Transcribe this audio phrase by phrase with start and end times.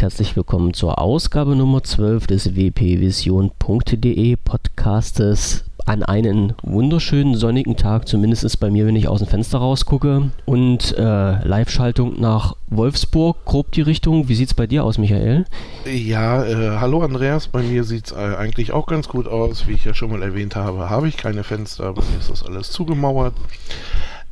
[0.00, 8.08] recht herzlich willkommen zur Ausgabe Nummer 12 des wpvision.de Podcastes an einen wunderschönen sonnigen Tag,
[8.08, 10.30] zumindest bei mir, wenn ich aus dem Fenster rausgucke.
[10.46, 14.28] Und äh, Live-Schaltung nach Wolfsburg, grob die Richtung.
[14.28, 15.44] Wie sieht es bei dir aus, Michael?
[15.84, 19.66] Ja, äh, hallo Andreas, bei mir sieht es äh, eigentlich auch ganz gut aus.
[19.66, 22.42] Wie ich ja schon mal erwähnt habe, habe ich keine Fenster, bei mir ist das
[22.42, 23.34] alles zugemauert.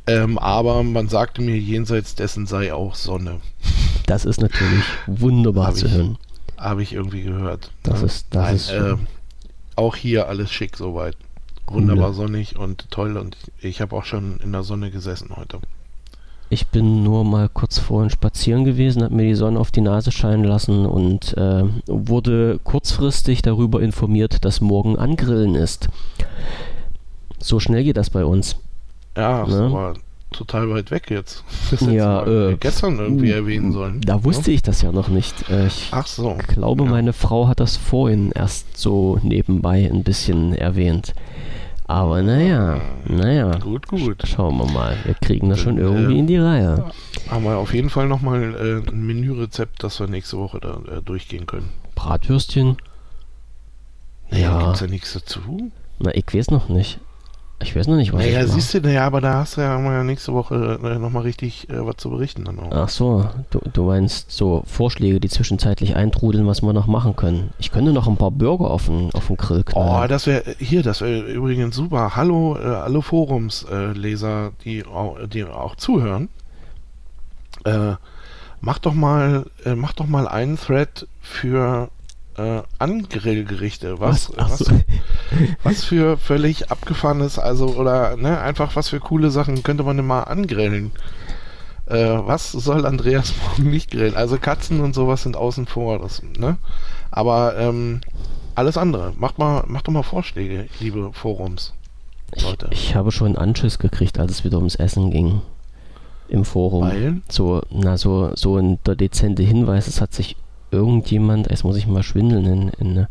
[0.07, 3.35] Ähm, aber man sagte mir, jenseits dessen sei auch Sonne.
[4.09, 6.17] Das ist natürlich wunderbar Hab zu ich- hören.
[6.57, 7.71] Habe ich irgendwie gehört.
[7.83, 8.05] Das Ja.
[8.07, 8.95] ist- das Nein, ist äh,
[9.75, 11.15] auch hier alles schick soweit.
[11.67, 15.59] Wunderbar sonnig und toll und ich habe auch schon in der Sonne gesessen heute.
[16.49, 20.11] Ich bin nur mal kurz vorhin spazieren gewesen, habe mir die Sonne auf die Nase
[20.11, 25.89] scheinen lassen und äh, wurde kurzfristig darüber informiert, dass morgen Angrillen ist.
[27.37, 28.55] So schnell geht das bei uns.
[29.15, 29.93] Ja, Ne?
[30.31, 31.43] Total weit weg jetzt.
[31.71, 34.01] Das Ja, äh, gestern irgendwie erwähnen sollen.
[34.01, 35.49] Da wusste ich das ja noch nicht.
[35.49, 36.37] Äh, ich Ach so.
[36.47, 36.89] glaube, Ja.
[36.89, 41.13] meine Frau hat das vorhin erst so nebenbei ein bisschen erwähnt.
[41.85, 43.57] Aber naja, naja.
[43.57, 44.21] Gut, gut.
[44.27, 44.95] Schauen wir mal.
[45.05, 46.85] Wir kriegen das schon Äh, irgendwie in die Reihe.
[47.29, 48.53] Haben wir auf jeden Fall nochmal
[48.85, 51.69] äh, ein Menürezept, das wir nächste Woche da äh, durchgehen können.
[51.95, 52.77] Bratwürstchen?
[54.31, 54.65] Ja.
[54.65, 55.71] Gibt's da nichts dazu?
[55.97, 56.99] Na, ich weiß noch nicht.
[57.61, 59.77] Ich weiß noch nicht, was Naja, ich siehst du, naja, aber da hast du ja
[60.03, 62.71] nächste Woche äh, nochmal richtig äh, was zu berichten dann auch.
[62.71, 67.49] Ach so, du, du meinst so Vorschläge, die zwischenzeitlich eintrudeln, was wir noch machen können.
[67.59, 70.09] Ich könnte noch ein paar Burger auf den, auf den Grill Oh, knallen.
[70.09, 72.15] das wäre hier, das wäre übrigens super.
[72.15, 74.83] Hallo, äh, alle Forumsleser, äh, die,
[75.33, 76.29] die auch zuhören.
[77.65, 77.95] Äh,
[78.61, 81.89] mach doch mal, äh, mach doch mal einen Thread für
[82.39, 83.99] äh, Angrillgerichte.
[83.99, 84.81] Was, was, so.
[85.63, 90.07] was für völlig abgefahrenes, also oder ne, einfach was für coole Sachen könnte man denn
[90.07, 90.91] mal angrillen?
[91.85, 94.15] Äh, was soll Andreas morgen nicht grillen?
[94.15, 96.57] Also Katzen und sowas sind außen vor, das, ne?
[97.11, 98.01] Aber ähm,
[98.55, 99.13] alles andere.
[99.17, 101.73] Macht mal, macht doch mal Vorschläge, liebe Forums.
[102.35, 102.67] Ich, Leute.
[102.71, 105.41] ich habe schon einen Anschiss gekriegt, als es wieder ums Essen ging.
[106.27, 106.83] Im Forum.
[106.83, 107.21] Weil?
[107.27, 110.35] So, na, so, so ein der dezente Hinweis, es hat sich
[110.71, 113.07] irgendjemand, jetzt muss ich mal schwindeln, in, in,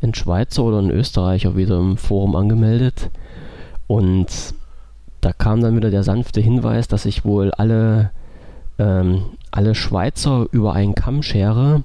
[0.00, 3.10] in Schweizer oder ein Österreicher wieder im Forum angemeldet.
[3.86, 4.54] Und
[5.20, 8.10] da kam dann wieder der sanfte Hinweis, dass ich wohl alle,
[8.78, 11.82] ähm, alle Schweizer über einen Kamm schere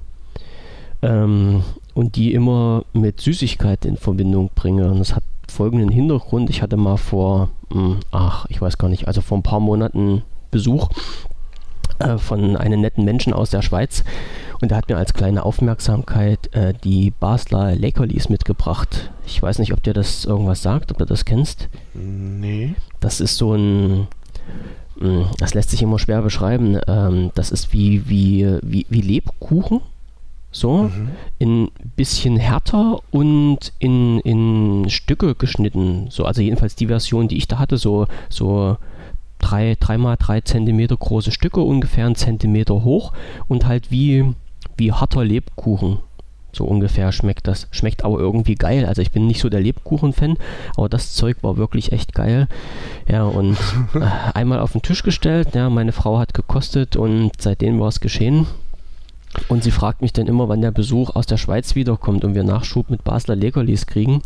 [1.02, 4.90] ähm, und die immer mit Süßigkeiten in Verbindung bringe.
[4.90, 6.50] Und das hat folgenden Hintergrund.
[6.50, 10.22] Ich hatte mal vor, mh, ach, ich weiß gar nicht, also vor ein paar Monaten
[10.50, 10.88] Besuch
[12.04, 14.04] äh, von einem netten Menschen aus der Schweiz
[14.60, 19.10] und der hat mir als kleine Aufmerksamkeit äh, die Basler Leckerlis mitgebracht.
[19.26, 21.68] Ich weiß nicht, ob dir das irgendwas sagt, ob du das kennst.
[21.94, 22.74] Nee.
[23.00, 24.06] Das ist so ein.
[24.96, 26.78] mh, Das lässt sich immer schwer beschreiben.
[26.86, 29.80] Ähm, das ist wie, wie, wie, wie Lebkuchen.
[30.50, 30.84] So.
[30.84, 31.08] Mhm.
[31.38, 36.06] In bisschen härter und in, in Stücke geschnitten.
[36.10, 38.76] So, also jedenfalls die Version, die ich da hatte, so, so
[39.44, 43.12] drei, dreimal drei Zentimeter große Stücke, ungefähr einen Zentimeter hoch
[43.46, 44.34] und halt wie,
[44.76, 45.98] wie harter Lebkuchen.
[46.52, 47.66] So ungefähr schmeckt das.
[47.72, 48.86] Schmeckt aber irgendwie geil.
[48.86, 50.36] Also ich bin nicht so der Lebkuchen-Fan,
[50.76, 52.46] aber das Zeug war wirklich echt geil.
[53.08, 53.58] Ja, und
[53.94, 55.48] äh, einmal auf den Tisch gestellt.
[55.54, 58.46] Ja, meine Frau hat gekostet und seitdem war es geschehen.
[59.48, 62.44] Und sie fragt mich dann immer, wann der Besuch aus der Schweiz wiederkommt und wir
[62.44, 64.22] Nachschub mit Basler Leckerlis kriegen.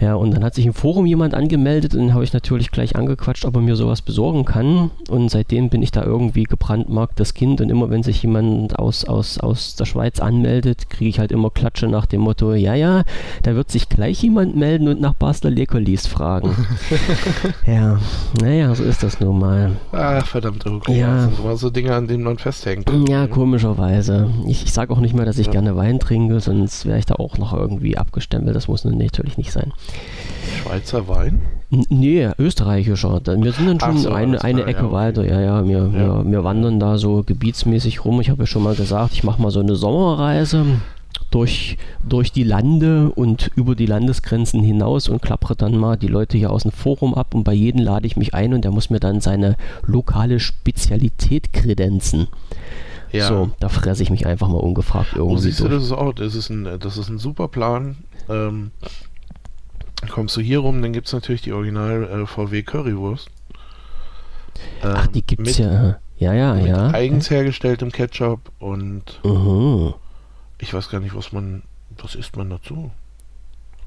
[0.00, 2.96] Ja, und dann hat sich im Forum jemand angemeldet und den habe ich natürlich gleich
[2.96, 4.90] angequatscht, ob er mir sowas besorgen kann.
[5.08, 9.38] Und seitdem bin ich da irgendwie gebrandmarktes Kind und immer wenn sich jemand aus, aus,
[9.38, 13.02] aus der Schweiz anmeldet, kriege ich halt immer Klatsche nach dem Motto, ja, ja,
[13.42, 16.54] da wird sich gleich jemand melden und nach Basler Leckerlis fragen.
[17.66, 17.98] ja,
[18.40, 19.72] naja, so ist das nun mal.
[19.92, 20.98] Ah, verdammt, okay.
[20.98, 21.14] Ja.
[21.16, 22.90] Das sind immer so Dinge, an denen man festhängt.
[23.08, 24.30] Ja, komischerweise.
[24.46, 25.52] Ich, ich sage auch nicht mehr, dass ich Ja.
[25.52, 28.56] gerne Wein trinke, sonst wäre ich da auch noch irgendwie abgestempelt.
[28.56, 29.72] Das muss nun natürlich nicht sein.
[30.62, 31.42] Schweizer Wein?
[31.88, 33.20] Nee, österreichischer.
[33.24, 35.24] Wir sind dann schon so, eine, eine Ecke ja, weiter.
[35.24, 36.24] Ja, ja, wir, Ja.
[36.24, 38.20] Wir, wir wandern da so gebietsmäßig rum.
[38.20, 40.66] Ich habe ja schon mal gesagt, ich mache mal so eine Sommerreise
[41.30, 46.36] durch, durch die Lande und über die Landesgrenzen hinaus und klappere dann mal die Leute
[46.36, 48.90] hier aus dem Forum ab und bei jedem lade ich mich ein und der muss
[48.90, 49.56] mir dann seine
[49.86, 52.28] lokale Spezialität kredenzen.
[53.12, 53.28] Ja.
[53.28, 55.76] So, da fresse ich mich einfach mal ungefragt Oh, irgendwie siehst du, durch.
[55.76, 57.96] das ist auch, das ist ein, das ist ein super Plan.
[58.28, 58.70] Ähm,
[60.10, 63.28] kommst du hier rum, dann gibt es natürlich die Original äh, VW Currywurst.
[64.82, 65.98] Ähm, Ach, die gibt's mit, ja.
[66.18, 66.90] Ja, ja, mit ja.
[66.90, 69.94] eigens hergestelltem Ketchup und Mhm.
[70.58, 71.62] ich weiß gar nicht, was man,
[72.00, 72.90] was isst man dazu?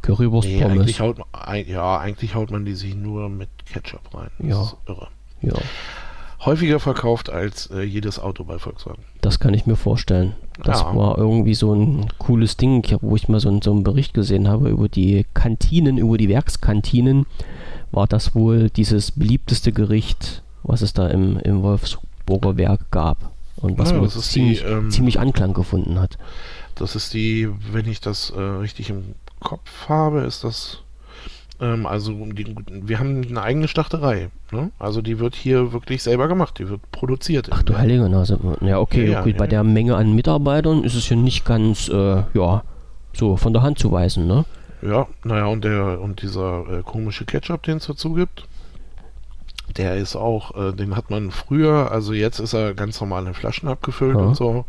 [0.02, 0.80] Currywurst Nee, Pommes.
[0.80, 4.30] eigentlich haut, man- ja, eigentlich haut man die sich nur mit Ketchup rein.
[4.40, 4.62] Das Ja.
[4.64, 5.08] ist irre.
[5.42, 5.54] Ja.
[6.46, 9.02] Häufiger verkauft als äh, jedes Auto bei Volkswagen.
[9.22, 10.36] Das kann ich mir vorstellen.
[10.64, 10.96] Das Ja.
[10.96, 14.48] war irgendwie so ein cooles Ding, wo ich mal so, einen- so einen Bericht gesehen
[14.48, 17.26] habe über die Kantinen, über die Werkskantinen.
[17.92, 23.32] War das wohl dieses beliebteste Gericht, was es da im, im Wolfsburger Werk gab.
[23.58, 26.18] Und was Ja, wohl ist die, ziemlich, ähm, ziemlich Anklang gefunden hat.
[26.76, 30.82] Das ist die, wenn ich das äh, richtig im Kopf habe, ist das.
[31.60, 34.30] Ähm, also die, wir haben eine eigene Schlachterei.
[34.52, 34.72] Ne?
[34.80, 37.50] Also die wird hier wirklich selber gemacht, die wird produziert.
[37.52, 38.40] Ach du heilige Nase.
[38.62, 39.32] Ja, okay, Ja, okay.
[39.32, 39.50] ja, bei ja.
[39.50, 42.64] der Menge an Mitarbeitern ist es ja nicht ganz, äh, ja,
[43.14, 44.46] so von der Hand zu weisen, ne?
[44.82, 48.48] Ja, naja, und der und dieser äh, komische Ketchup, den es dazu gibt,
[49.78, 53.34] der ist auch, äh, den hat man früher, also jetzt ist er ganz normal in
[53.34, 54.22] Flaschen abgefüllt Ja.
[54.22, 54.66] und so.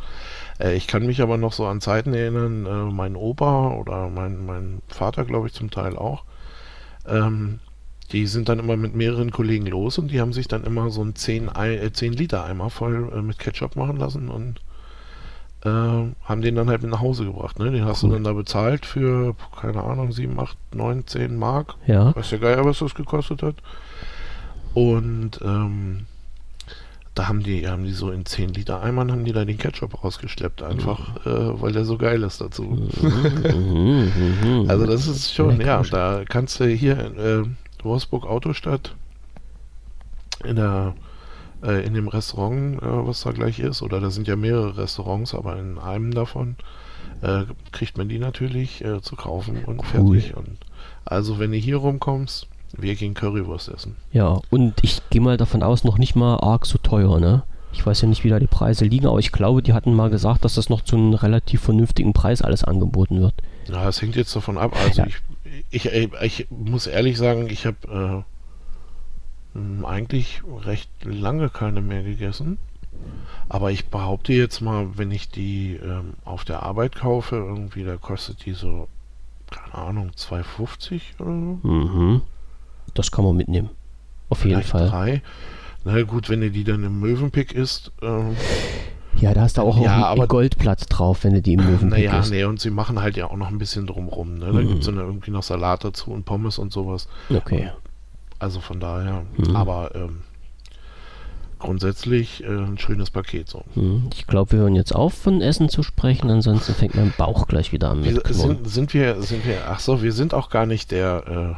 [0.59, 4.47] Äh, ich kann mich aber noch so an Zeiten erinnern, äh, mein Opa oder mein,
[4.47, 6.25] mein Vater, glaube ich, zum Teil auch,
[7.09, 7.61] ähm,
[8.13, 11.01] die sind dann immer mit mehreren Kollegen los und die haben sich dann immer so
[11.03, 14.61] einen 10, Ei- äh, 10 Liter Eimer voll äh, mit Ketchup machen lassen und
[15.65, 17.59] äh, haben den dann halt mit nach Hause gebracht.
[17.59, 17.71] Ne?
[17.73, 18.11] Den hast Cool.
[18.11, 21.75] du dann da bezahlt für, keine Ahnung, 7, 8, 9, 10 Mark.
[21.87, 22.15] Ja.
[22.15, 23.57] Weiß der Geier, was das gekostet hat.
[24.75, 26.07] Und ähm,
[27.17, 30.05] da haben die, haben die so in 10 Liter Eimern haben die da den Ketchup
[30.05, 32.63] rausgeschleppt, einfach, äh, weil der so geil ist dazu.
[32.63, 34.65] Mhm, mhm.
[34.69, 38.95] Also das ist schon, ja, da kannst du hier in äh, Wolfsburg Autostadt
[40.45, 40.95] in der
[41.63, 45.35] äh, in dem Restaurant, äh, was da gleich ist, oder da sind ja mehrere Restaurants,
[45.35, 46.57] aber in einem davon
[47.23, 50.21] äh, kriegt man die natürlich zu kaufen und Cool.
[50.21, 50.37] fertig.
[50.37, 50.59] Und
[51.07, 52.47] also wenn du hier rumkommst,
[52.79, 53.97] wir gehen Currywurst essen.
[54.13, 57.43] Ja, und ich gehe mal davon aus, noch nicht mal arg so teuer, ne?
[57.73, 60.09] Ich weiß ja nicht, wie da die Preise liegen, aber ich glaube, die hatten mal
[60.09, 63.35] gesagt, dass das noch zu einem relativ vernünftigen Preis alles angeboten wird.
[63.69, 64.75] Ja, es hängt jetzt davon ab.
[64.83, 65.09] Also Ja.
[65.71, 68.25] ich, ich, ich muss ehrlich sagen, ich habe
[69.55, 72.59] äh, eigentlich recht lange keine mehr gegessen.
[73.49, 77.97] Aber ich behaupte jetzt mal, wenn ich die ähm, auf der Arbeit kaufe, irgendwie, da
[77.97, 78.89] kostet die so,
[79.51, 81.69] keine Ahnung, 2,50 oder so.
[81.69, 82.23] Mhm.
[82.97, 83.71] Das kann man mitnehmen.
[84.29, 84.89] Auf jeden Vielleicht Fall.
[84.89, 85.23] drei.
[85.85, 88.37] Na gut, wenn du die dann im Möwenpick isst, ähm,
[89.19, 91.65] Ja, da hast du auch, Ja, auch ein aber- Goldplatz drauf, wenn du die im
[91.65, 92.31] Möwenpick naja, isst.
[92.33, 94.35] nee, und sie machen halt ja auch noch ein bisschen drumrum.
[94.39, 94.47] Ne?
[94.47, 94.69] Da Mhm.
[94.69, 97.09] gibt es dann irgendwie noch Salat dazu und Pommes und sowas.
[97.31, 97.71] Okay.
[98.39, 99.57] Also von daher, Mhm.
[99.57, 100.19] aber ähm,
[101.59, 103.63] grundsätzlich äh, ein schönes Paket so.
[103.75, 107.47] Hm, Ich glaube, wir hören jetzt auf, von Essen zu sprechen, ansonsten fängt mein Bauch
[107.49, 110.67] gleich wieder an mit sind, sind wir, sind wir, ach so, wir sind auch gar
[110.67, 111.57] nicht der,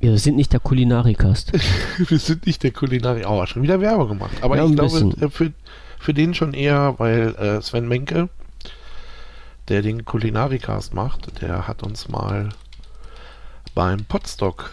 [0.00, 1.52] Wir sind nicht der Kulinarikast.
[1.98, 4.32] wir sind nicht der Kulinarik, oh, schon wieder Werbung gemacht.
[4.42, 5.22] Aber Ja, ich glaube, bisschen.
[5.22, 5.52] äh, für,
[5.98, 8.28] für den schon eher, weil äh, Sven Menke,
[9.68, 12.50] der den Kulinarikast macht, der hat uns mal
[13.74, 14.72] beim Potstock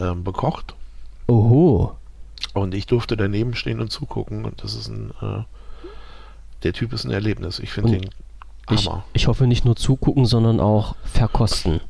[0.00, 0.74] ähm, bekocht
[1.26, 1.96] Oho.
[2.54, 5.42] und ich durfte daneben stehen und zugucken und das ist ein, äh,
[6.62, 7.58] der Typ ist ein Erlebnis.
[7.58, 8.10] Ich finde den
[8.70, 9.04] Ich, Hammer.
[9.12, 11.80] ich hoffe nicht nur zugucken, sondern auch verkosten.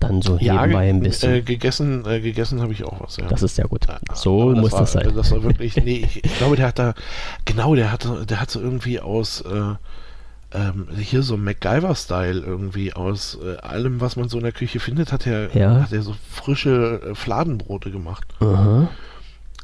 [0.00, 1.32] Dann so nebenbei ein ge- bisschen.
[1.34, 3.26] Äh, gegessen, äh, gegessen habe ich auch was, ja.
[3.28, 3.86] das ist sehr gut.
[3.88, 5.10] Ja, So aber muss war, das sein.
[5.14, 6.94] Das war wirklich, nee, ich, ich glaube, der hat da,
[7.44, 9.74] genau, der hatte, der hat so irgendwie aus, äh,
[10.52, 15.12] ähm, hier so MacGyver-Style irgendwie aus äh, allem, was man so in der Küche findet,
[15.12, 15.80] hat er, Ja.
[15.82, 18.26] hat er so frische äh, Fladenbrote gemacht.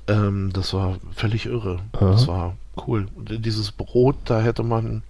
[0.08, 1.78] Ähm, das war völlig irre.
[1.92, 2.10] Aha.
[2.10, 3.06] Das war cool.
[3.14, 5.02] Und dieses Brot, da hätte man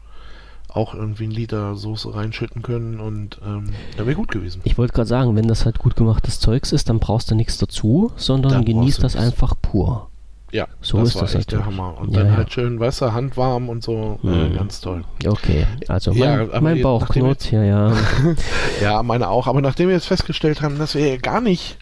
[0.74, 4.60] auch irgendwie einen Liter Soße reinschütten können und ähm, da wäre gut gewesen.
[4.64, 7.58] Ich wollte gerade sagen, wenn das halt gut gemachtes Zeugs ist, dann brauchst du nichts
[7.58, 10.08] dazu, sondern Dann genießt das einfach pur.
[10.50, 11.78] Ja, So das ist war das echt der natürlich.
[11.78, 11.98] Hammer.
[11.98, 12.36] Und Ja, dann ja.
[12.36, 14.18] halt schön, weißt du, handwarm und so.
[14.22, 14.54] Äh, Mhm.
[14.54, 15.02] ganz toll.
[15.26, 17.92] Okay, also mein, Ja, mein Bauch knurrt, ja, ja.
[18.82, 19.46] Ja, meine auch.
[19.46, 21.78] Aber nachdem wir jetzt festgestellt haben, dass wir ja gar nicht.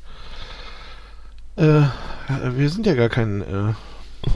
[1.56, 1.82] Äh,
[2.56, 3.72] wir sind ja gar kein, äh,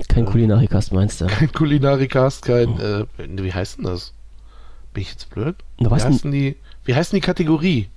[0.08, 1.26] Kein Kulinarikast meinst du?
[1.26, 2.78] kein Kulinarikast, kein.
[2.80, 4.12] Äh, wie heißt denn das?
[4.94, 5.56] Bin ich jetzt blöd?
[5.78, 7.88] Na, was wie, denn die, wie heißt denn die Kategorie?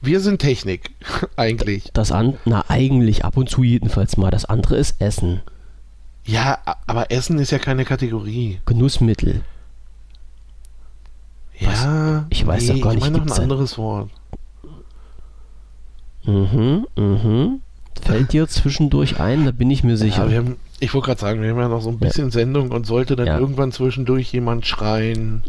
[0.00, 0.90] Wir sind Technik,
[1.36, 1.90] eigentlich.
[1.92, 4.30] Das an, na eigentlich ab und zu jedenfalls mal.
[4.30, 5.42] Das andere ist Essen,
[6.24, 8.60] Ja, aber Essen ist ja keine Kategorie.
[8.64, 9.42] Genussmittel.
[11.58, 14.10] Ja, Ich weiß doch gar ich nicht, meine noch ein anderes Wort.
[16.24, 17.60] Mhm, mhm.
[18.00, 20.24] Fällt dir zwischendurch ein, da bin ich mir sicher.
[20.24, 22.70] Ja, wir haben, ich wollte gerade sagen, wir haben ja noch so ein bisschen Sendung
[22.72, 23.38] und sollte dann Ja.
[23.38, 25.42] irgendwann zwischendurch jemand schreien,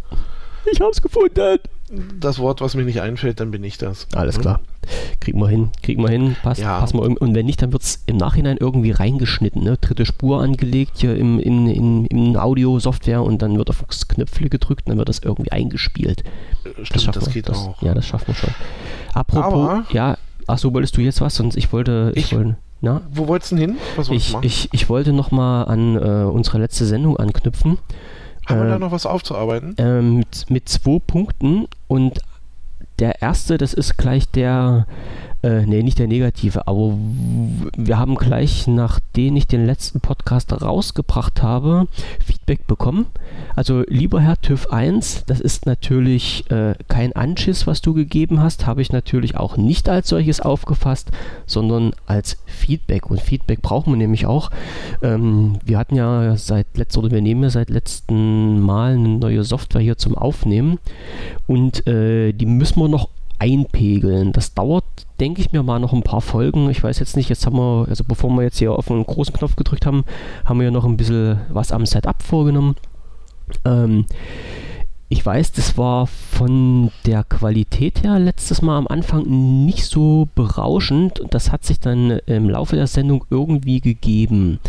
[0.71, 1.59] ich hab's gefunden.
[2.19, 4.07] das Wort, was mir nicht einfällt, dann bin ich das.
[4.15, 4.41] Alles Hm?
[4.41, 4.59] klar.
[5.19, 6.35] Kriegen wir hin, kriegen wir hin.
[6.41, 6.85] Passt, Ja.
[6.91, 9.63] wir irgend- Und wenn nicht, dann wird's im Nachhinein irgendwie reingeschnitten.
[9.63, 9.77] Ne?
[9.77, 14.49] Dritte Spur angelegt hier im, in, in, in Audio-Software und dann wird auf das Knöpfle
[14.49, 16.23] gedrückt und dann wird das irgendwie eingespielt.
[16.63, 17.33] Äh, Stimmt, schaffen das wir.
[17.33, 17.81] geht das, auch.
[17.81, 18.49] Ja, das schaffen wir schon.
[19.13, 21.35] Apropos, Aber- ja, achso, wolltest du jetzt was?
[21.35, 23.01] Sonst ich wollte, ich, Ich- wollte, Na?
[23.09, 23.77] Wo wolltest du denn hin?
[23.95, 27.77] Was ich, ich, ich wollte nochmal an äh, unsere letzte Sendung anknüpfen.
[28.45, 29.77] Haben äh, wir da noch was aufzuarbeiten?
[29.77, 32.19] Äh, mit, mit zwei Punkten und
[32.99, 34.85] der erste, das ist gleich der,
[35.43, 36.97] äh, nee, nicht der negative, aber
[37.75, 41.87] wir haben gleich, nachdem ich den letzten Podcast rausgebracht habe,
[42.25, 43.07] Feedback bekommen.
[43.55, 48.65] Also, lieber Herr TÜV 1, das ist natürlich äh, kein Anschiss, was du gegeben hast,
[48.65, 51.11] habe ich natürlich auch nicht als solches aufgefasst,
[51.45, 53.09] sondern als Feedback.
[53.09, 54.49] Und Feedback brauchen wir nämlich auch.
[55.01, 59.43] Ähm, wir hatten ja seit letztem, oder wir nehmen ja seit letztem Mal eine neue
[59.43, 60.79] Software hier zum Aufnehmen
[61.47, 63.09] und äh, die müssen wir noch
[63.39, 64.31] einpegeln.
[64.31, 64.85] Das dauert,
[65.19, 66.69] denke ich mir mal, noch ein paar Folgen.
[66.69, 69.33] Ich weiß jetzt nicht, jetzt haben wir, also bevor wir jetzt hier auf einen großen
[69.33, 70.05] Knopf gedrückt haben,
[70.45, 72.75] haben wir ja noch ein bisschen was am Setup vorgenommen.
[73.65, 74.05] Ähm,
[75.09, 81.21] ich weiß, das war von der Qualität her letztes Mal am Anfang nicht so berauschend.
[81.29, 84.59] Das hat sich dann im Laufe der Sendung irgendwie gegeben.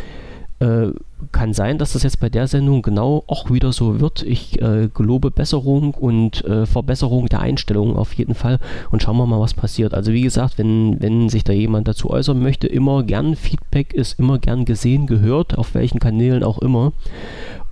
[0.65, 0.93] Äh,
[1.33, 4.23] kann sein, dass das jetzt bei der Sendung genau auch wieder so wird.
[4.23, 8.59] Ich äh, gelobe Besserung und äh, Verbesserung der Einstellungen auf jeden Fall
[8.91, 9.95] und schauen wir mal, was passiert.
[9.95, 14.19] Also wie gesagt, wenn, wenn sich da jemand dazu äußern möchte, immer gern Feedback ist
[14.19, 16.93] immer gern gesehen, gehört, auf welchen Kanälen auch immer.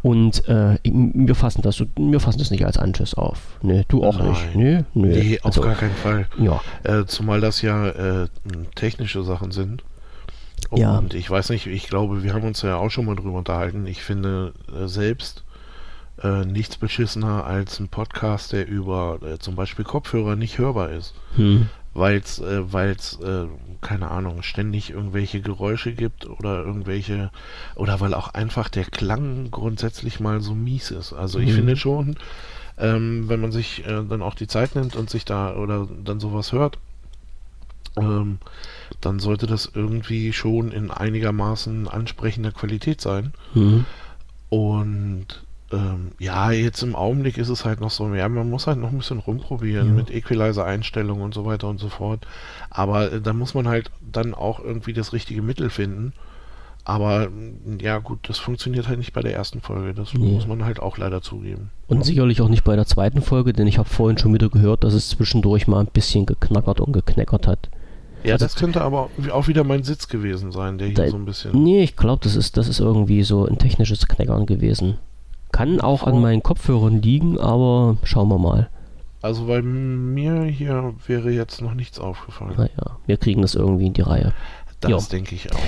[0.02, 3.58] Und äh, wir, fassen das, wir fassen das nicht als Anschiss auf.
[3.62, 4.30] Nee, du auch Nein.
[4.30, 4.54] nicht.
[4.56, 5.08] Nee, nee.
[5.08, 6.26] nee auf also, gar keinen Fall.
[6.38, 6.60] Ja.
[6.82, 8.26] Äh, zumal das ja äh,
[8.74, 9.84] technische Sachen sind.
[10.70, 11.02] Und ja.
[11.12, 13.86] ich weiß nicht, ich glaube, wir haben uns ja auch schon mal drüber unterhalten.
[13.86, 15.44] Ich finde äh, selbst
[16.22, 21.14] äh, nichts beschissener als ein Podcast, der über äh, zum Beispiel Kopfhörer nicht hörbar ist.
[21.36, 21.68] Hm.
[21.94, 23.46] Weil es, äh, weil's, äh,
[23.82, 27.30] keine Ahnung, ständig irgendwelche Geräusche gibt oder irgendwelche,
[27.74, 31.12] oder weil auch einfach der Klang grundsätzlich mal so mies ist.
[31.12, 31.56] Also ich hm.
[31.56, 32.16] finde schon,
[32.78, 36.20] ähm, wenn man sich äh, dann auch die Zeit nimmt und sich da oder dann
[36.20, 36.78] sowas hört,
[37.96, 38.38] ähm,
[39.04, 43.32] dann sollte das irgendwie schon in einigermaßen ansprechender Qualität sein.
[43.54, 43.84] Mhm.
[44.48, 45.26] Und
[45.72, 48.90] ähm, ja, jetzt im Augenblick ist es halt noch so, ja, man muss halt noch
[48.90, 49.94] ein bisschen rumprobieren ja.
[49.94, 52.26] mit Equalizer-Einstellungen und so weiter und so fort.
[52.70, 56.12] Aber äh, da muss man halt dann auch irgendwie das richtige Mittel finden.
[56.84, 57.28] Aber
[57.80, 59.94] ja, gut, das funktioniert halt nicht bei der ersten Folge.
[59.94, 60.32] Das nee.
[60.32, 61.70] muss man halt auch leider zugeben.
[61.86, 62.04] Und ja.
[62.04, 64.92] sicherlich auch nicht bei der zweiten Folge, denn ich habe vorhin schon wieder gehört, dass
[64.92, 67.70] es zwischendurch mal ein bisschen geknackert und gekneckert hat.
[68.24, 71.16] Ja, also, das könnte aber auch wieder mein Sitz gewesen sein, der hier da, so
[71.16, 71.62] ein bisschen.
[71.62, 74.98] Nee, ich glaube, das ist, das ist irgendwie so ein technisches Knackern gewesen.
[75.50, 78.70] Kann auch an meinen Kopfhörern liegen, aber schauen wir mal.
[79.20, 82.54] Also bei mir hier wäre jetzt noch nichts aufgefallen.
[82.56, 84.32] Naja, wir kriegen das irgendwie in die Reihe.
[84.90, 85.58] Das denke ich auch.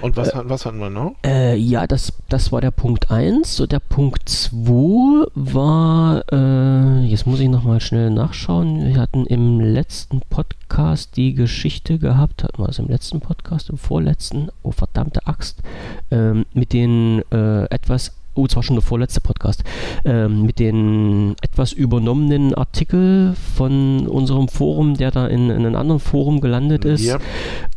[0.00, 1.14] Und was, äh, was hatten wir noch?
[1.24, 3.56] Äh, ja, das, das war der Punkt 1.
[3.56, 8.86] So, der Punkt 2 war, äh, jetzt muss ich nochmal schnell nachschauen.
[8.86, 13.78] Wir hatten im letzten Podcast die Geschichte gehabt, hatten wir es im letzten Podcast, im
[13.78, 15.62] vorletzten, oh verdammte Axt,
[16.10, 19.62] ähm, mit den äh, etwas oh, zwar schon der vorletzte Podcast,
[20.04, 26.00] ähm, mit den etwas übernommenen Artikel von unserem Forum, der da in, in einem anderen
[26.00, 27.04] Forum gelandet ist.
[27.04, 27.18] Ja.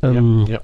[0.01, 0.61] Ähm, ja, ja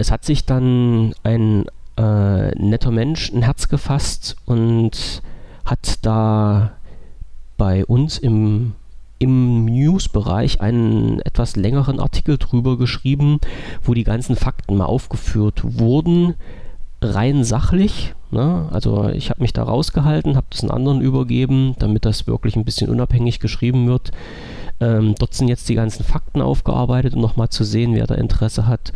[0.00, 1.66] es hat sich dann ein
[1.98, 5.22] äh, netter Mensch ein Herz gefasst und
[5.66, 6.72] hat da
[7.58, 8.72] bei uns im,
[9.18, 13.40] im News-Bereich einen etwas längeren Artikel drüber geschrieben,
[13.82, 16.32] wo die ganzen Fakten mal aufgeführt wurden,
[17.02, 18.14] rein sachlich.
[18.30, 18.68] Ne?
[18.70, 22.64] Also ich habe mich da rausgehalten, habe das einen anderen übergeben, damit das wirklich ein
[22.64, 24.12] bisschen unabhängig geschrieben wird.
[24.80, 28.66] Ähm, dort sind jetzt die ganzen Fakten aufgearbeitet, um nochmal zu sehen, wer da Interesse
[28.66, 28.94] hat.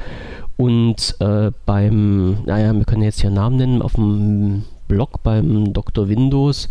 [0.56, 6.08] Und äh, beim, naja, wir können jetzt hier Namen nennen, auf dem Blog beim Dr.
[6.08, 6.68] Windows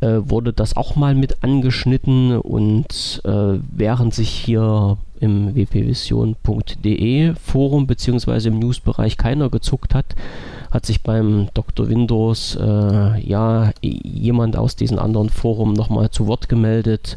[0.00, 7.86] äh, wurde das auch mal mit angeschnitten und äh, während sich hier im wpvision.de Forum
[7.86, 8.48] bzw.
[8.48, 10.16] im Newsbereich keiner gezuckt hat,
[10.70, 11.88] hat sich beim Dr.
[11.88, 17.16] Windows äh, ja jemand aus diesem anderen Forum nochmal zu Wort gemeldet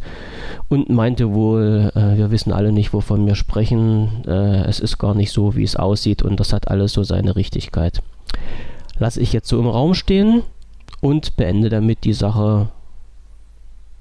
[0.69, 5.13] und meinte wohl, äh, wir wissen alle nicht, wovon wir sprechen, äh, es ist gar
[5.13, 8.01] nicht so, wie es aussieht und das hat alles so seine Richtigkeit.
[8.97, 10.41] Lasse ich jetzt so im Raum stehen
[11.01, 12.69] und beende damit die Sache.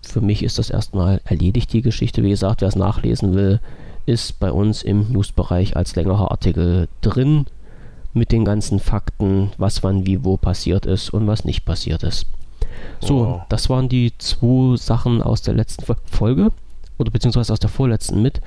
[0.00, 2.23] Für mich ist das erstmal erledigt, die Geschichte.
[2.23, 3.61] Wie gesagt, wer es nachlesen will,
[4.06, 7.47] ist bei uns im Newsbereich als längerer Artikel drin
[8.14, 12.26] mit den ganzen Fakten, was wann wie wo passiert ist und was nicht passiert ist.
[13.00, 13.42] So, wow.
[13.49, 16.52] das waren die zwei Sachen aus der letzten Folge
[16.99, 18.40] oder beziehungsweise aus der vorletzten mit.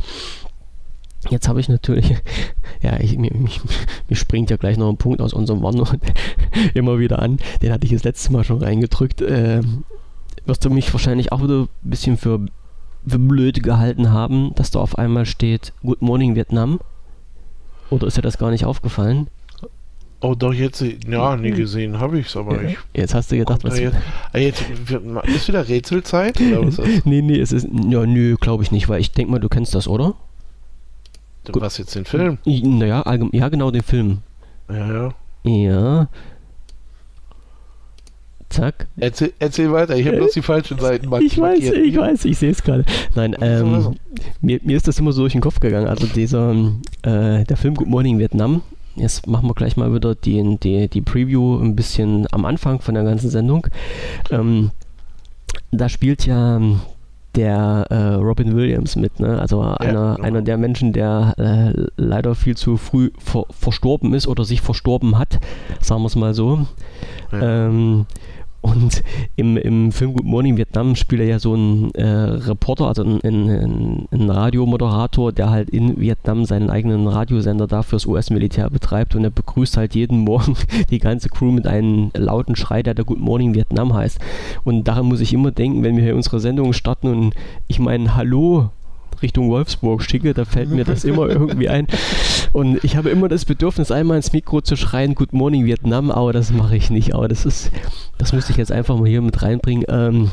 [1.30, 2.16] Jetzt habe ich natürlich,
[2.82, 3.62] ja, ich, mir, mich,
[4.08, 6.00] mir, springt ja gleich noch ein Punkt aus unserem OneNote
[6.74, 7.40] immer wieder an.
[7.62, 9.22] Den hatte ich das letzte Mal schon reingedrückt.
[9.22, 9.62] Äh,
[10.46, 12.46] wirst du mich wahrscheinlich auch wieder ein bisschen für,
[13.08, 16.80] für blöd gehalten haben, dass da auf einmal steht Good Morning Vietnam.
[17.90, 19.28] Oder ist dir das gar nicht aufgefallen?
[20.22, 22.70] Oh, doch, jetzt, ja, nie gesehen habe ich es, aber Ja.
[22.70, 22.78] ich.
[22.94, 23.78] Jetzt hast du gedacht, was.
[23.80, 23.96] jetzt,
[24.34, 24.64] Ah, jetzt,
[25.28, 26.40] ist wieder Rätselzeit?
[26.42, 27.68] Oder was, ist, Nee, nee, es ist.
[27.90, 30.16] Ja, nö, glaube ich nicht, weil ich denke mal, du kennst das, oder?
[31.52, 31.62] Gut.
[31.62, 32.40] was jetzt den Film?
[32.48, 34.20] I- Naja, ja, genau, den Film.
[34.68, 35.14] Ja, ja.
[35.44, 36.08] Ja.
[38.50, 38.88] Zack.
[38.98, 41.78] Erzähl, erzähl weiter, ich habe bloß die falschen Seiten mark- Ich weiß, markiert.
[41.78, 42.86] ich weiß, ich sehe es gerade.
[43.16, 43.96] Nein, ähm,
[44.42, 45.88] mir, mir ist das immer so durch den Kopf gegangen.
[45.88, 46.52] Also dieser,
[47.04, 48.62] äh, der Film Good Morning Vietnam.
[48.96, 52.96] Jetzt machen wir gleich mal wieder die, die, die Preview ein bisschen am Anfang von
[52.96, 53.68] der ganzen Sendung.
[54.32, 54.72] Ähm,
[55.72, 56.62] da spielt ja
[57.36, 59.40] der äh, Robin Williams mit, ne?
[59.40, 60.28] Also einer, genau.
[60.28, 65.18] einer der Menschen, der äh, leider viel zu früh ver verstorben ist oder sich verstorben
[65.18, 65.40] hat,
[65.82, 66.66] sagen wir es mal so.
[67.32, 67.68] Ja.
[67.68, 68.06] Ähm,
[68.66, 69.04] und
[69.36, 74.08] im, im Film Good Morning Vietnam spielt er ja so einen äh, Reporter, also einen,
[74.12, 79.30] einen, Radiomoderator, der halt in Vietnam seinen eigenen Radiosender da fürs US-Militär betreibt und er
[79.30, 80.56] begrüßt halt jeden Morgen
[80.90, 84.20] die ganze Crew mit einem lauten Schrei, der der Good Morning Vietnam heißt.
[84.64, 87.36] Und daran muss ich immer denken, wenn wir hier unsere Sendung starten und
[87.68, 88.72] ich mein Hallo
[89.22, 91.86] Richtung Wolfsburg schicke, da fällt mir das immer irgendwie ein.
[92.56, 96.32] Und ich habe immer das Bedürfnis, einmal ins Mikro zu schreien, Good Morning Vietnam, aber
[96.32, 97.14] das mache ich nicht.
[97.14, 97.70] Aber das ist,
[98.18, 99.84] das muss ich jetzt einfach mal hier mit reinbringen.
[99.90, 100.32] Ähm,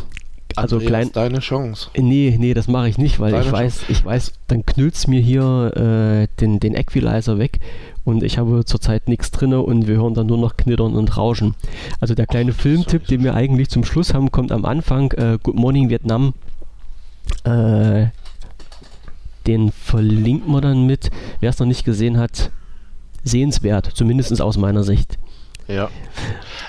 [0.55, 1.11] also Andreas, klein.
[1.13, 1.89] Deine Chance.
[1.97, 5.21] Nee, nee, das mache ich nicht, weil Deine ich weiß, ich weiß, dann knüllt's mir
[5.21, 7.59] hier äh, den, den Equalizer weg
[8.05, 11.57] und ich habe zurzeit nichts drinne und wir hören dann nur noch Knittern und Rauschen.
[12.01, 15.11] Also der kleine Filmtipp, den wir eigentlich zum Schluss haben, kommt am Anfang.
[15.11, 16.35] Äh, Good Morning Vietnam.
[17.43, 18.07] Äh,
[19.47, 21.11] den verlinken wir dann mit.
[21.41, 22.51] Wer es noch nicht gesehen hat,
[23.25, 25.19] sehenswert, zumindest aus meiner Sicht.
[25.69, 25.91] Ja.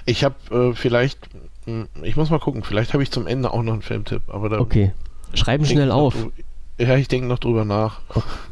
[0.05, 1.19] Ich habe äh, vielleicht,
[1.65, 4.59] mh, ich muss mal gucken, vielleicht habe ich zum Ende auch noch einen Filmtipp, aber
[4.59, 4.91] Okay,
[5.33, 6.15] schreiben schnell auf.
[6.15, 6.31] drü-
[6.79, 7.99] Ja, ich denke noch drüber nach.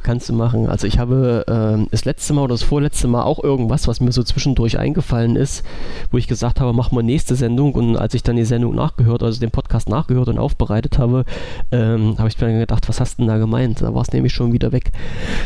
[0.03, 0.67] Kannst du machen.
[0.67, 4.11] Also ich habe ähm, das letzte Mal oder das vorletzte Mal auch irgendwas, was mir
[4.11, 5.65] so zwischendurch eingefallen ist,
[6.11, 7.73] wo ich gesagt habe, machen wir nächste Sendung.
[7.73, 11.25] Und als ich dann die Sendung nachgehört, also den Podcast nachgehört und aufbereitet habe,
[11.71, 13.81] ähm, habe ich mir dann gedacht, was hast du denn da gemeint?
[13.81, 14.91] Da war es nämlich schon wieder weg.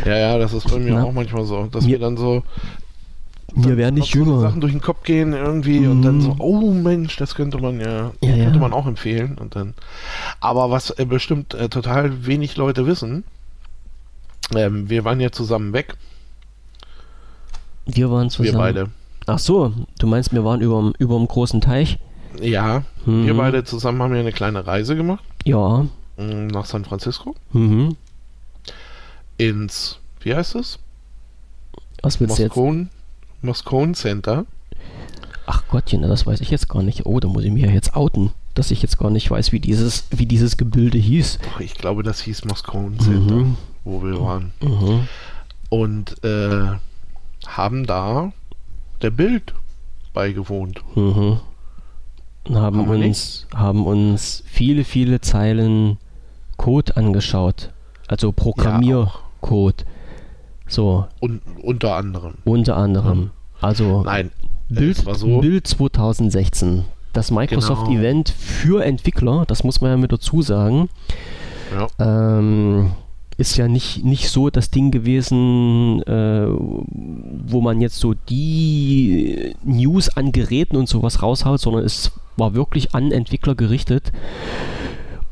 [0.06, 1.04] Ja, ja, das ist bei mir Na.
[1.06, 2.44] auch manchmal so, dass Mir- mir dann so
[3.58, 4.42] Wir werden nicht jünger.
[4.42, 6.42] Sachen durch den Kopf gehen irgendwie und dann so, Mhm.
[6.42, 8.44] oh Mensch, das könnte man ja, Ja, ja.
[8.44, 9.74] könnte man auch empfehlen und dann.
[10.42, 13.24] Aber was äh, bestimmt äh, total wenig Leute wissen,
[14.56, 15.96] ähm, wir waren ja zusammen weg,
[17.86, 18.52] Wir waren zusammen.
[18.54, 18.90] wir beide.
[19.28, 20.82] Ach so, du meinst, wir waren über
[21.18, 21.98] dem großen Teich?
[22.42, 23.26] Ja, Mhm.
[23.26, 25.86] wir beide zusammen haben ja eine kleine Reise gemacht Ja.
[26.18, 27.96] mh, nach San Francisco Mhm.
[29.38, 30.80] ins, wie heißt es?
[32.02, 32.54] Was willst du jetzt?
[33.46, 34.46] Moscone, Center.
[35.46, 37.06] Ach Gottchen, das weiß ich jetzt gar nicht.
[37.06, 40.06] Oh, da muss ich mir jetzt outen, dass ich jetzt gar nicht weiß, wie dieses,
[40.10, 41.40] wie dieses Gebilde hieß.
[41.56, 43.58] Ach, Ich glaube, das hieß Moscone Center, Mhm.
[43.84, 44.54] wo wir waren.
[44.62, 45.08] Mhm.
[45.70, 46.72] Und äh,
[47.48, 48.32] haben da
[49.02, 49.54] der Bild
[50.14, 50.82] beigewohnt.
[50.96, 51.40] Mhm.
[52.48, 55.98] Und haben Haben uns, haben uns viele, viele Zeilen
[56.58, 57.72] Code angeschaut.
[58.08, 59.86] Also Programmiercode.
[60.68, 62.36] so, Und unter anderem.
[62.46, 63.32] unter anderem.
[63.62, 64.32] Also Nein,
[64.70, 65.40] Bild, so.
[65.40, 66.86] Bild 2016.
[67.14, 68.00] Das Microsoft Genau.
[68.00, 70.90] Event für Entwickler, das muss man ja mit dazu sagen.
[71.74, 72.38] Ja.
[72.38, 72.92] Ähm,
[73.38, 80.10] ist ja nicht, nicht so das Ding gewesen, äh, wo man jetzt so die News
[80.10, 84.12] an Geräten und sowas raushaut, sondern es war wirklich an Entwickler gerichtet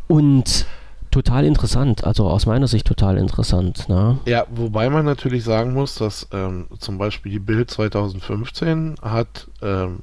[0.08, 0.66] und
[1.14, 3.88] total interessant, also aus meiner Sicht total interessant.
[3.88, 4.18] Ne?
[4.26, 10.00] Ja, wobei man natürlich sagen muss, dass ähm, zum Beispiel die Bild 2015 hat ähm,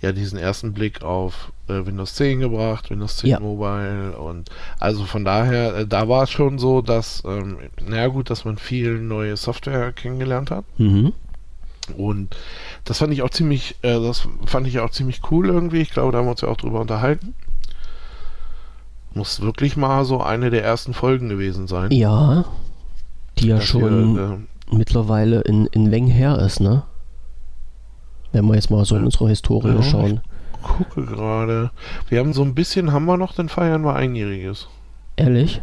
[0.00, 3.40] ja diesen ersten Blick auf äh, Windows 10 gebracht, Windows 10 Ja.
[3.40, 4.50] Mobile und
[4.80, 8.58] also von daher, äh, da war es schon so, dass, ähm, naja gut, dass man
[8.58, 11.12] viel neue Software kennengelernt hat Mhm.
[11.96, 12.36] und
[12.84, 16.10] das fand ich auch ziemlich, äh, das fand ich auch ziemlich cool irgendwie, ich glaube,
[16.12, 17.34] da haben wir uns ja auch drüber unterhalten.
[19.14, 21.90] Muss wirklich mal so eine der ersten Folgen gewesen sein.
[21.90, 22.44] Ja,
[23.38, 26.82] die ja schon wir, ähm, mittlerweile in, in Weng her ist, ne?
[28.32, 30.20] Wenn wir jetzt mal so in unsere Historie Ja, schauen.
[30.62, 31.70] gucke gerade.
[32.08, 34.68] Wir haben so ein bisschen, haben wir noch, dann feiern wir Einjähriges.
[35.16, 35.60] Ehrlich?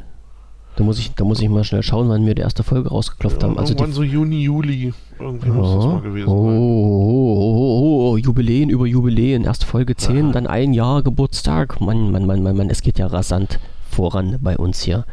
[0.80, 3.44] Da muss, ich, da muss ich mal schnell schauen, wann wir die erste Folge rausgeklopft
[3.44, 3.60] haben.
[3.60, 4.94] Also die Irgendwann so Juni, Juli.
[5.20, 5.92] Irgendwie muss das Ja.
[5.92, 6.58] mal gewesen oh, sein.
[6.58, 9.44] oh, oh, oh, oh, Jubiläen über Jubiläen.
[9.44, 10.32] Erst Folge 10, Ja.
[10.32, 11.82] dann ein Jahr Geburtstag.
[11.82, 13.60] Mann, Mann, Mann, Mann, Mann, es geht ja rasant
[13.92, 15.04] voran bei uns hier.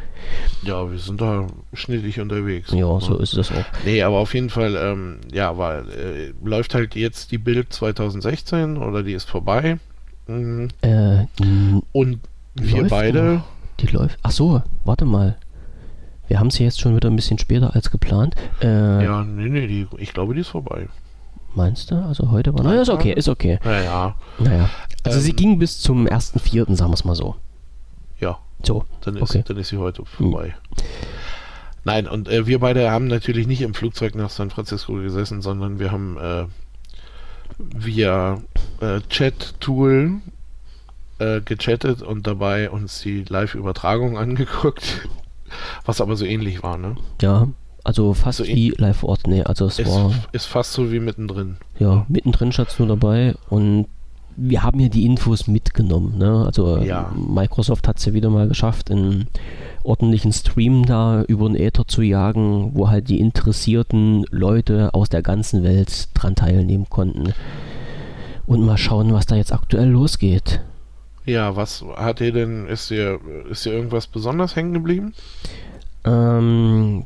[0.63, 2.71] Ja, wir sind da schnittig unterwegs.
[2.71, 3.65] Ja, so ist es auch.
[3.83, 8.77] Nee, aber auf jeden Fall, ähm, ja, weil äh, läuft halt jetzt die Bild 2016
[8.77, 9.79] oder die ist vorbei.
[10.27, 10.69] Mhm.
[10.79, 11.25] Äh,
[11.91, 12.19] Und
[12.55, 13.43] wir Läuft beide,
[13.81, 14.17] die läuft.
[14.23, 15.35] Ach so, warte mal.
[16.27, 18.35] Wir haben sie jetzt schon wieder ein bisschen später als geplant.
[18.61, 20.87] Äh, ja, nee, nee, die, ich glaube, die ist vorbei.
[21.55, 21.95] Meinst du?
[21.95, 22.63] Also heute war.
[22.63, 23.59] Naja, ist okay, ist okay.
[23.63, 24.15] Naja.
[24.37, 24.69] Naja.
[25.03, 27.35] Also Ähm, sie ging bis zum 1.4., sagen wir es mal so.
[28.19, 28.83] Ja, So.
[29.01, 29.43] dann ist, Okay.
[29.47, 30.55] dann ist sie heute vorbei.
[31.83, 35.79] Nein, und äh, wir beide haben natürlich nicht im Flugzeug nach San Francisco gesessen, sondern
[35.79, 36.45] wir haben äh,
[37.57, 38.39] via
[38.81, 40.15] äh, Chat-Tool
[41.19, 45.07] äh, gechattet und dabei uns die Live-Übertragung angeguckt,
[45.85, 46.95] was aber so ähnlich war, ne?
[47.21, 47.47] Ja.
[47.83, 49.27] Also fast So wie live Ort.
[49.27, 50.11] Nee, also es Ist, war.
[50.33, 51.55] ist fast so wie mittendrin.
[51.79, 53.85] Ja, mittendrin es nur dabei und
[54.35, 56.17] wir haben hier die Infos mitgenommen.
[56.17, 56.43] Ne?
[56.45, 57.11] Also Ja.
[57.15, 59.27] Microsoft hat es ja wieder mal geschafft, einen
[59.83, 65.21] ordentlichen Stream da über den Äther zu jagen, wo halt die interessierten Leute aus der
[65.21, 67.33] ganzen Welt dran teilnehmen konnten.
[68.45, 70.61] Und mal schauen, was da jetzt aktuell losgeht.
[71.27, 75.13] Ja, was hat dir denn, ist dir, ist dir irgendwas besonders hängen geblieben?
[76.05, 77.03] Ähm,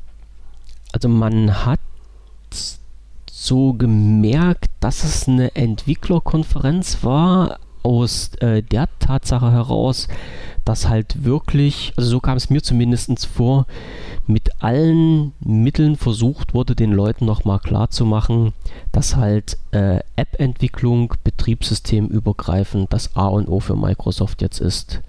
[0.93, 1.79] also man hat
[3.27, 10.07] so gemerkt, dass es eine Entwicklerkonferenz war, aus äh, der Tatsache heraus,
[10.65, 13.65] dass halt wirklich, also so kam es mir zumindest vor,
[14.27, 18.53] mit allen Mitteln versucht wurde, den Leuten nochmal klarzumachen,
[18.91, 25.01] dass halt äh, App-Entwicklung, betriebssystemübergreifend das A und O für Microsoft jetzt ist.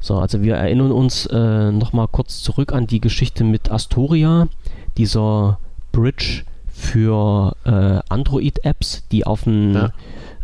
[0.00, 4.48] So, also wir erinnern uns äh, nochmal kurz zurück an die Geschichte mit Astoria,
[4.96, 5.58] dieser
[5.92, 9.92] Bridge für äh, Android-Apps, die auf dem Ja.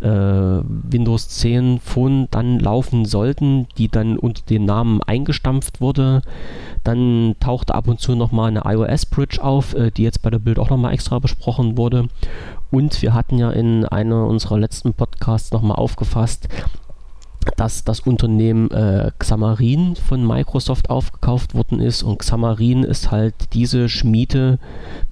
[0.00, 6.22] Äh, Windows 10 Phone dann laufen sollten, die dann unter dem Namen eingestampft wurde.
[6.84, 10.58] Dann tauchte ab und zu nochmal eine iOS-Bridge auf, äh, die jetzt bei der Bild
[10.58, 12.08] auch nochmal extra besprochen wurde.
[12.70, 16.48] Und wir hatten ja in einer unserer letzten Podcasts nochmal aufgefasst,
[17.56, 22.02] dass das Unternehmen äh, Xamarin von Microsoft aufgekauft worden ist.
[22.02, 24.58] Und Xamarin ist halt diese Schmiede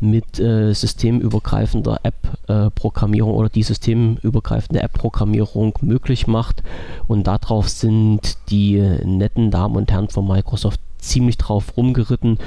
[0.00, 6.62] mit äh, systemübergreifender App-Programmierung oder die systemübergreifende App-Programmierung möglich macht.
[7.06, 12.38] Und darauf sind die netten Damen und Herren von Microsoft ziemlich drauf rumgeritten.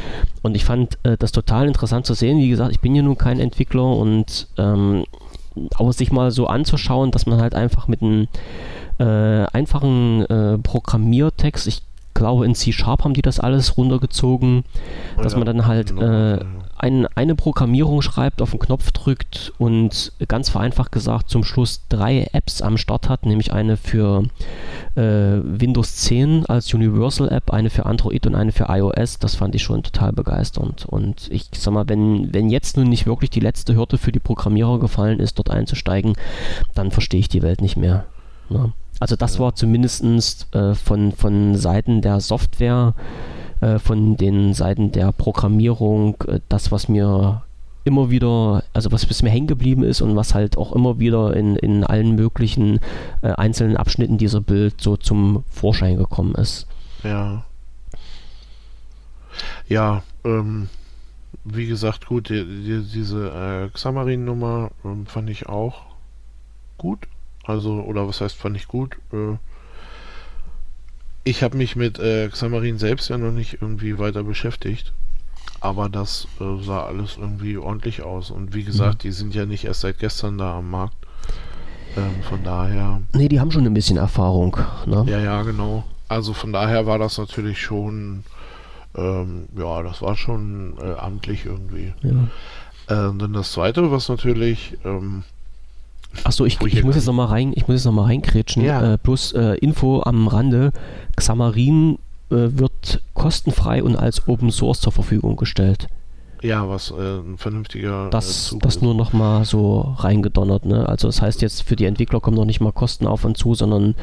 [0.41, 2.39] Und ich fand äh, das total interessant zu sehen.
[2.39, 5.05] Wie gesagt, ich bin ja nun kein Entwickler und ähm,
[5.75, 8.27] aber sich mal so anzuschauen, dass man halt einfach mit einem
[8.99, 11.81] äh, einfachen äh, Programmiertext, ich
[12.13, 14.63] glaube in C-Sharp haben die das alles runtergezogen,
[15.17, 16.39] dass Ja, man dann halt genau, äh.
[16.79, 22.27] Ein, eine Programmierung schreibt, auf den Knopf drückt und ganz vereinfacht gesagt zum Schluss drei
[22.31, 24.23] Apps am Start hat, nämlich eine für
[24.95, 29.19] äh, Windows 10 als Universal App, eine für Android und eine für iOS.
[29.19, 30.85] Das fand ich schon total begeisternd.
[30.85, 34.19] Und ich sag mal, wenn, wenn jetzt nun nicht wirklich die letzte Hürde für die
[34.19, 36.13] Programmierer gefallen ist, dort einzusteigen,
[36.73, 38.05] dann verstehe ich die Welt nicht mehr.
[38.49, 38.73] Ne?
[38.99, 40.03] Also das war zumindest
[40.53, 42.93] äh, von, von Seiten der Software,
[43.61, 47.43] äh, von den Seiten der Programmierung, äh, das, was mir
[47.83, 51.35] immer wieder, also was bis mir hängen geblieben ist und was halt auch immer wieder
[51.35, 52.79] in, in allen möglichen
[53.21, 56.67] äh, einzelnen Abschnitten dieser Bild so zum Vorschein gekommen ist.
[57.03, 57.43] Ja.
[59.67, 60.69] Ja, ähm,
[61.43, 65.83] wie gesagt, gut, die, die, diese äh, Xamarin-Nummer ähm, fand ich auch
[66.77, 66.99] gut.
[67.45, 68.97] Also, oder was heißt, fand ich gut?
[69.11, 69.37] Äh,
[71.29, 74.93] ich habe mich mit äh, Xamarin selbst ja noch nicht irgendwie weiter beschäftigt.
[75.61, 78.31] Aber das äh, sah alles irgendwie ordentlich aus.
[78.31, 80.95] Und wie gesagt, die sind ja nicht erst seit gestern da am Markt.
[81.97, 83.01] Ähm, von daher.
[83.13, 84.57] Nee, die haben schon ein bisschen Erfahrung.
[84.85, 85.05] Ne?
[85.07, 85.83] Ja, ja, genau.
[86.07, 88.23] Also von daher war das natürlich schon,
[88.95, 91.93] ähm, ja, das war schon äh, amtlich irgendwie.
[92.01, 93.09] Ja.
[93.09, 95.23] Äh, dann das zweite, was natürlich, ähm,
[96.23, 98.63] Achso, ich, ich ich muss jetzt nochmal rein, ich muss jetzt noch mal reinkrätschen.
[98.63, 98.93] Ja.
[98.93, 100.71] Äh, bloß äh, Info am Rande.
[101.15, 101.97] Xamarin
[102.29, 105.87] äh, wird kostenfrei und als Open Source zur Verfügung gestellt.
[106.41, 108.81] Ja, was äh, ein vernünftiger äh, Das, Zug das ist.
[108.81, 110.65] nur noch mal so reingedonnert.
[110.65, 110.87] Ne?
[110.87, 113.55] Also das heißt jetzt für die Entwickler kommen noch nicht mal Kosten auf und zu,
[113.55, 113.95] sondern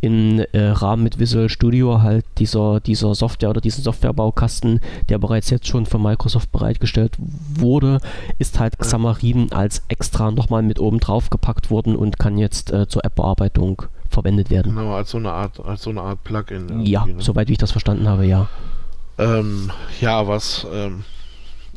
[0.00, 5.50] im äh, Rahmen mit Visual Studio halt dieser, dieser Software oder diesen Softwarebaukasten, der bereits
[5.50, 8.00] jetzt schon von Microsoft bereitgestellt wurde,
[8.38, 12.88] ist halt Xamarin als extra nochmal mit oben drauf gepackt worden und kann jetzt äh,
[12.88, 14.74] zur App-Bearbeitung verwendet werden.
[14.74, 16.84] Genau, als so eine Art, als so eine Art Plugin.
[16.84, 17.14] Ja, ne?
[17.18, 18.48] soweit wie ich das verstanden habe, ja.
[19.18, 21.13] Ähm, ja, was, ähm, äh,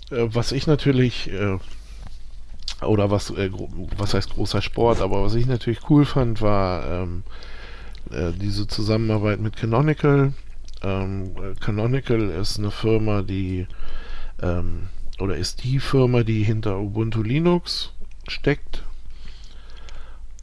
[0.10, 1.58] was ich natürlich, äh,
[2.82, 3.50] oder was, äh,
[3.98, 7.24] was heißt großer Sport, aber was ich natürlich cool fand, war ähm,
[8.12, 10.34] äh, diese Zusammenarbeit mit Canonical.
[10.82, 13.68] Ähm, äh, Canonical ist eine Firma, die,
[14.42, 14.88] ähm,
[15.20, 17.92] oder ist die Firma, die hinter Ubuntu Linux
[18.28, 18.84] steckt.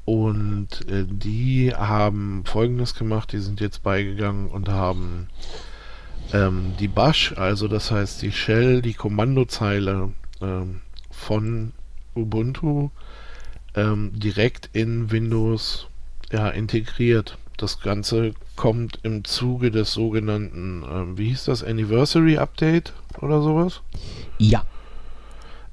[0.05, 5.29] Und äh, die haben Folgendes gemacht, die sind jetzt beigegangen und haben
[6.35, 10.11] ähm, die Bash, also das heißt die Shell, die Kommandozeile
[10.43, 11.73] ähm, von
[12.17, 12.91] Ubuntu
[13.77, 15.87] ähm, direkt in Windows
[16.33, 17.39] ja, integriert.
[17.57, 23.81] Das Ganze kommt im Zuge des sogenannten, äh, wie hieß das, Anniversary Update oder sowas?
[24.39, 24.65] Ja.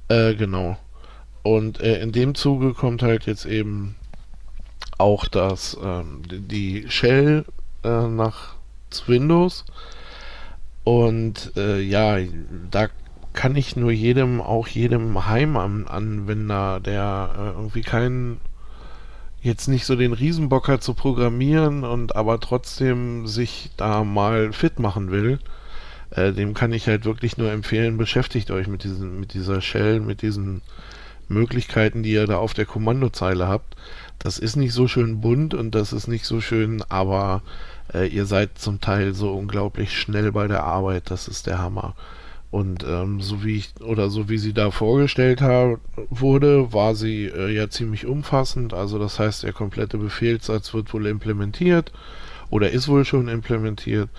[0.10, 0.78] Äh, genau.
[1.42, 3.96] Und äh, in dem Zuge kommt halt jetzt eben
[5.00, 7.46] auch das, ähm, die Shell
[7.84, 8.56] äh, nach
[9.08, 9.66] Windows.
[10.84, 12.18] Und äh, ja,
[12.70, 12.88] da
[13.34, 18.42] kann ich nur jedem, auch jedem Heimanwender, der äh, irgendwie keinen
[19.42, 24.80] jetzt nicht so den Riesenbock hat zu programmieren und aber trotzdem sich da mal fit
[24.80, 25.40] machen will,
[26.12, 30.00] äh, dem kann ich halt wirklich nur empfehlen, beschäftigt euch mit diesen, mit dieser Shell,
[30.00, 30.62] mit diesen
[31.28, 33.76] Möglichkeiten, die ihr da auf der Kommandozeile habt.
[34.20, 37.42] Das ist nicht so schön bunt und das ist nicht so schön, aber
[37.94, 41.96] äh, ihr seid zum Teil so unglaublich schnell bei der Arbeit, das ist der Hammer.
[42.52, 45.78] Und ähm, so wie ich oder so wie sie da vorgestellt ha
[46.10, 48.74] wurde, war sie äh, ja ziemlich umfassend.
[48.74, 51.94] Also das heißt, der komplette Befehlssatz wird wohl implementiert
[52.50, 54.10] oder ist wohl schon implementiert.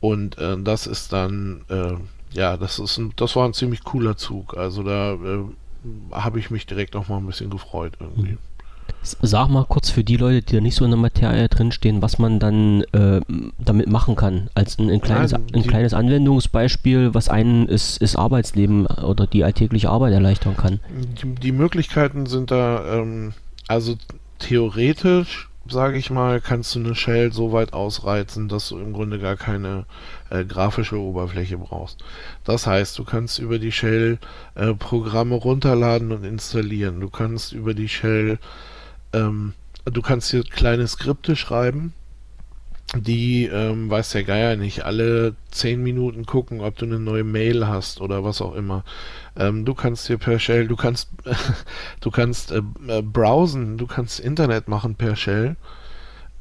[0.00, 1.96] Und äh, das ist dann, äh,
[2.32, 4.56] ja, das ist ein, das war ein ziemlich cooler Zug.
[4.56, 5.44] Also da äh,
[6.12, 8.32] habe ich mich direkt noch mal ein bisschen gefreut irgendwie.
[8.32, 8.38] Mhm.
[9.02, 12.18] Sag mal kurz für die Leute, die da nicht so in der Materie drinstehen, was
[12.18, 13.20] man dann äh,
[13.58, 14.50] damit machen kann.
[14.54, 19.42] Als ein, ein kleines, Nein, ein kleines Anwendungsbeispiel, was einen ist, ist Arbeitsleben oder die
[19.42, 20.80] alltägliche Arbeit erleichtern kann.
[21.22, 23.32] Die, die Möglichkeiten sind da, ähm,
[23.68, 23.96] also
[24.38, 29.18] theoretisch, sage ich mal, kannst du eine Shell so weit ausreizen, dass du im Grunde
[29.18, 29.86] gar keine
[30.28, 32.04] äh, grafische Oberfläche brauchst.
[32.44, 34.18] Das heißt, du kannst über die Shell
[34.56, 37.00] äh, Programme runterladen und installieren.
[37.00, 38.38] Du kannst über die Shell
[39.12, 41.92] ähm, du kannst hier kleine Skripte schreiben,
[42.96, 47.68] die, ähm, weiß der Geier nicht, alle zehn Minuten gucken, ob du eine neue Mail
[47.68, 48.84] hast oder was auch immer.
[49.36, 51.08] Ähm, du kannst hier per Shell, du kannst,
[52.00, 55.56] du kannst äh, äh, browsen, du kannst Internet machen per Shell.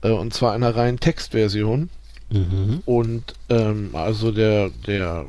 [0.02, 1.90] Äh, und zwar in einer reinen Textversion.
[2.32, 2.82] Mhm.
[2.86, 5.26] Und ähm, also der, der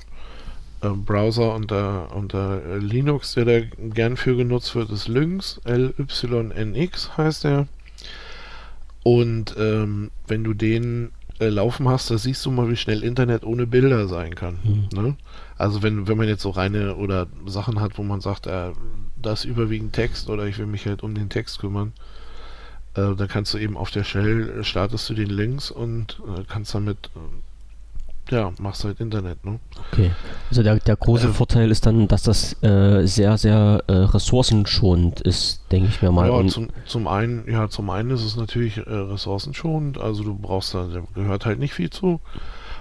[0.88, 7.66] Browser unter, unter Linux, der da gern für genutzt wird, ist Lynx, L-Y-N-X heißt er.
[9.02, 13.44] Und ähm, wenn du den äh, laufen hast, da siehst du mal, wie schnell Internet
[13.44, 14.58] ohne Bilder sein kann.
[14.62, 14.88] Mhm.
[14.92, 15.16] Ne?
[15.56, 18.72] Also wenn, wenn man jetzt so reine oder Sachen hat, wo man sagt, äh,
[19.20, 21.92] das ist überwiegend Text oder ich will mich halt um den Text kümmern,
[22.94, 26.74] äh, dann kannst du eben auf der Shell startest du den Links und äh, kannst
[26.74, 27.18] damit äh,
[28.30, 29.60] ja, machst halt Internet, ne?
[29.92, 30.10] Okay.
[30.48, 35.20] Also der, der große äh, Vorteil ist dann, dass das äh, sehr, sehr äh, ressourcenschonend
[35.20, 36.28] ist, denke ich mir mal.
[36.28, 40.74] Ja, zum, zum einen, ja, zum einen ist es natürlich äh, ressourcenschonend, also du brauchst
[40.74, 42.20] da, da gehört halt nicht viel zu.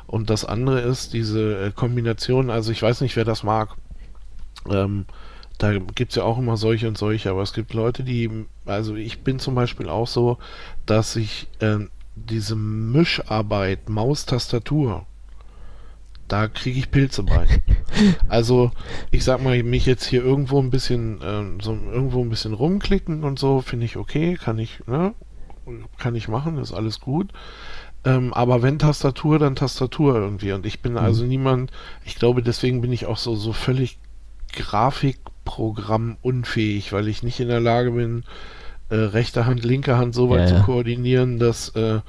[0.08, 3.76] Und das andere ist diese äh, Kombination, also ich weiß nicht, wer das mag.
[4.68, 5.06] Ähm,
[5.60, 8.96] da gibt es ja auch immer solche und solche, aber es gibt Leute, die, also
[8.96, 10.38] ich bin zum Beispiel auch so,
[10.86, 11.80] dass ich äh,
[12.16, 15.06] diese Mischarbeit Maustastatur
[16.30, 17.48] da kriege ich Pilze bei.
[18.30, 18.72] also,
[19.12, 23.24] ich sag mal, mich jetzt hier irgendwo ein bisschen, äh, so irgendwo ein bisschen rumklicken
[23.24, 25.14] und so, finde ich okay, kann ich, ne?
[25.98, 27.32] Kann ich machen, ist alles gut.
[28.06, 30.54] Ähm, aber wenn Tastatur, dann Tastatur irgendwie.
[30.54, 31.00] Und ich bin mhm.
[31.00, 31.72] also niemand,
[32.06, 34.00] ich glaube, deswegen bin ich auch so, so völlig
[34.54, 38.24] Grafikprogramm unfähig, weil ich nicht in der Lage bin,
[38.90, 42.00] äh, rechte Hand, linke Hand so weit ja, zu koordinieren, dass äh,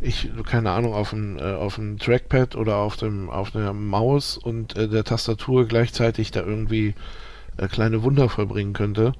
[0.00, 4.36] ich, keine Ahnung, auf dem, äh, auf dem Trackpad oder auf dem, auf der Maus
[4.36, 6.94] und äh, der Tastatur gleichzeitig da irgendwie
[7.56, 9.12] äh, kleine Wunder vollbringen könnte.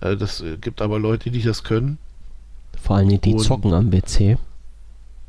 [0.00, 1.98] Äh, das äh, gibt aber Leute, die das können.
[2.80, 4.38] Vor allem die, die und, zocken am PC.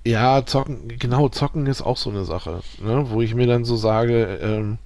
[0.06, 3.06] Ja, zocken, genau, zocken ist auch so eine Sache, ne?
[3.10, 4.78] wo ich mir dann so sage, ähm,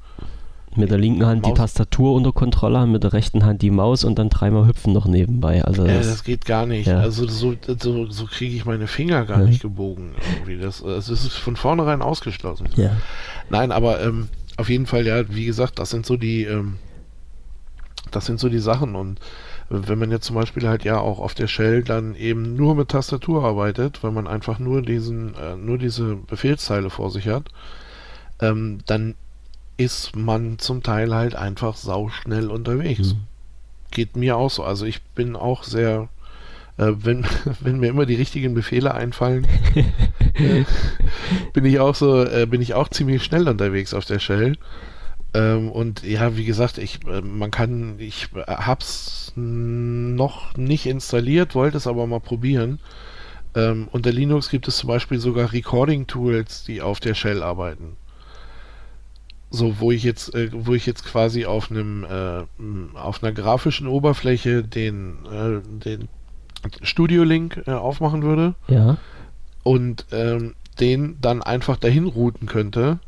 [0.77, 1.53] mit der linken Hand Maus.
[1.53, 4.93] die Tastatur unter Kontrolle haben, mit der rechten Hand die Maus und dann dreimal hüpfen
[4.93, 5.63] noch nebenbei.
[5.63, 6.87] Also das, äh, das geht gar nicht.
[6.87, 6.99] Ja.
[6.99, 9.45] Also so, so, so kriege ich meine Finger gar ja.
[9.45, 10.11] nicht gebogen.
[10.33, 10.57] Irgendwie.
[10.57, 12.67] Das, das ist von vornherein ausgeschlossen.
[12.75, 12.91] Ja.
[13.49, 16.75] Nein, aber ähm, auf jeden Fall, ja, wie gesagt, das sind so die, ähm,
[18.11, 19.19] das sind so die Sachen und
[19.69, 22.89] wenn man jetzt zum Beispiel halt ja auch auf der Shell dann eben nur mit
[22.89, 27.49] Tastatur arbeitet, weil man einfach nur diesen, äh, nur diese Befehlszeile vor sich hat,
[28.39, 29.15] ähm, dann
[29.77, 33.13] ist man zum Teil halt einfach sauschnell unterwegs.
[33.13, 33.21] Mhm.
[33.91, 34.63] Geht mir auch so.
[34.63, 36.09] Also ich bin auch sehr,
[36.77, 37.25] äh, wenn,
[37.59, 39.47] wenn mir immer die richtigen Befehle einfallen,
[40.35, 40.63] äh,
[41.53, 44.57] bin ich auch so, äh, bin ich auch ziemlich schnell unterwegs auf der Shell.
[45.33, 51.77] Ähm, und ja, wie gesagt, ich, äh, man kann, ich hab's noch nicht installiert, wollte
[51.77, 52.79] es aber mal probieren.
[53.55, 57.97] Ähm, unter Linux gibt es zum Beispiel sogar Recording-Tools, die auf der Shell arbeiten.
[59.55, 63.87] So, wo ich jetzt, äh, wo ich jetzt quasi auf einem, äh, auf einer grafischen
[63.87, 66.07] Oberfläche den, äh, den
[66.81, 68.55] Studio-Link äh, aufmachen würde.
[68.67, 68.97] Ja.
[69.63, 72.99] Und ähm, den dann einfach dahin routen könnte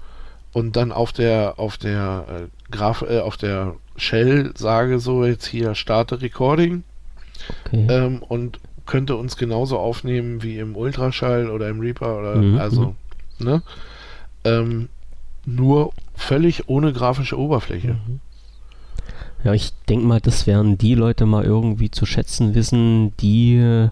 [0.53, 5.47] und dann auf der, auf der äh, Graf, äh, auf der Shell sage so jetzt
[5.47, 6.83] hier starte Recording
[7.65, 7.87] Okay.
[7.89, 12.95] ähm, und könnte uns genauso aufnehmen wie im Ultraschall oder im Reaper oder Mhm, also,
[13.39, 13.61] ne?
[14.43, 14.89] Ähm,
[15.45, 17.97] nur völlig ohne grafische Oberfläche.
[18.07, 18.19] Mhm.
[19.43, 23.89] Ja, ich denke mal, das werden die Leute mal irgendwie zu schätzen wissen, die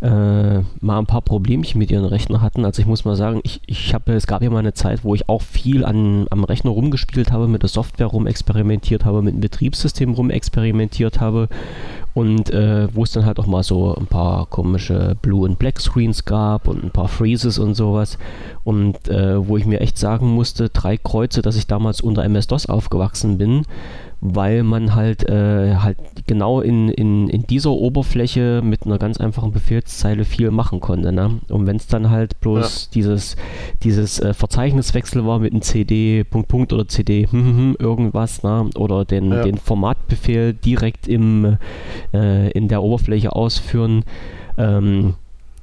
[0.00, 2.64] äh, mal ein paar Problemchen mit ihren Rechnern hatten.
[2.64, 5.14] Also ich muss mal sagen, ich, ich habe, es gab ja mal eine Zeit, wo
[5.14, 9.40] ich auch viel an, am Rechner rumgespielt habe, mit der Software rumexperimentiert habe, mit dem
[9.40, 11.48] Betriebssystem rumexperimentiert habe
[12.12, 16.24] und äh, wo es dann halt auch mal so ein paar komische Blue- und Black-Screens
[16.24, 18.18] gab und ein paar Freezes und sowas
[18.64, 22.66] und äh, wo ich mir echt sagen musste, drei Kreuze, dass ich damals unter MS-DOS
[22.70, 23.62] aufgewachsen bin,
[24.20, 29.52] weil man halt, äh, halt genau in, in, in dieser Oberfläche mit einer ganz einfachen
[29.52, 31.12] Befehlszeile viel machen konnte.
[31.12, 31.40] Ne?
[31.48, 33.36] Und wenn es dann halt bloß dieses,
[33.82, 38.42] dieses äh, Verzeichniswechsel war mit einem CD Punkt Punkt oder CD hm, hm, hm, irgendwas
[38.42, 38.70] ne?
[38.76, 39.42] oder den, Ja.
[39.42, 41.58] den Formatbefehl direkt im,
[42.14, 44.04] äh, in der Oberfläche ausführen,
[44.58, 45.14] ähm,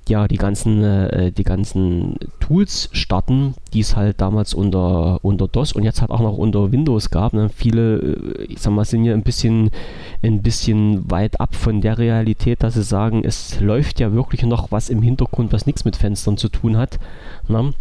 [0.10, 5.74] ja, die ganzen, äh, die ganzen Tools starten, die es halt damals unter, unter DOS
[5.74, 7.34] und jetzt halt auch noch unter Windows gab.
[7.34, 7.50] Ne?
[7.50, 9.70] Viele, äh, ich sag mal, sind ja ein bisschen,
[10.22, 14.72] ein bisschen weit ab von der Realität, dass sie sagen, es läuft ja wirklich noch
[14.72, 17.00] was im Hintergrund, was nichts mit Fenstern zu tun hat.
[17.48, 17.74] Ne?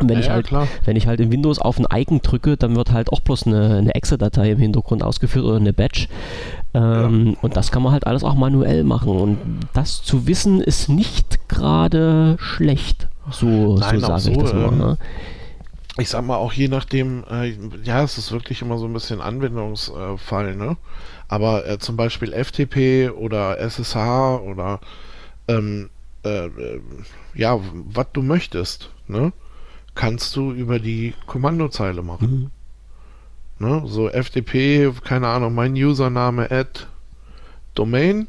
[0.00, 0.68] Und wenn Ja, ich ja, halt klar.
[0.84, 3.76] wenn ich halt in Windows auf ein Icon drücke, dann wird halt auch bloß eine,
[3.76, 6.08] eine Exe-Datei im Hintergrund ausgeführt oder eine Batch.
[6.74, 9.08] Ähm, Und das kann man halt alles auch manuell machen.
[9.16, 9.38] Und
[9.72, 13.08] das zu wissen ist nicht gerade schlecht.
[13.30, 14.68] So, Nein, so sage ich so, das mal.
[14.68, 14.98] ähm, Ne?
[15.98, 19.22] Ich sag mal auch je nachdem, äh, ja, es ist wirklich immer so ein bisschen
[19.22, 20.76] Anwendungsfall, ne?
[21.28, 24.78] Aber äh, zum Beispiel FTP oder SSH oder
[25.48, 25.88] ähm,
[26.24, 26.80] äh, äh,
[27.34, 29.32] ja, was du möchtest, ne?
[29.96, 32.50] Kannst du über die Kommandozeile machen.
[33.58, 33.66] Mhm.
[33.66, 33.82] Ne?
[33.86, 36.86] So FTP, keine Ahnung, mein Username at
[37.74, 38.28] Domain.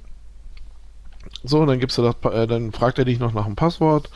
[1.43, 4.09] So, dann gibst du das, äh, dann fragt er dich noch nach dem Passwort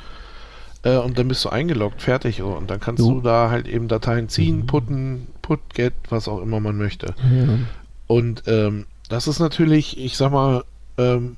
[0.83, 2.37] äh, und dann bist du eingeloggt, fertig.
[2.37, 2.47] So.
[2.47, 3.15] Und dann kannst Jo.
[3.15, 4.65] du da halt eben Dateien ziehen, Mhm.
[4.67, 7.13] putten, put, get, was auch immer man möchte.
[7.29, 7.59] Ja.
[8.07, 10.63] Und ähm, das ist natürlich, ich sag mal,
[10.97, 11.35] ähm,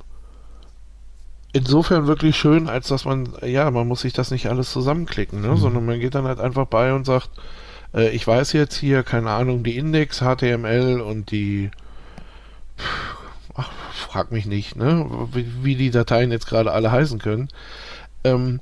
[1.53, 5.49] insofern wirklich schön, als dass man, ja, man muss sich das nicht alles zusammenklicken, ne?
[5.49, 5.57] Mhm.
[5.57, 7.29] sondern man geht dann halt einfach bei und sagt,
[7.93, 11.69] äh, ich weiß jetzt hier, keine Ahnung, die Index, HTML und die,
[13.55, 15.07] ach, frag mich nicht, ne?
[15.31, 17.49] wie, wie die Dateien jetzt gerade alle heißen können.
[18.23, 18.59] Ähm,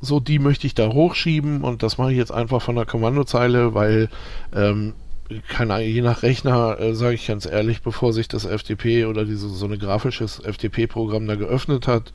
[0.00, 3.74] so, die möchte ich da hochschieben und das mache ich jetzt einfach von der Kommandozeile,
[3.74, 4.08] weil
[4.54, 4.94] ähm,
[5.48, 9.48] keine je nach Rechner, äh, sage ich ganz ehrlich, bevor sich das FTP oder diese
[9.48, 12.12] so ein grafisches FTP-Programm da geöffnet hat,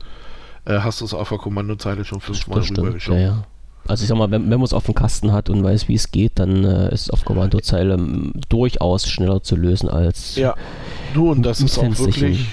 [0.64, 3.22] äh, hast du es auf der Kommandozeile schon fünfmal stimmt, ja, rübergeschoben.
[3.22, 3.44] ja.
[3.88, 5.94] Also ich sag mal, wenn, wenn man es auf dem Kasten hat und weiß, wie
[5.94, 10.54] es geht, dann äh, ist es auf Kommandozeile m, durchaus schneller zu lösen als Ja,
[11.14, 12.46] du und das ist auch wirklich,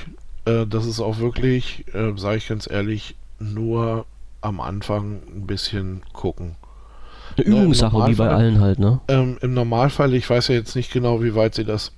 [0.45, 4.05] äh, das ist auch wirklich, äh, sage ich ganz ehrlich, nur
[4.41, 6.55] am Anfang ein bisschen gucken.
[7.37, 8.99] Eine im Übungssache, wie bei Normalfall- allen halt, ne?
[9.07, 11.91] Ähm, Im Normalfall, ich weiß ja jetzt nicht genau, wie weit sie das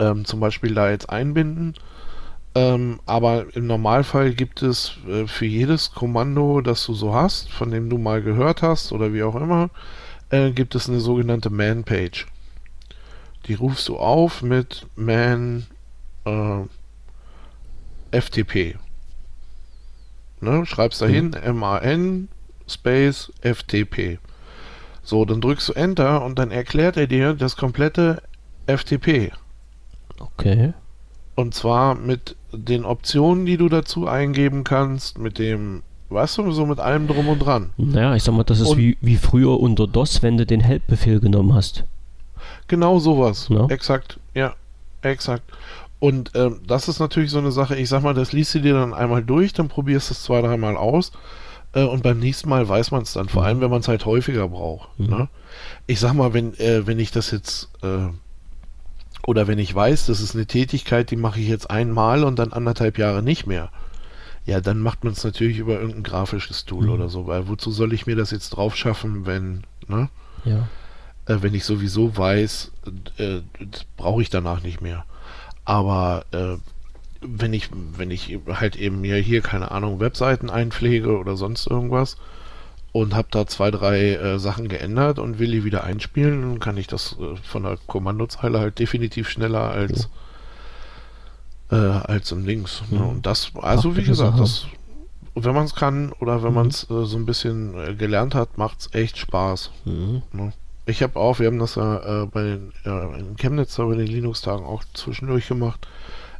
[0.00, 1.74] ähm, zum Beispiel da jetzt einbinden,
[2.54, 7.70] ähm, aber im Normalfall gibt es äh, für jedes Kommando, das du so hast, von
[7.70, 9.70] dem du mal gehört hast oder wie auch immer,
[10.30, 12.26] äh, gibt es eine sogenannte Man-Page.
[13.46, 15.66] Die rufst du auf mit Man
[16.24, 16.60] äh,
[18.12, 18.76] FTP.
[20.40, 20.66] Ne?
[20.66, 22.28] Schreibst dahin M-A-N
[22.68, 24.18] Space FTP.
[25.02, 28.22] So, dann drückst du Enter und dann erklärt er dir das komplette
[28.66, 29.32] FTP.
[30.18, 30.72] Okay.
[31.34, 36.66] Und zwar mit den Optionen, die du dazu eingeben kannst, mit dem, weißt du, so
[36.66, 37.70] mit allem drum und dran.
[37.78, 40.60] Naja, ich sag mal, das ist Und- wie, wie früher unter DOS, wenn du den
[40.60, 41.84] Help-Befehl genommen hast.
[42.68, 43.48] Genau sowas.
[43.50, 43.66] Ja.
[43.66, 44.54] Exakt, ja,
[45.00, 45.42] exakt.
[45.98, 48.74] Und ähm, das ist natürlich so eine Sache, ich sag mal, das liest du dir
[48.74, 51.12] dann einmal durch, dann probierst du es zwei, dreimal aus
[51.74, 54.04] äh, und beim nächsten Mal weiß man es dann, vor allem wenn man es halt
[54.06, 54.88] häufiger braucht.
[54.98, 55.06] Mhm.
[55.06, 55.28] Ne?
[55.86, 58.08] Ich sag mal, wenn, äh, wenn ich das jetzt äh,
[59.26, 62.52] oder wenn ich weiß, das ist eine Tätigkeit, die mache ich jetzt einmal und dann
[62.52, 63.70] anderthalb Jahre nicht mehr.
[64.44, 66.92] Ja, dann macht man es natürlich über irgendein grafisches Tool Mhm.
[66.92, 70.08] oder so, weil wozu soll ich mir das jetzt drauf schaffen, wenn, ne?
[70.44, 70.66] Ja.
[71.26, 72.72] äh, wenn ich sowieso weiß,
[73.18, 73.40] äh,
[73.96, 75.04] brauche ich danach nicht mehr.
[75.64, 76.56] Aber äh,
[77.22, 82.16] wenn ich, wenn ich halt eben ja hier, keine Ahnung, Webseiten einpflege oder sonst irgendwas
[82.92, 86.76] und habe da zwei, drei äh, Sachen geändert und will die wieder einspielen, dann kann
[86.76, 90.08] ich das äh, von der Kommandozeile halt definitiv schneller als
[91.70, 92.82] äh, als im Links.
[92.90, 93.02] Ne?
[93.02, 94.66] Und das, also wie gesagt, das,
[95.34, 96.54] wenn man es kann oder wenn Mhm.
[96.54, 99.70] man es äh, so ein bisschen äh, gelernt hat, macht es echt Spaß.
[99.86, 100.22] Mhm.
[100.32, 100.52] Ne?
[100.84, 104.06] Ich habe auch, wir haben das ja äh, bei den, ja, in Chemnitz bei den
[104.06, 105.86] Linux-Tagen auch zwischendurch gemacht,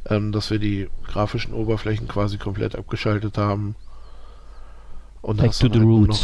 [0.09, 3.75] ähm, dass wir die grafischen Oberflächen quasi komplett abgeschaltet haben.
[5.21, 6.23] Und Back hast to dann the halt nur roots.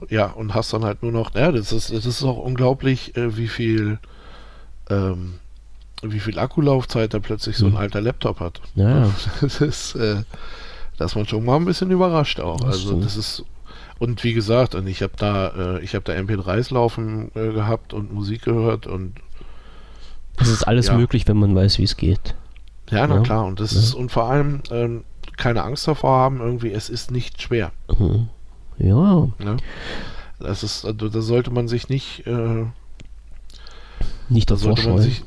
[0.00, 3.16] Noch, ja, und hast dann halt nur noch, ja, das ist, das ist auch unglaublich,
[3.16, 3.98] äh, wie viel,
[4.88, 5.34] ähm,
[6.02, 7.76] wie viel Akkulaufzeit da plötzlich so ein Mhm.
[7.78, 8.60] alter Laptop hat.
[8.74, 9.10] Ja.
[9.42, 10.22] Das ist, äh,
[10.96, 12.58] da ist man schon mal ein bisschen überrascht auch.
[12.60, 13.44] Das Also das ist
[13.98, 17.92] und wie gesagt, und ich habe da, äh, ich habe da MP3s laufen äh, gehabt
[17.92, 19.16] und Musik gehört und
[20.38, 20.96] Es ist alles Ja.
[20.96, 22.34] möglich, wenn man weiß, wie es geht.
[22.90, 23.20] Ja, na Ja.
[23.22, 23.80] klar, und das Ja.
[23.80, 25.04] ist und vor allem ähm,
[25.36, 27.72] keine Angst davor haben, irgendwie, es ist nicht schwer.
[27.98, 28.28] Mhm.
[28.78, 29.56] Ja, Ne?
[30.38, 32.64] Das ist, also, da sollte man sich nicht, äh,
[34.28, 35.22] nicht da davor sollte man sich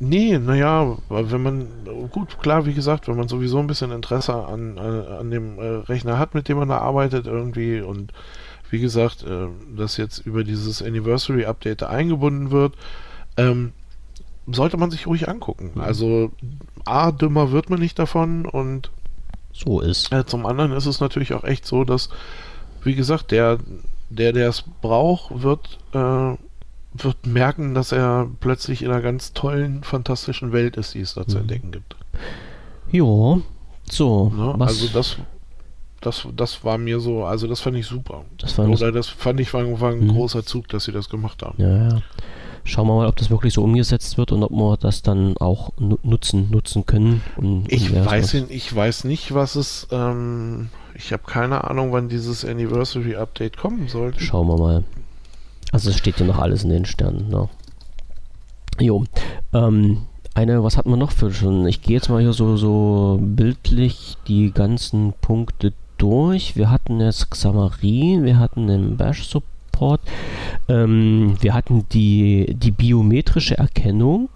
[0.00, 1.66] Nee, naja, wenn man,
[2.12, 5.66] gut, klar, wie gesagt, wenn man sowieso ein bisschen Interesse an, an, an dem äh,
[5.88, 8.12] Rechner hat, mit dem man da arbeitet irgendwie und
[8.70, 12.74] wie gesagt, äh, das jetzt über dieses Anniversary Update da eingebunden wird,
[13.36, 13.72] ähm,
[14.50, 15.72] sollte man sich ruhig angucken.
[15.74, 15.80] Mhm.
[15.80, 16.30] Also,
[16.84, 18.90] A, dümmer wird man nicht davon und
[19.52, 20.12] So ist.
[20.12, 22.08] äh, zum anderen ist es natürlich auch echt so, dass,
[22.82, 23.58] wie gesagt, der,
[24.10, 26.34] der, es braucht, wird, äh,
[26.94, 31.26] wird merken, dass er plötzlich in einer ganz tollen, fantastischen Welt ist, die es da
[31.26, 31.42] zu Mhm.
[31.42, 31.96] entdecken gibt.
[32.90, 33.38] Ja,
[33.90, 34.30] so.
[34.30, 34.56] Ne?
[34.60, 35.16] Also das,
[36.00, 38.24] das, das war mir so, also das fand ich super.
[38.38, 40.08] das war das, Oder das fand ich war, war ein Mhm.
[40.12, 41.60] großer Zug, dass sie das gemacht haben.
[41.60, 42.02] ja, ja.
[42.68, 45.72] Schauen wir mal, ob das wirklich so umgesetzt wird und ob wir das dann auch
[45.78, 47.22] nu nutzen, nutzen können.
[47.36, 51.64] Und, Ich und wer weiß, was- ich weiß nicht, was es, ähm, ich habe keine
[51.64, 54.20] Ahnung, wann dieses Anniversary Update kommen sollte.
[54.22, 54.84] Schauen wir mal.
[55.72, 57.28] Also es steht ja noch alles in den Sternen.
[57.30, 57.48] Ne?
[58.80, 59.04] Jo.
[59.54, 60.02] Ähm,
[60.34, 61.66] eine, was hatten wir noch für schon?
[61.66, 66.54] Ich gehe jetzt mal hier so, so bildlich die ganzen Punkte durch.
[66.54, 69.44] Wir hatten jetzt Xamarin, wir hatten den Bash-Support,
[70.68, 74.28] ähm, wir hatten die, die biometrische Erkennung.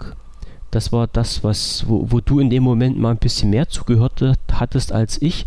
[0.70, 4.22] Das war das, was, wo, wo du in dem Moment mal ein bisschen mehr zugehört
[4.53, 5.45] hattest als ich.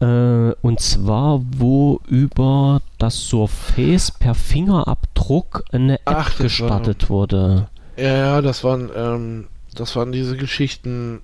[0.00, 7.08] Äh, und zwar, wo über das Surface per Fingerabdruck eine App Ach, das war- gestartet
[7.10, 7.68] wurde.
[7.96, 11.20] Ja, ja, das waren, ähm, das waren diese Geschichten.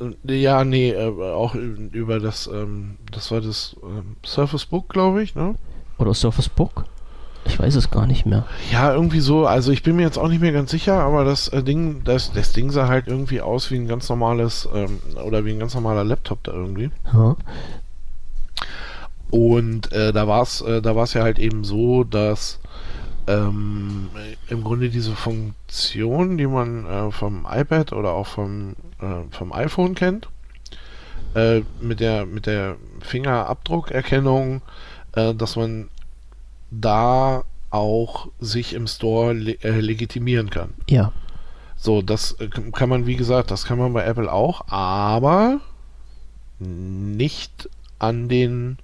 [0.00, 5.22] äh, Ja, nee, äh, auch über das, ähm, das war das ähm, Surface Book, glaube
[5.22, 5.56] ich, ne?
[5.98, 6.84] Oder Surface Book?
[7.46, 8.46] Ich weiß es gar nicht mehr.
[8.72, 9.46] Ja, irgendwie so.
[9.46, 12.32] Also ich bin mir jetzt auch nicht mehr ganz sicher, aber das äh, Ding, das,
[12.32, 15.74] das Ding sah halt irgendwie aus wie ein ganz normales ähm, oder wie ein ganz
[15.74, 16.90] normaler Laptop da irgendwie.
[17.12, 17.36] Ja.
[19.30, 22.60] Und äh, da war es, äh, da war es ja halt eben so, dass
[23.26, 24.10] ähm,
[24.48, 29.94] im Grunde diese Funktion, die man äh, vom iPad oder auch vom, äh, vom iPhone
[29.94, 30.28] kennt,
[31.34, 34.62] äh, mit der mit der Fingerabdruckerkennung,
[35.12, 35.90] dass man
[36.80, 40.74] da auch sich im Store le äh, legitimieren kann.
[40.88, 41.12] Ja.
[41.76, 45.60] So, das äh, kann man, wie gesagt, das kann man bei Apple auch, aber
[46.58, 47.68] nicht
[47.98, 48.78] an den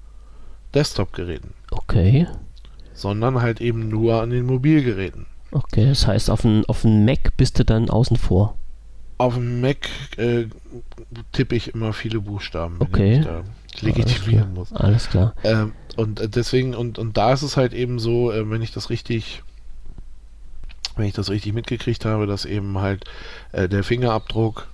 [0.75, 2.27] Desktop-Geräten, Okay.
[2.95, 5.27] sondern halt eben nur an den Mobilgeräten.
[5.53, 8.57] Okay, das heißt, auf dem auf Mac bist du dann außen vor.
[9.19, 10.47] Auf dem Mac äh,
[11.33, 13.19] tippe ich immer viele Buchstaben, wenn Okay.
[13.19, 13.43] ich da
[13.81, 14.73] legitimieren muss.
[14.73, 15.35] Alles klar.
[15.45, 18.73] Ähm, und äh, deswegen, und, und da ist es halt eben so, äh, wenn ich
[18.73, 19.43] das richtig,
[20.97, 23.05] wenn ich das richtig mitgekriegt habe, dass eben halt
[23.53, 24.67] äh, der Fingerabdruck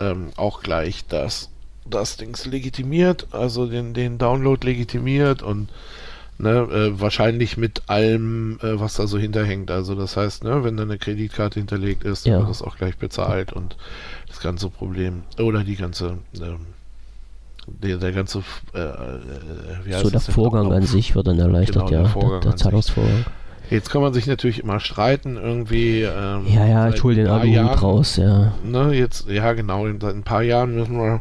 [0.00, 1.50] ähm, auch gleich das,
[1.88, 5.68] das Dings legitimiert, also den, den Download legitimiert und
[6.38, 9.70] ne, äh, wahrscheinlich mit allem, äh, was da so hinterhängt.
[9.70, 12.38] Also das heißt, ne, wenn da eine Kreditkarte hinterlegt ist, dann Ja.
[12.40, 13.76] wird das auch gleich bezahlt und
[14.28, 16.66] das ganze Problem oder die ganze ähm,
[17.66, 18.42] der, der ganze
[18.74, 20.20] äh, äh, So der?
[20.20, 22.08] Vorgang an sich wird dann erleichtert, Genau, der ja.
[22.08, 22.60] Vorgang der sich.
[22.62, 23.24] Zahlungsvorgang.
[23.68, 26.02] Jetzt kann man sich natürlich immer streiten, irgendwie.
[26.02, 28.52] Ähm, Ja, ja, ich hol den Jahren, raus, ja.
[28.64, 31.20] Ne, jetzt, ja, genau, seit ein paar Jahren wissen wir,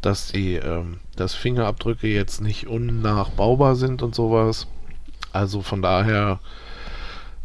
[0.00, 4.66] dass die, ähm, dass Fingerabdrücke jetzt nicht unnachbaubar sind und sowas.
[5.32, 6.40] Also von daher,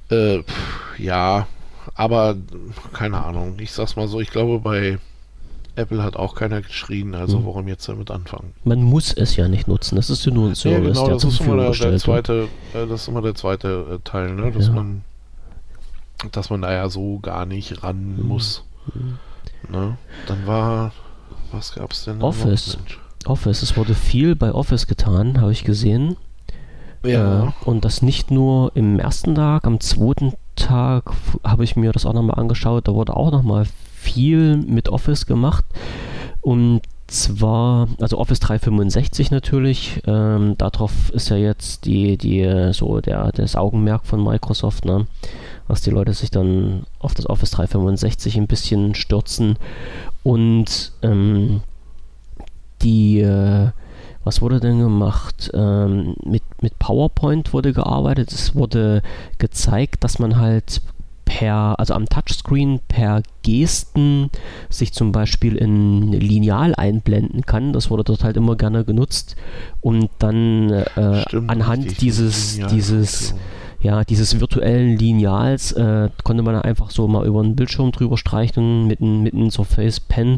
[0.10, 1.48] äh, pff, ja,
[1.96, 2.38] aber
[2.94, 3.56] keine Ahnung.
[3.60, 4.98] Ich sag's mal so, ich glaube, bei
[5.76, 7.46] Apple hat auch keiner geschrien, also Hm.
[7.46, 8.54] warum jetzt damit anfangen?
[8.64, 9.96] Man muss es ja nicht nutzen.
[9.96, 12.48] Das ist ja nur ein Ja, Service, genau, der das ist immer der, der zweite,
[12.74, 14.52] äh, das ist immer der zweite äh, Teil, ne?
[14.52, 14.74] Dass Ja.
[14.74, 15.02] man
[16.32, 18.28] dass man da ja so gar nicht ran Mhm.
[18.28, 18.64] muss.
[19.70, 19.98] Ne?
[20.28, 20.92] Dann war
[21.52, 22.20] was gab's denn?
[22.20, 22.78] da noch, Office.
[23.26, 26.16] Office, es wurde viel bei Office getan, habe ich gesehen.
[27.04, 27.46] Ja.
[27.46, 31.12] Äh, und das nicht nur im ersten Tag, am zweiten Tag
[31.44, 33.66] habe ich mir das auch nochmal angeschaut, da wurde auch nochmal
[34.02, 35.64] viel mit Office gemacht.
[36.42, 43.32] Und zwar, also Office 365 natürlich, ähm, darauf ist ja jetzt die, die, so der,
[43.32, 45.08] das Augenmerk von Microsoft, ne?
[45.68, 49.58] was die Leute sich dann auf das Office 365 ein bisschen stürzen.
[50.24, 51.62] Und ähm,
[52.82, 53.70] die, äh,
[54.24, 55.52] was wurde denn gemacht?
[55.54, 58.32] Ähm, mit, mit PowerPoint wurde gearbeitet.
[58.32, 59.02] Es wurde
[59.38, 60.82] gezeigt, dass man halt
[61.42, 64.30] per, also am Touchscreen per Gesten
[64.70, 67.74] sich zum Beispiel in Lineal einblenden kann.
[67.74, 69.36] Das wurde dort halt immer gerne genutzt
[69.82, 73.34] und dann äh, Stimmt, anhand dieses, dieses,
[73.82, 78.86] ja, dieses virtuellen Lineals äh, konnte man einfach so mal über den Bildschirm drüber streichen
[78.86, 80.38] mit einem Surface Pen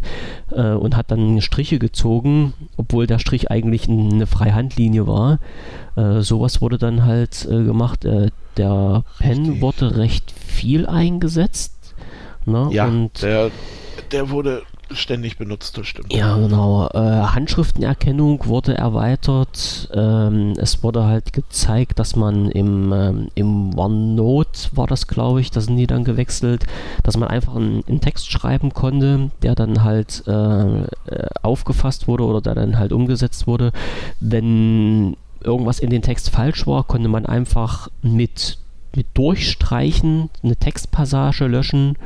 [0.51, 5.39] äh, und hat dann Striche gezogen, obwohl der Strich eigentlich eine Freihandlinie war.
[5.97, 8.07] Äh, sowas wurde dann halt äh, gemacht.
[8.53, 11.95] Äh, der Pen wurde recht viel eingesetzt.
[12.45, 12.69] Ne?
[12.71, 13.51] Ja, und der,
[14.11, 16.13] der wurde ständig benutzt, das stimmt.
[16.13, 16.87] Ja, genau.
[16.93, 19.89] Äh, Handschriftenerkennung wurde erweitert.
[19.93, 25.51] Ähm, es wurde halt gezeigt, dass man im, ähm, im OneNote war das, glaube ich,
[25.51, 26.65] da sind die dann gewechselt,
[27.03, 30.85] dass man einfach einen, einen Text schreiben konnte, der dann halt äh,
[31.41, 33.71] aufgefasst wurde oder der dann halt umgesetzt wurde.
[34.19, 38.57] Wenn irgendwas in den Text falsch war, konnte man einfach mit,
[38.95, 41.97] mit Durchstreichen eine Textpassage löschen.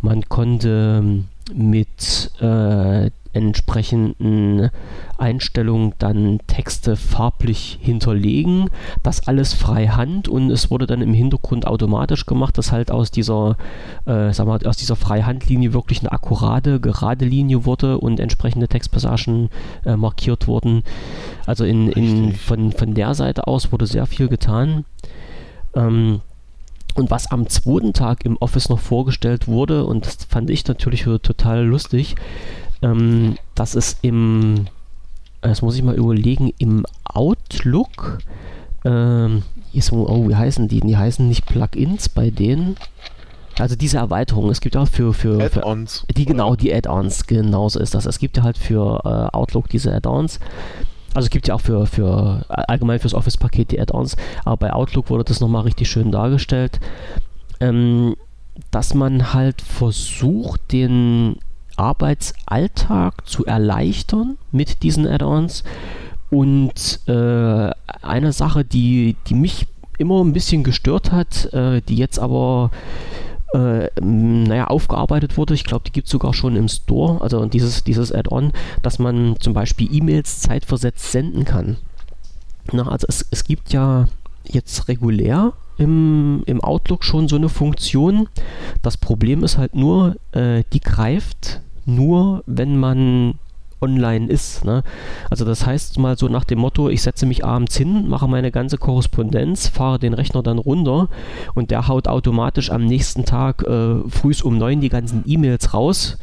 [0.00, 4.70] Man konnte ähm, mit äh, entsprechenden
[5.18, 8.68] Einstellungen dann Texte farblich hinterlegen.
[9.02, 13.56] Das alles freihand und es wurde dann im Hintergrund automatisch gemacht, dass halt aus dieser,
[14.06, 19.50] äh, sag mal, aus dieser Freihandlinie wirklich eine akkurate, gerade Linie wurde und entsprechende Textpassagen
[19.84, 20.82] äh, markiert wurden.
[21.46, 24.84] Also in, in, von, von der Seite aus wurde sehr viel getan.
[25.74, 26.20] Ähm,
[26.94, 31.04] und was am zweiten Tag im Office noch vorgestellt wurde, und das fand ich natürlich
[31.04, 32.16] total lustig,
[32.82, 34.66] ähm, dass es im,
[35.40, 38.18] das muss ich mal überlegen, im Outlook,
[38.84, 39.42] ähm,
[39.74, 40.80] so, oh, wie heißen die?
[40.80, 42.76] Die heißen nicht Plugins bei denen.
[43.58, 46.06] Also diese Erweiterung, es gibt auch für, für, Add-ons.
[46.16, 48.06] Die genau, die Add-ons, genauso ist das.
[48.06, 50.40] Es gibt ja halt für äh, Outlook diese Add-ons.
[51.14, 55.10] Also es gibt ja auch für, für allgemein fürs Office-Paket die Add-ons, aber bei Outlook
[55.10, 56.80] wurde das nochmal richtig schön dargestellt,
[57.60, 58.16] ähm,
[58.70, 61.36] dass man halt versucht, den
[61.76, 65.64] Arbeitsalltag zu erleichtern mit diesen Add-ons.
[66.30, 67.70] Und äh,
[68.02, 69.66] eine Sache, die, die mich
[69.98, 72.70] immer ein bisschen gestört hat, äh, die jetzt aber
[73.52, 75.54] äh, naja, aufgearbeitet wurde.
[75.54, 78.52] Ich glaube, die gibt es sogar schon im Store, also dieses, dieses Add-on,
[78.82, 81.76] dass man zum Beispiel E-Mails zeitversetzt senden kann.
[82.72, 84.08] Na, also es, es gibt ja
[84.44, 88.28] jetzt regulär im, im Outlook schon so eine Funktion.
[88.82, 93.34] Das Problem ist halt nur, äh, die greift nur, wenn man
[93.82, 94.64] online ist.
[94.64, 94.84] Ne?
[95.28, 98.50] Also das heißt mal so nach dem Motto, ich setze mich abends hin, mache meine
[98.50, 101.08] ganze Korrespondenz, fahre den Rechner dann runter
[101.54, 106.16] und der haut automatisch am nächsten Tag äh, früh um neun die ganzen E-Mails raus,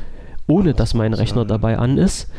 [0.49, 2.29] ohne dass mein Rechner dabei an ist.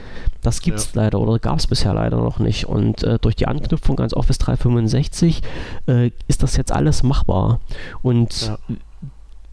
[0.43, 1.03] Das gibt es ja.
[1.03, 2.65] leider oder gab es bisher leider noch nicht.
[2.65, 5.43] Und äh, durch die Anknüpfung ans Office 365
[5.87, 7.61] äh, ist das jetzt alles machbar.
[8.03, 8.59] Und ja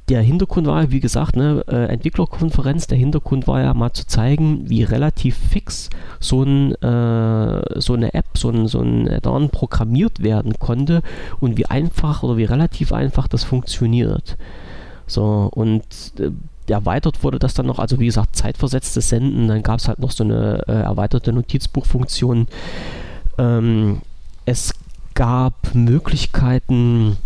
[0.10, 4.70] der Hintergrund war, wie gesagt, ne, äh, Entwicklerkonferenz, der Hintergrund war ja mal zu zeigen,
[4.70, 5.89] wie relativ fix
[6.20, 11.01] so, ein, äh, so eine App, so ein, so ein Add-on programmiert werden konnte
[11.41, 14.38] und wie einfach oder wie relativ einfach das funktioniert.
[15.08, 15.84] So, und
[16.20, 16.32] äh,
[16.70, 20.11] erweitert wurde das dann noch, also wie gesagt, zeitversetztes Senden, dann gab es halt noch
[20.11, 22.47] so eine äh, erweiterte Notizbuchfunktion.
[23.38, 24.01] Ähm,
[24.45, 24.74] es
[25.13, 27.18] gab Möglichkeiten,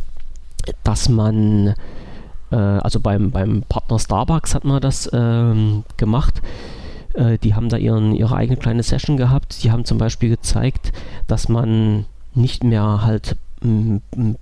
[0.84, 1.76] dass man
[2.52, 6.42] äh, also beim, beim Partner Starbucks hat man das ähm, gemacht.
[7.14, 9.64] Äh, die haben da ihren, ihre eigene kleine Session gehabt.
[9.64, 10.92] Die haben zum Beispiel gezeigt,
[11.28, 13.36] dass man nicht mehr halt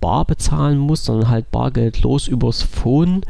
[0.00, 3.20] Bar bezahlen muss, sondern halt bargeldlos übers Phone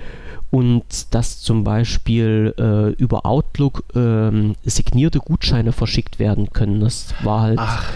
[0.50, 6.80] und dass zum Beispiel äh, über Outlook ähm, signierte Gutscheine verschickt werden können.
[6.80, 7.92] Das war halt Ach,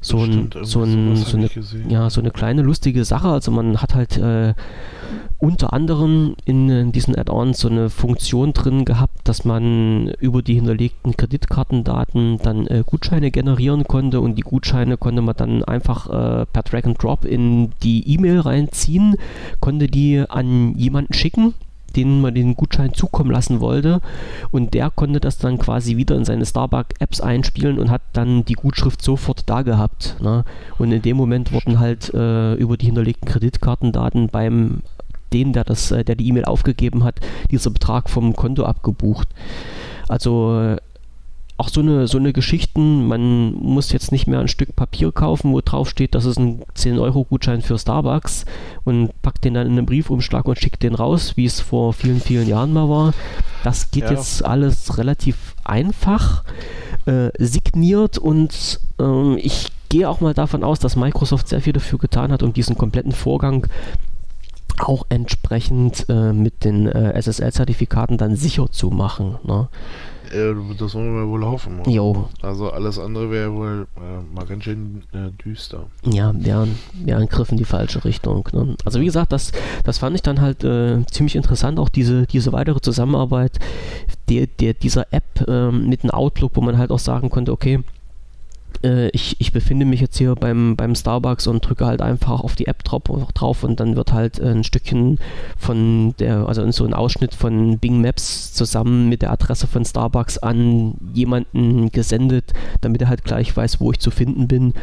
[0.00, 1.50] so, ein, so, ein, so, eine,
[1.88, 3.28] ja, so eine kleine lustige Sache.
[3.28, 4.54] Also man hat halt äh,
[5.38, 10.54] unter anderem in, in diesen Add-ons so eine Funktion drin gehabt, dass man über die
[10.54, 16.46] hinterlegten Kreditkartendaten dann äh, Gutscheine generieren konnte und die Gutscheine konnte man dann einfach äh,
[16.46, 19.16] per Drag and Drop in die E-Mail reinziehen,
[19.58, 21.54] konnte die an jemanden schicken
[21.98, 24.00] denen man den Gutschein zukommen lassen wollte.
[24.52, 28.54] Und der konnte das dann quasi wieder in seine Starbucks-Apps einspielen und hat dann die
[28.54, 30.16] Gutschrift sofort da gehabt.
[30.20, 30.44] Ne?
[30.78, 34.82] Und in dem Moment wurden halt äh, über die hinterlegten Kreditkartendaten beim
[35.32, 37.16] den, der das, äh, der die E-Mail aufgegeben hat,
[37.50, 39.28] dieser Betrag vom Konto abgebucht.
[40.08, 40.76] Also
[41.58, 45.52] auch so eine, so eine Geschichten, man muss jetzt nicht mehr ein Stück Papier kaufen,
[45.52, 48.46] wo drauf steht, das ist ein 10-Euro-Gutschein für Starbucks
[48.84, 52.20] und packt den dann in einen Briefumschlag und schickt den raus, wie es vor vielen,
[52.20, 53.12] vielen Jahren mal war.
[53.64, 54.12] Das geht ja.
[54.12, 56.44] jetzt alles relativ einfach,
[57.06, 61.98] äh, signiert und äh, ich gehe auch mal davon aus, dass Microsoft sehr viel dafür
[61.98, 63.66] getan hat, um diesen kompletten Vorgang
[64.78, 69.38] auch entsprechend äh, mit den äh, SSL-Zertifikaten dann sicher zu machen.
[69.42, 69.68] Ne?
[70.32, 71.82] Äh, das wollen wir wohl hoffen.
[71.86, 72.28] Jo.
[72.42, 75.86] Also alles andere wäre wohl äh, mal ganz schön äh, düster.
[77.04, 78.48] Ja, ein Griff in die falsche Richtung.
[78.52, 78.76] Ne?
[78.84, 79.52] Also wie gesagt, das,
[79.84, 83.58] das fand ich dann halt äh, ziemlich interessant, auch diese, diese weitere Zusammenarbeit
[84.28, 87.82] der, der, dieser App ähm, mit dem Outlook, wo man halt auch sagen konnte, okay,
[88.82, 92.54] äh, ich, ich befinde mich jetzt hier beim, beim Starbucks und drücke halt einfach auf
[92.54, 93.02] die App drauf,
[93.34, 95.18] drauf und dann wird halt ein Stückchen
[95.56, 100.38] von der, also so ein Ausschnitt von Bing Maps zusammen mit der Adresse von Starbucks
[100.38, 104.74] an jemanden gesendet, damit er halt gleich weiß, wo ich zu finden bin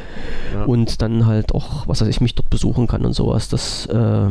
[0.53, 0.65] ja.
[0.65, 3.49] und dann halt auch, was weiß ich, mich dort besuchen kann und sowas.
[3.49, 4.29] Das äh,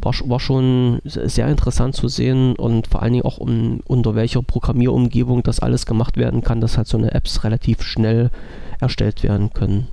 [0.00, 4.42] war, war schon sehr interessant zu sehen und vor allen Dingen auch um, unter welcher
[4.42, 8.30] Programmierumgebung das alles gemacht werden kann, dass halt so eine Apps relativ schnell
[8.80, 9.88] erstellt werden können.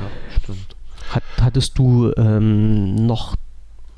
[0.00, 0.76] Ja, stimmt.
[1.10, 3.36] Hat, hattest du ähm, noch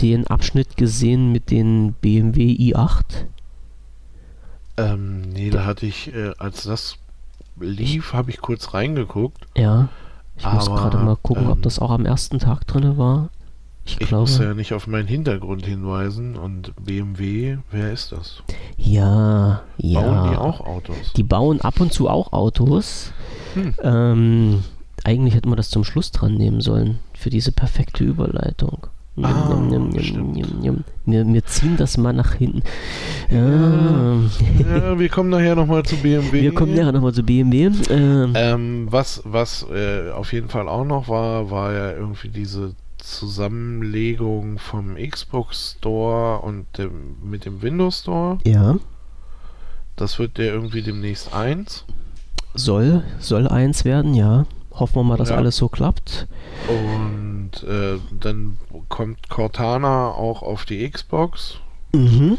[0.00, 3.26] den Abschnitt gesehen mit den BMW i8?
[4.76, 6.96] Ähm, nee, da hatte ich, äh, als das
[7.60, 9.46] lief, habe ich kurz reingeguckt.
[9.56, 9.88] Ja.
[10.36, 13.28] Ich muss gerade mal gucken, ähm, ob das auch am ersten Tag drin war.
[13.84, 18.42] Ich, ich muss ja nicht auf meinen Hintergrund hinweisen und BMW, wer ist das?
[18.76, 20.00] Ja, ja.
[20.00, 21.12] Bauen die auch Autos?
[21.16, 23.12] Die bauen ab und zu auch Autos.
[23.54, 23.74] Hm.
[23.82, 24.64] Ähm,
[25.04, 28.86] eigentlich hätten wir das zum Schluss dran nehmen sollen, für diese perfekte Überleitung.
[29.20, 32.62] Ah, wir, wir, ziehen das mal nach hinten.
[33.30, 36.40] Ja, ja wir kommen nachher nochmal zu BMW.
[36.40, 37.70] Wir kommen nachher nochmal zu BMW.
[37.90, 42.74] Ähm, ähm, was was äh, auf jeden Fall auch noch war, war ja irgendwie diese
[43.02, 48.38] Zusammenlegung vom Xbox Store und dem, mit dem Windows Store.
[48.44, 48.76] Ja.
[49.96, 51.84] Das wird der irgendwie demnächst eins.
[52.54, 54.46] Soll, soll eins werden, ja.
[54.72, 55.36] Hoffen wir mal, dass ja.
[55.36, 56.26] alles so klappt.
[56.68, 58.56] Und äh, dann
[58.88, 61.58] kommt Cortana auch auf die Xbox.
[61.92, 62.38] Mhm.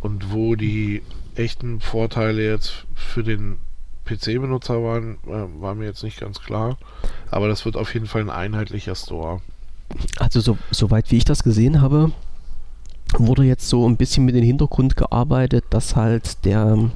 [0.00, 1.02] Und wo die
[1.34, 3.58] echten Vorteile jetzt für den
[4.06, 6.78] PC-Benutzer waren, äh, war mir jetzt nicht ganz klar.
[7.30, 9.40] Aber das wird auf jeden Fall ein einheitlicher Store.
[10.18, 12.12] Also so, soweit wie ich das gesehen habe,
[13.18, 16.90] wurde jetzt so ein bisschen mit dem Hintergrund gearbeitet, dass halt der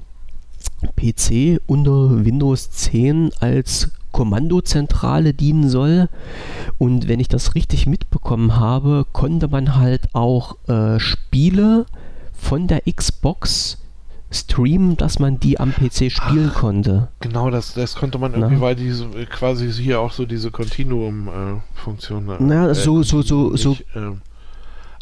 [0.96, 6.08] PC unter Windows 10 als Kommandozentrale dienen soll.
[6.78, 11.86] Und wenn ich das richtig mitbekommen habe, konnte man halt auch äh, Spiele
[12.32, 13.78] von der Xbox
[14.34, 17.08] streamen, dass man die am PC spielen Ach, konnte.
[17.20, 18.60] Genau, das, das konnte man irgendwie, Na?
[18.60, 22.28] weil diese quasi hier auch so diese Continuum-Funktion.
[22.28, 23.72] Äh, Na, äh, so, so, so, nicht, so.
[23.94, 24.12] Äh,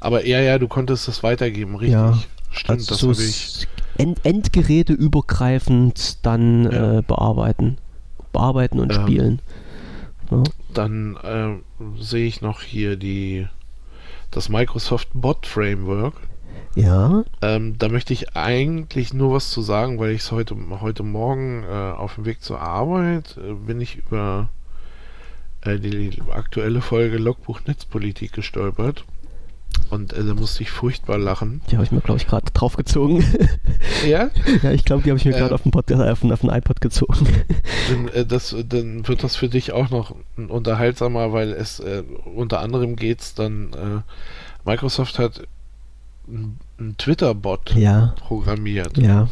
[0.01, 1.93] aber ja, ja, du konntest das weitergeben, richtig.
[1.93, 2.19] Ja,
[2.51, 3.67] Stimmt, also das so habe ich.
[3.99, 6.99] End Endgeräte übergreifend dann ja.
[6.99, 7.79] äh, bearbeiten.
[8.33, 9.43] Bearbeiten und ähm, spielen.
[10.31, 10.43] Ja.
[10.73, 13.47] Dann äh, sehe ich noch hier die
[14.31, 16.15] das Microsoft Bot Framework.
[16.75, 17.25] Ja.
[17.43, 21.65] Ähm, da möchte ich eigentlich nur was zu sagen, weil ich es heute, heute Morgen
[21.65, 24.49] äh, auf dem Weg zur Arbeit äh, bin ich über
[25.63, 29.05] äh, die aktuelle Folge Logbuch Netzpolitik gestolpert.
[29.91, 31.61] Und äh, da musste ich furchtbar lachen.
[31.71, 33.25] Die habe ich mir, glaube ich, gerade draufgezogen.
[34.07, 34.31] Ja?
[34.65, 37.27] ja, ich glaube, die habe ich mir gerade auf, äh, auf, auf den iPod gezogen.
[37.89, 42.03] Dann, äh, das, dann wird das für dich auch noch unterhaltsamer, weil es äh,
[42.35, 45.43] unter anderem geht es dann, äh, Microsoft hat
[46.79, 48.15] einen Twitter-Bot ja.
[48.19, 48.97] programmiert.
[48.99, 49.29] Ja.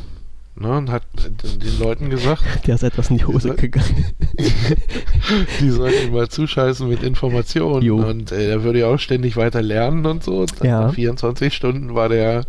[0.56, 2.42] Ne, und hat den Leuten gesagt.
[2.66, 4.04] Der ist etwas in die Hose die gegangen.
[5.60, 7.82] die sollten mal zuscheißen mit Informationen.
[7.82, 7.96] Jo.
[7.96, 10.40] Und äh, er würde ja auch ständig weiter lernen und so.
[10.40, 10.82] Und ja.
[10.82, 12.44] Nach 24 Stunden war der.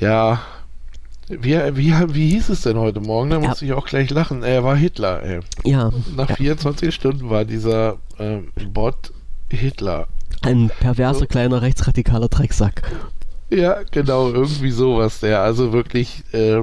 [0.00, 0.40] Ja.
[1.28, 3.30] Wie, wie, wie hieß es denn heute Morgen?
[3.30, 3.48] Da ja.
[3.48, 4.42] musste ich auch gleich lachen.
[4.42, 5.40] Er war Hitler, ey.
[5.64, 5.90] Ja.
[6.16, 6.36] Nach ja.
[6.36, 9.12] 24 Stunden war dieser ähm, Bot
[9.50, 10.06] Hitler.
[10.40, 11.26] Ein perverser so.
[11.26, 12.82] kleiner rechtsradikaler Drecksack.
[13.54, 16.62] Ja, genau, irgendwie sowas, der also wirklich äh,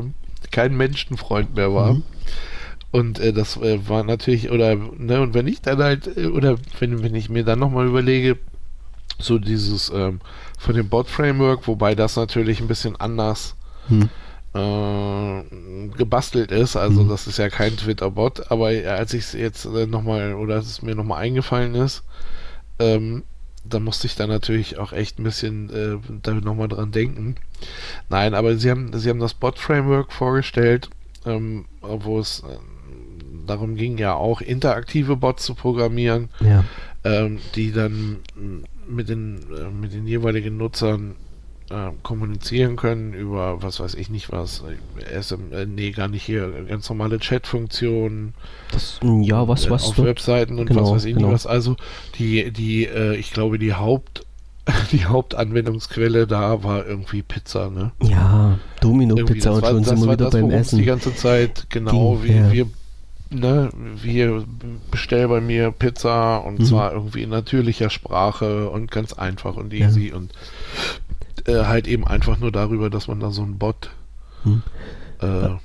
[0.52, 1.94] kein Menschenfreund mehr war.
[1.94, 2.04] Mhm.
[2.92, 6.58] Und äh, das äh, war natürlich, oder, ne, und wenn ich dann halt, äh, oder
[6.80, 8.38] wenn, wenn ich mir dann nochmal überlege,
[9.18, 10.20] so dieses ähm,
[10.58, 13.56] von dem Bot-Framework, wobei das natürlich ein bisschen anders
[13.88, 14.10] hm.
[14.54, 16.76] äh, gebastelt ist.
[16.76, 17.10] Also hm.
[17.10, 20.82] das ist ja kein Twitter-Bot, aber als ich es jetzt äh, nochmal, oder als es
[20.82, 22.04] mir nochmal eingefallen ist,
[22.80, 23.24] ähm,
[23.64, 27.36] da musste ich dann natürlich auch echt ein bisschen äh, da nochmal dran denken.
[28.10, 30.90] Nein, aber sie haben, sie haben das Bot-Framework vorgestellt,
[31.26, 32.58] ähm, wo es äh,
[33.46, 36.64] darum ging, ja auch interaktive Bots zu programmieren, ja.
[37.04, 38.18] ähm, die dann
[38.88, 41.16] mit den, äh, mit den jeweiligen Nutzern
[41.72, 44.64] äh, kommunizieren können über was weiß ich nicht was.
[45.22, 48.34] SM, äh, nee, gar nicht hier, ganz normale Chat-Funktionen.
[49.22, 49.86] Ja, was, was.
[49.86, 51.28] Auf Webseiten und genau, was weiß ich genau.
[51.28, 51.48] nicht was.
[51.48, 51.76] Also
[52.20, 54.26] die, die, äh, ich glaube, die Haupt
[54.92, 57.92] die Hauptanwendungsquelle da war irgendwie Pizza, ne?
[58.02, 60.78] Ja, Domino-Pizza und schon sind wir wieder das, beim Essen.
[60.78, 62.52] die ganze Zeit, genau, Ging, wie ja.
[62.52, 62.68] wir
[63.32, 64.44] ne, wir
[64.92, 66.66] bestell bei mir Pizza und mhm.
[66.66, 70.16] zwar irgendwie in natürlicher Sprache und ganz einfach und easy ja.
[70.16, 70.32] und
[71.48, 73.92] äh, halt eben einfach nur darüber, dass man da so einen Bot
[74.44, 74.64] mhm.
[75.22, 75.60] äh, ja.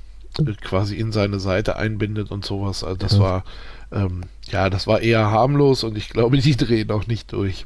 [0.61, 2.83] quasi in seine Seite einbindet und sowas.
[2.83, 3.19] Also das ja.
[3.19, 3.43] war
[3.91, 4.21] ähm,
[4.51, 7.65] ja, das war eher harmlos und ich glaube, die drehen auch nicht durch.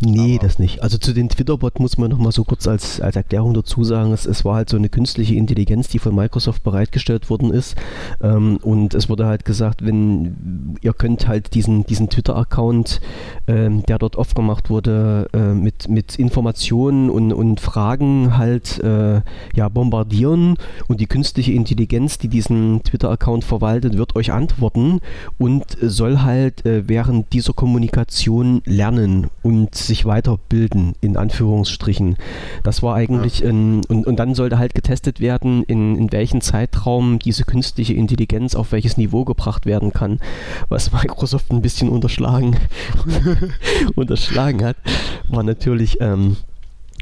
[0.00, 0.82] Nee, Aber das nicht.
[0.82, 4.12] Also zu den Twitter-Bot muss man noch mal so kurz als, als Erklärung dazu sagen,
[4.12, 7.76] es, es war halt so eine künstliche Intelligenz, die von Microsoft bereitgestellt worden ist.
[8.22, 13.00] Ähm, und es wurde halt gesagt, wenn ihr könnt halt diesen, diesen Twitter-Account,
[13.46, 19.22] ähm, der dort aufgemacht wurde, äh, mit, mit Informationen und, und Fragen halt äh,
[19.54, 20.56] ja, bombardieren
[20.88, 25.00] und die künstliche Intelligenz, die diesen Twitter-Account verwaltet, wird euch antworten
[25.38, 32.16] und soll halt äh, während dieser Kommunikation lernen und und sich weiterbilden, in Anführungsstrichen.
[32.62, 33.48] Das war eigentlich, ja.
[33.48, 38.54] ein, und, und dann sollte halt getestet werden, in, in welchem Zeitraum diese künstliche Intelligenz
[38.54, 40.20] auf welches Niveau gebracht werden kann,
[40.68, 42.56] was Microsoft ein bisschen unterschlagen,
[43.94, 44.76] unterschlagen hat,
[45.28, 46.36] war natürlich, ähm,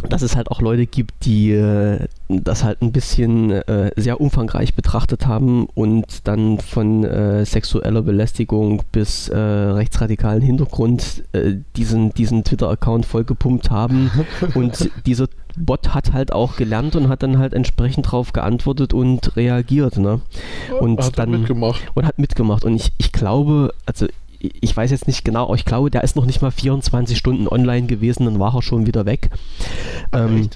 [0.09, 4.75] dass es halt auch Leute gibt, die äh, das halt ein bisschen äh, sehr umfangreich
[4.75, 12.43] betrachtet haben und dann von äh, sexueller Belästigung bis äh, rechtsradikalen Hintergrund äh, diesen, diesen
[12.43, 14.11] Twitter-Account vollgepumpt haben.
[14.55, 19.37] und dieser Bot hat halt auch gelernt und hat dann halt entsprechend darauf geantwortet und
[19.37, 19.99] reagiert.
[19.99, 20.21] Ne?
[20.81, 21.83] Und hat dann mitgemacht.
[21.95, 22.65] Und hat mitgemacht.
[22.65, 24.07] Und ich, ich glaube, also
[24.61, 27.49] ich weiß jetzt nicht genau, aber ich glaube, der ist noch nicht mal 24 Stunden
[27.49, 29.31] online gewesen, dann war er schon wieder weg.
[30.13, 30.51] Ähm,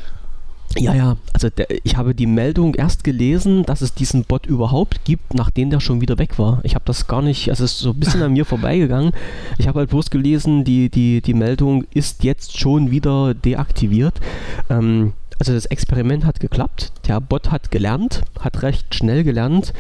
[0.79, 5.05] ja, ja, also der, ich habe die Meldung erst gelesen, dass es diesen Bot überhaupt
[5.05, 6.61] gibt, nachdem der schon wieder weg war.
[6.65, 9.13] Ich habe das gar nicht, also es ist so ein bisschen an mir vorbeigegangen.
[9.59, 14.21] Ich habe halt bloß gelesen, die, die, die Meldung ist jetzt schon wieder deaktiviert.
[14.69, 19.73] Ähm, also das Experiment hat geklappt, der Bot hat gelernt, hat recht schnell gelernt,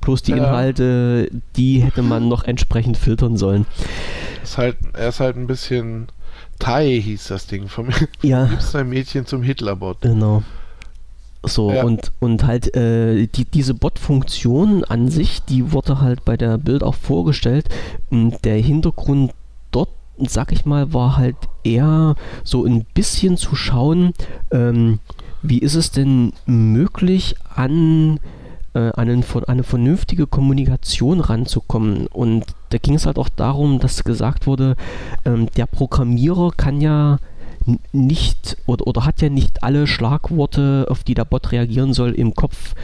[0.00, 0.38] bloß die ja.
[0.38, 3.66] Inhalte, die hätte man noch entsprechend filtern sollen.
[4.42, 6.08] Ist halt, er ist halt ein bisschen
[6.58, 7.68] Thai hieß das Ding.
[7.68, 7.88] Vom
[8.22, 8.48] ja.
[8.74, 10.00] ein Mädchen zum Hitlerbot.
[10.00, 10.42] Genau.
[11.42, 11.84] So, ja.
[11.84, 16.82] und, und halt äh, die, diese Bot-Funktion an sich, die wurde halt bei der Bild
[16.82, 17.68] auch vorgestellt.
[18.10, 19.32] Der Hintergrund
[19.70, 24.12] dort sag ich mal, war halt eher so ein bisschen zu schauen,
[24.50, 25.00] ähm,
[25.42, 28.18] wie ist es denn möglich, an,
[28.74, 32.06] äh, einen, eine vernünftige Kommunikation ranzukommen.
[32.06, 34.76] Und da ging es halt auch darum, dass gesagt wurde,
[35.24, 37.18] ähm, der Programmierer kann ja
[37.92, 42.34] nicht oder, oder hat ja nicht alle Schlagworte, auf die der Bot reagieren soll, im
[42.34, 42.74] Kopf.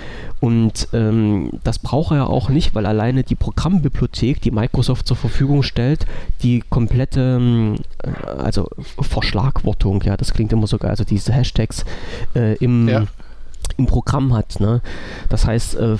[0.40, 5.16] Und ähm, das braucht er ja auch nicht, weil alleine die Programmbibliothek, die Microsoft zur
[5.16, 6.06] Verfügung stellt,
[6.42, 8.68] die komplette, ähm, äh, also
[9.00, 11.84] Verschlagwortung, ja, das klingt immer so geil, also diese Hashtags
[12.34, 13.04] äh, im, ja.
[13.76, 14.60] im Programm hat.
[14.60, 14.80] Ne?
[15.28, 15.96] Das heißt, äh,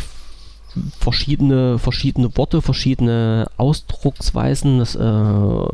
[0.98, 4.78] verschiedene, verschiedene Worte, verschiedene Ausdrucksweisen.
[4.78, 5.64] Das, äh,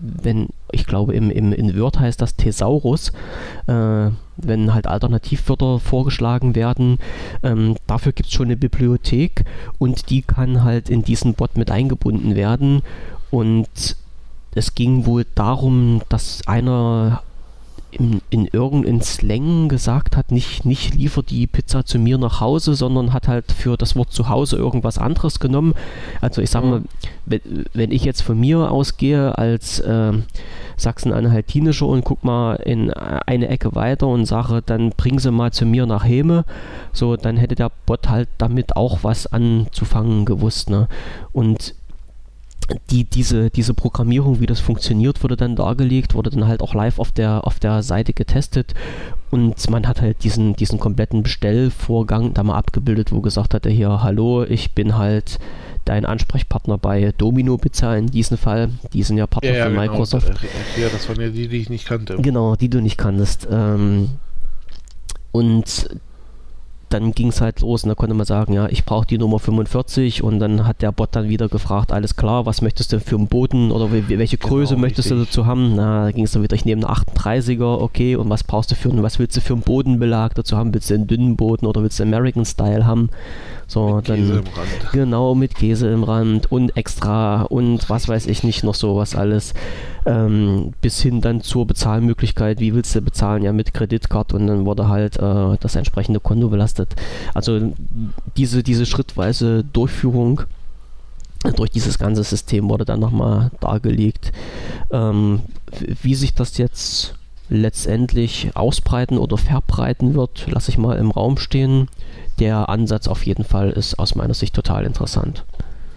[0.00, 3.12] wenn, ich glaube, im, im, in Word heißt das Thesaurus,
[3.66, 6.98] äh, wenn halt Alternativwörter vorgeschlagen werden.
[7.42, 9.44] Ähm, dafür gibt es schon eine Bibliothek
[9.78, 12.82] und die kann halt in diesen Bot mit eingebunden werden.
[13.30, 13.96] Und
[14.54, 17.22] es ging wohl darum, dass einer
[17.90, 22.74] in, in irgendeinem Slang gesagt hat, nicht, nicht liefert die Pizza zu mir nach Hause,
[22.74, 25.74] sondern hat halt für das Wort zu Hause irgendwas anderes genommen.
[26.20, 26.82] Also ich sag mal,
[27.26, 27.40] wenn,
[27.72, 30.12] wenn ich jetzt von mir ausgehe als äh,
[30.76, 35.66] Sachsen-Anhaltinischer und guck mal in eine Ecke weiter und sage, dann bring sie mal zu
[35.66, 36.44] mir nach Heme,
[36.92, 40.70] so dann hätte der Bot halt damit auch was anzufangen gewusst.
[40.70, 40.88] Ne?
[41.32, 41.74] Und
[42.90, 46.98] die, diese, diese Programmierung, wie das funktioniert, wurde dann dargelegt, wurde dann halt auch live
[46.98, 48.74] auf der, auf der Seite getestet
[49.30, 54.02] und man hat halt diesen, diesen kompletten Bestellvorgang da mal abgebildet, wo gesagt hat, hier,
[54.02, 55.38] hallo, ich bin halt
[55.84, 58.70] deinen Ansprechpartner bei Domino bezahlen, in diesem Fall.
[58.92, 59.82] Die sind ja Partner Ja, ja, von genau.
[59.82, 60.32] Microsoft.
[60.76, 62.16] Ja, das waren ja die, die ich nicht kannte.
[62.20, 63.48] Genau, die du nicht kanntest.
[63.50, 64.10] Ähm,
[65.32, 65.88] und
[66.92, 69.38] dann ging es halt los und da konnte man sagen, ja, ich brauche die Nummer
[69.38, 73.16] 45 und dann hat der Bot dann wieder gefragt, alles klar, was möchtest du für
[73.16, 75.30] einen Boden oder wel- welche Genau, Größe möchtest du richtig.
[75.30, 75.74] dazu haben?
[75.76, 78.74] Na, da ging es dann wieder, ich nehme einen 38er, okay, und was brauchst du
[78.74, 80.74] für einen, was willst du für einen Bodenbelag dazu haben?
[80.74, 83.08] Willst du einen dünnen Boden oder willst du American Style haben?
[83.70, 84.92] So, Mit dann Käse im Rand.
[84.92, 89.54] Genau, mit Käse im Rand und extra und was weiß ich nicht, noch sowas alles.
[90.06, 93.44] Ähm, bis hin dann zur Bezahlmöglichkeit, wie willst du bezahlen?
[93.44, 96.96] Ja, mit Kreditkarte und dann wurde halt äh, das entsprechende Konto belastet.
[97.32, 97.72] Also
[98.36, 100.40] diese, diese schrittweise Durchführung
[101.54, 104.32] durch dieses ganze System wurde dann nochmal dargelegt,
[104.90, 105.42] ähm,
[106.02, 107.14] wie sich das jetzt
[107.48, 111.88] letztendlich ausbreiten oder verbreiten wird, lasse ich mal im Raum stehen.
[112.40, 115.44] Der Ansatz auf jeden Fall ist aus meiner Sicht total interessant.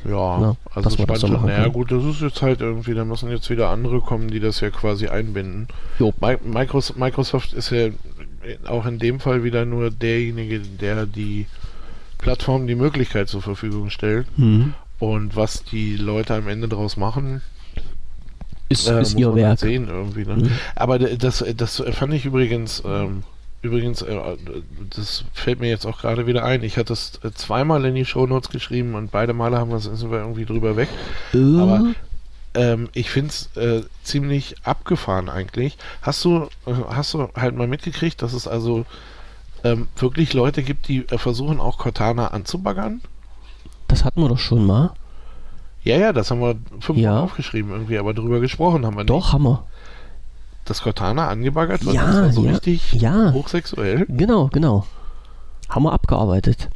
[0.06, 2.60] Ja, Ja, also dass wir das spannend so machen Naja gut, das ist jetzt halt
[2.60, 5.70] irgendwie, da müssen jetzt wieder andere kommen, die das ja quasi einbinden.
[6.00, 6.14] Jo.
[6.20, 7.88] Mi- Micros- Microsoft ist ja
[8.68, 11.46] auch in dem Fall wieder nur derjenige, der die
[12.18, 14.28] Plattform die Möglichkeit zur Verfügung stellt.
[15.00, 17.41] Und was die Leute am Ende daraus machen,
[18.70, 19.60] Ist, äh, ist muss ihr man halt Werk.
[19.60, 20.26] sehen irgendwie.
[20.26, 20.36] Ne?
[20.36, 20.52] Mhm.
[20.76, 23.24] Aber das, das fand ich übrigens, ähm,
[23.64, 24.20] übrigens, äh,
[24.95, 26.61] das fällt mir jetzt auch gerade wieder ein.
[26.64, 29.86] Ich hatte es äh, zweimal in die Shownotes geschrieben und beide Male haben wir es
[29.86, 30.89] sind wir irgendwie drüber weg.
[31.34, 31.93] Äh, Aber
[32.53, 35.78] ähm, ich finde es äh, ziemlich abgefahren eigentlich.
[36.03, 36.47] Hast du,
[36.89, 38.86] hast du halt mal mitgekriegt, dass es also
[39.64, 43.01] ähm, wirklich Leute gibt, die äh, versuchen auch Cortana anzubaggern?
[43.88, 44.91] das hatten wir doch schon mal.
[45.84, 47.20] Ja, ja, das haben wir fünfmal Ja.
[47.20, 49.09] aufgeschrieben irgendwie, aber drüber gesprochen haben wir nicht.
[49.09, 49.66] Doch, haben wir.
[50.66, 53.34] Dass Cortana angebaggert wird, Ja, das war so ja, richtig ja.
[53.34, 54.05] hochsexuell.
[54.07, 54.86] Genau, genau.
[55.70, 56.70] Haben wir abgearbeitet.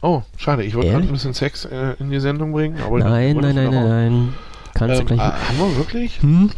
[0.00, 3.36] Oh, schade, ich wollte gerade ein bisschen Sex äh, in die Sendung bringen, aber Nein,
[3.36, 4.34] nein, nein, nein, nein.
[4.74, 5.32] Kannst Ähm, du äh, gleich.
[5.32, 6.22] haben wir wirklich?
[6.22, 6.50] Hm?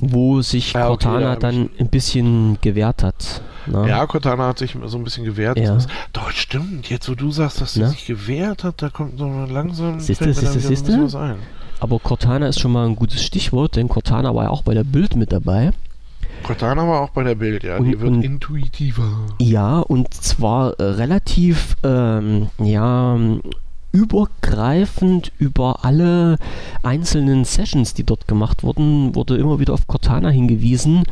[0.00, 3.42] Wo sich Ah, okay, da Cortana hab dann ein bisschen gewehrt hat.
[3.66, 3.88] ne?
[3.88, 5.58] Ja, Cortana hat sich so ein bisschen gewehrt.
[5.58, 5.76] Ja.
[6.12, 6.88] Doch, stimmt.
[6.88, 7.88] Jetzt, wo du sagst, dass sie Ne?
[7.88, 10.86] sich gewehrt hat, da kommt so langsam Siehste, da siehste, so ein siehste?
[10.86, 11.36] bisschen was ein.
[11.80, 14.84] Aber Cortana ist schon mal ein gutes Stichwort, denn Cortana war ja auch bei der
[14.84, 15.72] Bild mit dabei.
[16.42, 17.76] Cortana war auch bei der Bild, ja.
[17.76, 19.26] Und- die wird und- intuitiver.
[19.38, 23.18] Ja, und zwar äh, relativ, ähm, ja,
[23.92, 26.36] übergreifend über alle
[26.82, 31.04] einzelnen Sessions, die dort gemacht wurden, wurde immer wieder auf Cortana hingewiesen.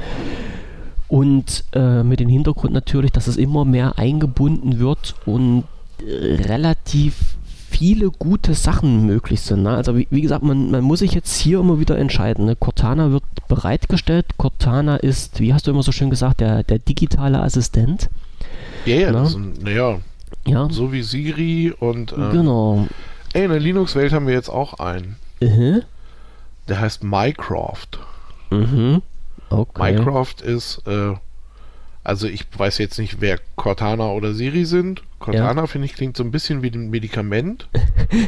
[1.09, 5.65] Und äh, mit dem Hintergrund natürlich, dass es immer mehr eingebunden wird und
[6.01, 7.37] äh, relativ
[7.69, 9.63] viele gute Sachen möglich sind.
[9.63, 9.71] Ne?
[9.71, 12.47] Also wie, wie gesagt, man, man muss sich jetzt hier immer wieder entscheiden.
[12.47, 12.57] Ne?
[12.57, 14.27] Cortana wird bereitgestellt.
[14.37, 18.09] Cortana ist, wie hast du immer so schön gesagt, der, der digitale Assistent.
[18.85, 19.99] Ja, ja, sind, naja,
[20.47, 22.87] Ja, so wie Siri und ähm, genau.
[23.33, 25.17] ey, in der Linux-Welt haben wir jetzt auch einen.
[25.41, 25.83] Mhm.
[26.69, 27.99] Der heißt Mycroft.
[28.51, 29.03] Mhm.
[29.51, 29.93] Okay.
[29.93, 31.15] Mycroft ist, äh,
[32.07, 35.03] also ich weiß jetzt nicht, wer Cortana oder Siri sind.
[35.19, 37.69] Cortana, finde ich, klingt so ein bisschen wie ein Medikament.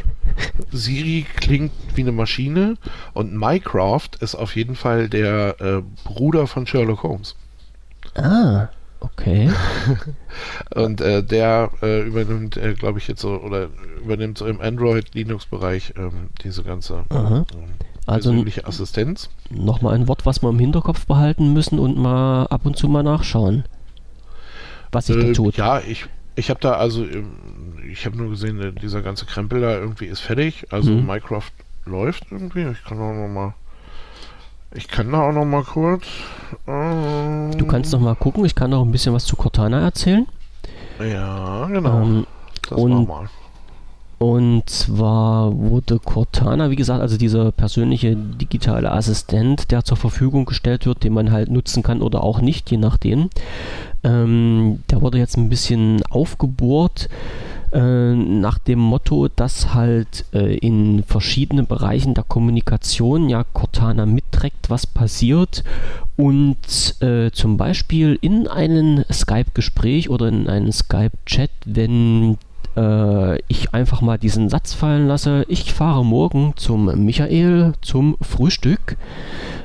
[0.71, 2.75] Siri klingt wie eine Maschine.
[3.13, 7.37] Und Mycroft ist auf jeden Fall der äh, Bruder von Sherlock Holmes.
[8.15, 8.67] Ah,
[8.99, 9.49] okay.
[10.75, 13.69] Und äh, der äh, übernimmt, äh, glaube ich, jetzt so, oder
[14.03, 17.45] übernimmt so im Android-Linux-Bereich ähm, diese ganze ähm,
[18.09, 19.29] Also persönliche Assistenz.
[19.49, 23.03] nochmal ein Wort, was wir im Hinterkopf behalten müssen und mal ab und zu mal
[23.03, 23.63] nachschauen,
[24.91, 25.57] was sich da Äh, tut.
[25.57, 26.05] Ja, ich,
[26.35, 27.31] ich habe da also, ähm,
[27.91, 30.65] ich habe nur gesehen, äh, dieser ganze Krempel da irgendwie ist fertig.
[30.71, 31.05] Also Mhm.
[31.05, 31.51] Minecraft
[31.85, 32.63] läuft irgendwie.
[32.71, 33.53] Ich kann auch noch mal,
[34.73, 36.03] ich kann da auch noch mal kurz.
[36.67, 40.27] ähm, Du kannst noch mal gucken, ich kann noch ein bisschen was zu Cortana erzählen.
[40.99, 42.01] Ja, genau.
[42.01, 42.27] Ähm,
[42.69, 43.29] das und- mal.
[44.19, 50.85] Und zwar wurde Cortana, wie gesagt, also dieser persönliche digitale Assistent, der zur Verfügung gestellt
[50.85, 53.29] wird, den man halt nutzen kann oder auch nicht, je nachdem.
[54.03, 57.07] Ähm, der wurde jetzt ein bisschen aufgebohrt
[57.71, 64.69] äh, nach dem Motto, dass halt äh, in verschiedenen Bereichen der Kommunikation ja Cortana mitträgt,
[64.69, 65.63] was passiert
[66.17, 66.57] und
[67.01, 72.37] äh, zum Beispiel in einem Skype-Gespräch oder in einem Skype-Chat, wenn
[72.75, 78.97] äh, ich einfach mal diesen Satz fallen lasse, ich fahre morgen zum Michael zum Frühstück,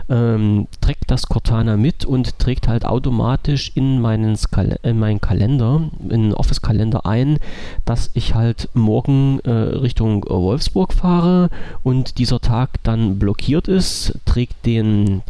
[0.09, 5.91] ähm, trägt das Cortana mit und trägt halt automatisch in meinen, Skal in meinen Kalender,
[6.09, 7.39] in Office-Kalender ein,
[7.85, 11.51] dass ich halt morgen äh, Richtung Wolfsburg fahre
[11.83, 15.23] und dieser Tag dann blockiert ist, trägt den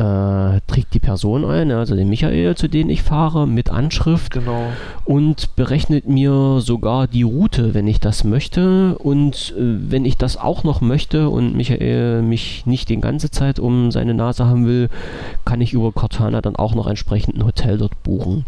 [0.00, 4.68] äh, trägt die Person ein, also den Michael, zu dem ich fahre, mit Anschrift Genau.
[5.04, 8.96] und berechnet mir sogar die Route, wenn ich das möchte.
[8.98, 13.58] Und äh, wenn ich das auch noch möchte und Michael mich nicht die ganze Zeit
[13.58, 14.88] um seine Nase haben will,
[15.44, 18.46] kann ich über Cortana dann auch noch entsprechend ein Hotel dort buchen.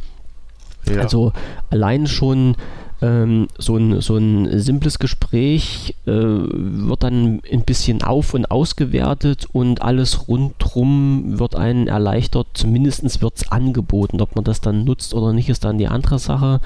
[0.86, 1.02] Ja.
[1.02, 1.32] Also
[1.70, 2.56] allein schon
[3.02, 9.46] ähm, so, ein, so ein simples Gespräch äh, wird dann ein bisschen auf- und ausgewertet
[9.52, 12.46] und alles rundrum wird einen erleichtert.
[12.54, 14.20] Zumindest wird es angeboten.
[14.20, 16.60] Ob man das dann nutzt oder nicht, ist dann die andere Sache.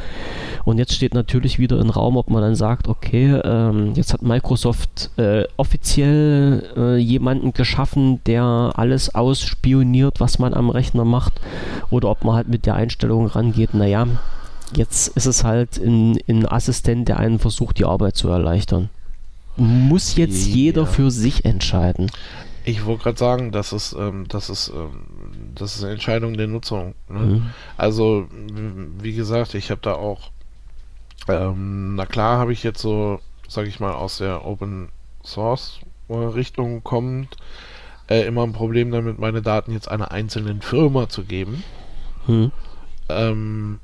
[0.64, 4.22] Und jetzt steht natürlich wieder im Raum, ob man dann sagt, okay, ähm, jetzt hat
[4.22, 11.40] Microsoft äh, offiziell äh, jemanden geschaffen, der alles ausspioniert, was man am Rechner macht.
[11.90, 14.06] Oder ob man halt mit der Einstellung rangeht, naja,
[14.74, 18.88] jetzt ist es halt ein, ein Assistent, der einen versucht, die Arbeit zu erleichtern.
[19.56, 20.54] Muss jetzt Ja.
[20.54, 22.10] jeder für sich entscheiden.
[22.64, 25.06] Ich wollte gerade sagen, das ist, ähm, das ist, ähm,
[25.54, 26.94] das ist eine Entscheidung der Nutzung.
[27.08, 27.18] Ne?
[27.18, 27.46] Mhm.
[27.76, 28.26] Also,
[29.00, 30.30] wie gesagt, ich habe da auch,
[31.28, 34.88] ähm, na klar, habe ich jetzt so, sage ich mal, aus der Open
[35.24, 35.78] Source
[36.10, 37.36] Richtung kommend,
[38.08, 41.64] äh, immer ein Problem damit, meine Daten jetzt einer einzelnen Firma zu geben.
[42.26, 42.52] Hm.
[43.08, 43.80] Ähm,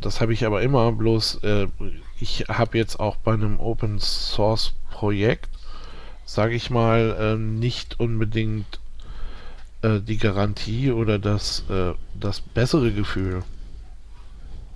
[0.00, 1.66] das habe ich aber immer, bloß äh,
[2.20, 5.48] ich habe jetzt auch bei einem Open Source Projekt,
[6.24, 8.80] sage ich mal, ähm, nicht unbedingt
[9.82, 13.42] äh, die Garantie oder das, äh, das bessere Gefühl.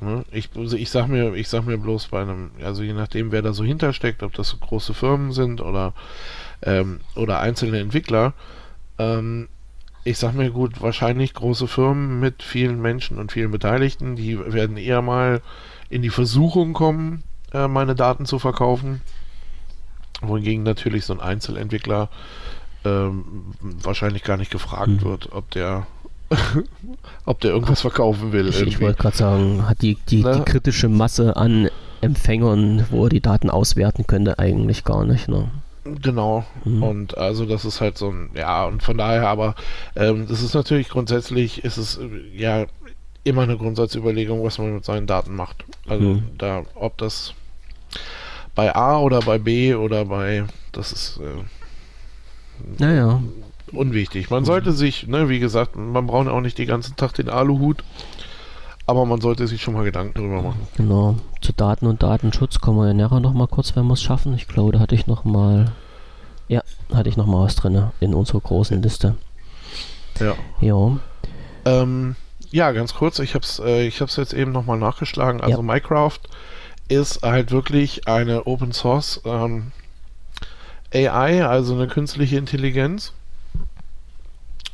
[0.01, 0.25] Ne?
[0.33, 3.43] Ich, also ich sag mir, ich sag mir bloß bei einem, also je nachdem, wer
[3.43, 5.93] da so hintersteckt, ob das so große Firmen sind oder,
[6.63, 8.35] ähm, oder einzelne Entwickler,
[8.99, 9.49] ähm,
[10.05, 14.77] ich sag mir gut, wahrscheinlich große Firmen mit vielen Menschen und vielen Beteiligten, die werden
[14.77, 15.41] eher mal
[15.89, 19.01] in die Versuchung kommen, äh, meine Daten zu verkaufen.
[20.21, 22.09] Wohingegen natürlich so ein Einzelentwickler
[22.85, 23.25] ähm,
[23.61, 25.03] wahrscheinlich gar nicht gefragt Mhm.
[25.03, 25.87] wird, ob der
[27.27, 28.49] ob der irgendwas verkaufen will.
[28.49, 30.37] Ich, ich wollte gerade sagen, hat die, die, Ne?
[30.39, 31.69] die kritische Masse an
[32.01, 35.29] Empfängern, wo er die Daten auswerten könnte, eigentlich gar nicht.
[35.29, 35.49] Ne?
[35.85, 36.45] Genau.
[36.65, 36.83] Mhm.
[36.83, 39.55] Und also das ist halt so ein, ja, und von daher aber,
[39.97, 42.65] ähm, das ist natürlich grundsätzlich, ist es äh, ja
[43.23, 45.65] immer eine Grundsatzüberlegung, was man mit seinen Daten macht.
[45.87, 46.23] Also Mhm.
[46.39, 47.35] da, ob das
[48.55, 51.43] bei A oder bei B oder bei, das ist äh,
[52.79, 53.23] Naja,
[53.73, 54.31] unwichtig.
[54.31, 57.83] Man sollte sich, ne, wie gesagt, man braucht auch nicht den ganzen Tag den Aluhut,
[58.87, 60.67] aber man sollte sich schon mal Gedanken drüber machen.
[60.77, 61.17] genau.
[61.41, 64.35] Zu Daten und Datenschutz kommen wir ja nachher noch mal kurz, wenn wir es schaffen.
[64.35, 65.73] Ich glaube, da hatte ich noch mal,
[66.49, 66.63] ja,
[66.93, 69.17] hatte ich noch mal was drin in unserer großen Liste.
[70.21, 70.35] Ja.
[70.61, 70.97] Ja,
[71.65, 72.17] Ähm,
[72.51, 75.41] ja, ganz kurz, ich habe es äh, ich hab's jetzt eben nochmal nachgeschlagen.
[75.41, 75.63] Also Ja.
[75.63, 76.21] Minecraft
[76.89, 79.73] ist halt wirklich eine Open Source ähm,
[80.95, 83.13] AI, also eine künstliche Intelligenz,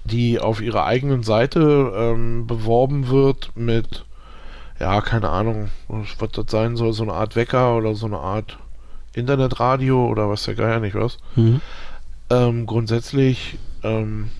[0.05, 4.05] die auf ihrer eigenen Seite ähm, beworben wird mit,
[4.79, 8.59] ja, keine Ahnung, was das sein soll, so eine Art Wecker oder so eine Art
[9.15, 11.19] Internetradio oder was der Geier nicht was.
[11.37, 11.61] mhm.
[12.33, 14.31] Ähm, grundsätzlich ähm,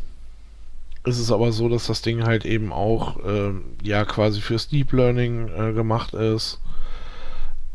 [1.05, 4.93] ist es aber so, dass das Ding halt eben auch ähm, ja quasi fürs Deep
[4.93, 6.61] Learning äh, gemacht ist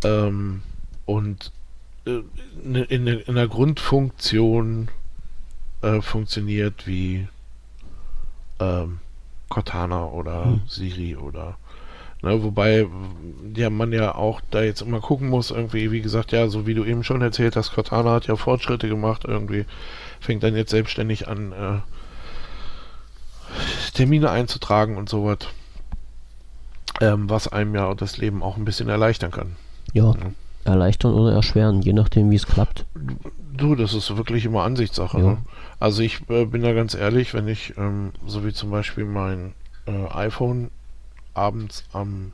[0.05, 0.61] ähm,
[1.05, 1.51] und
[2.05, 2.21] äh,
[2.63, 4.89] in, in, in der Grundfunktion
[5.81, 7.27] äh, funktioniert wie
[8.59, 8.99] ähm,
[9.49, 10.61] Cortana oder Hm.
[10.67, 11.57] Siri oder
[12.21, 12.87] ne, wobei
[13.55, 16.73] ja man ja auch da jetzt immer gucken muss irgendwie wie gesagt ja so wie
[16.73, 19.65] du eben schon erzählt hast Cortana hat ja Fortschritte gemacht irgendwie
[20.19, 21.79] fängt dann jetzt selbstständig an äh,
[23.93, 25.39] Termine einzutragen und sowas
[27.01, 29.55] ähm, was einem ja das Leben auch ein bisschen erleichtern kann
[29.93, 30.15] ja, Ja.
[30.63, 32.85] erleichtern oder erschweren, je nachdem, wie es klappt.
[33.55, 35.19] Du, das ist wirklich immer Ansichtssache.
[35.19, 35.23] Ja.
[35.23, 35.37] Ne?
[35.79, 39.53] Also ich äh, bin da ganz ehrlich, wenn ich, ähm, so wie zum Beispiel mein
[39.85, 40.71] äh, iPhone
[41.33, 42.31] abends am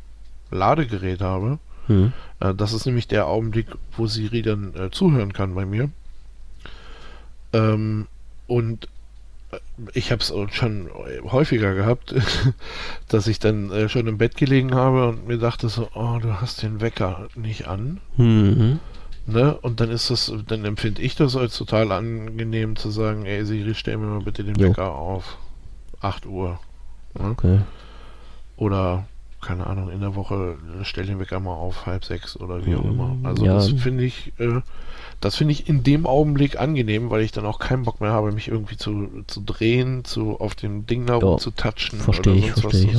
[0.51, 2.13] Ladegerät habe, Hm.
[2.39, 3.67] äh, das ist nämlich der Augenblick,
[3.97, 5.89] wo Siri dann äh, zuhören kann bei mir.
[7.53, 8.07] Ähm,
[8.47, 8.87] und
[9.51, 9.57] äh,
[9.93, 10.89] ich habe es schon
[11.23, 12.15] häufiger gehabt,
[13.07, 16.39] dass ich dann äh, schon im Bett gelegen habe und mir dachte so, oh, du
[16.39, 17.99] hast den Wecker nicht an.
[18.17, 18.79] Mhm.
[19.25, 19.57] Ne?
[19.61, 23.75] Und dann ist das, dann empfinde ich das als total angenehm zu sagen, ey Siri,
[23.75, 24.69] stell mir mal bitte den Jo.
[24.69, 25.37] Wecker auf
[26.01, 26.59] 8 Uhr.
[27.13, 27.37] Ne?
[27.37, 27.61] Okay.
[28.55, 29.07] Oder,
[29.41, 32.75] keine Ahnung, in der Woche äh, stell den Wecker mal auf halb sechs oder wie
[32.75, 33.17] auch Mhm, immer.
[33.23, 33.53] Also ja.
[33.53, 34.61] das finde ich, äh,
[35.19, 38.31] das finde ich in dem Augenblick angenehm, weil ich dann auch keinen Bock mehr habe,
[38.31, 42.53] mich irgendwie zu, zu drehen, zu auf dem Ding da Ja, zu touchen Verstehe ich,
[42.55, 42.97] sonst verstehe ich.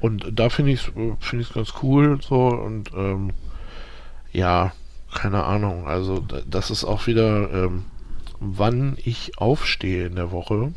[0.00, 3.32] Und da finde ich es find ich's ganz cool so und ähm,
[4.32, 4.72] ja,
[5.18, 5.86] keine Ahnung.
[5.88, 7.84] Also da- das ist auch wieder, ähm,
[8.38, 10.72] wann ich aufstehe in der Woche.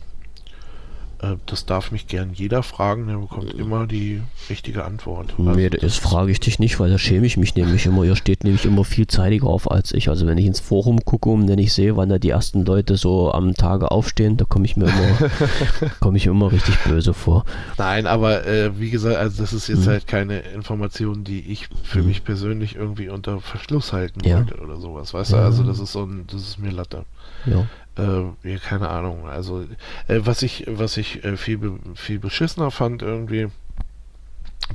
[1.22, 5.34] Äh, das darf mich gern jeder fragen, der bekommt immer die richtige Antwort.
[5.38, 8.04] Also nee, das frage ich dich nicht, weil da schäme ich mich nämlich immer.
[8.04, 10.10] Ihr steht nämlich immer viel zeitiger auf als ich.
[10.10, 12.98] Also wenn ich ins Forum gucke und wenn ich sehe, wann da die ersten Leute
[12.98, 15.30] so am Tage aufstehen, da komme ich mir immer,
[16.00, 17.46] komme ich immer richtig böse vor.
[17.78, 19.92] Nein, aber äh, wie gesagt, also das ist jetzt mhm.
[19.92, 22.08] halt keine Information, die ich für mhm.
[22.08, 24.38] mich persönlich irgendwie unter Verschluss halten ja.
[24.38, 25.14] wollte oder sowas.
[25.14, 25.40] Weißt ja.
[25.40, 27.06] du, also das ist so ein, das ist mir Latte.
[27.46, 27.66] Ja.
[28.02, 29.28] Äh, keine Ahnung.
[29.28, 29.62] Also
[30.08, 33.50] äh, was ich, was ich äh, viel, viel beschissener fand irgendwie,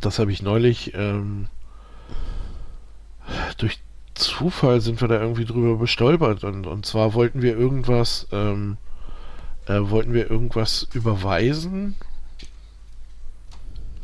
[0.01, 1.49] das habe ich neulich ähm,
[3.59, 3.81] durch
[4.15, 8.77] Zufall sind wir da irgendwie drüber bestolpert und, und zwar wollten wir irgendwas, ähm,
[9.67, 11.97] äh, wollten wir irgendwas überweisen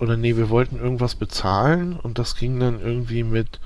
[0.00, 3.60] oder nee, wir wollten irgendwas bezahlen und das ging dann irgendwie mit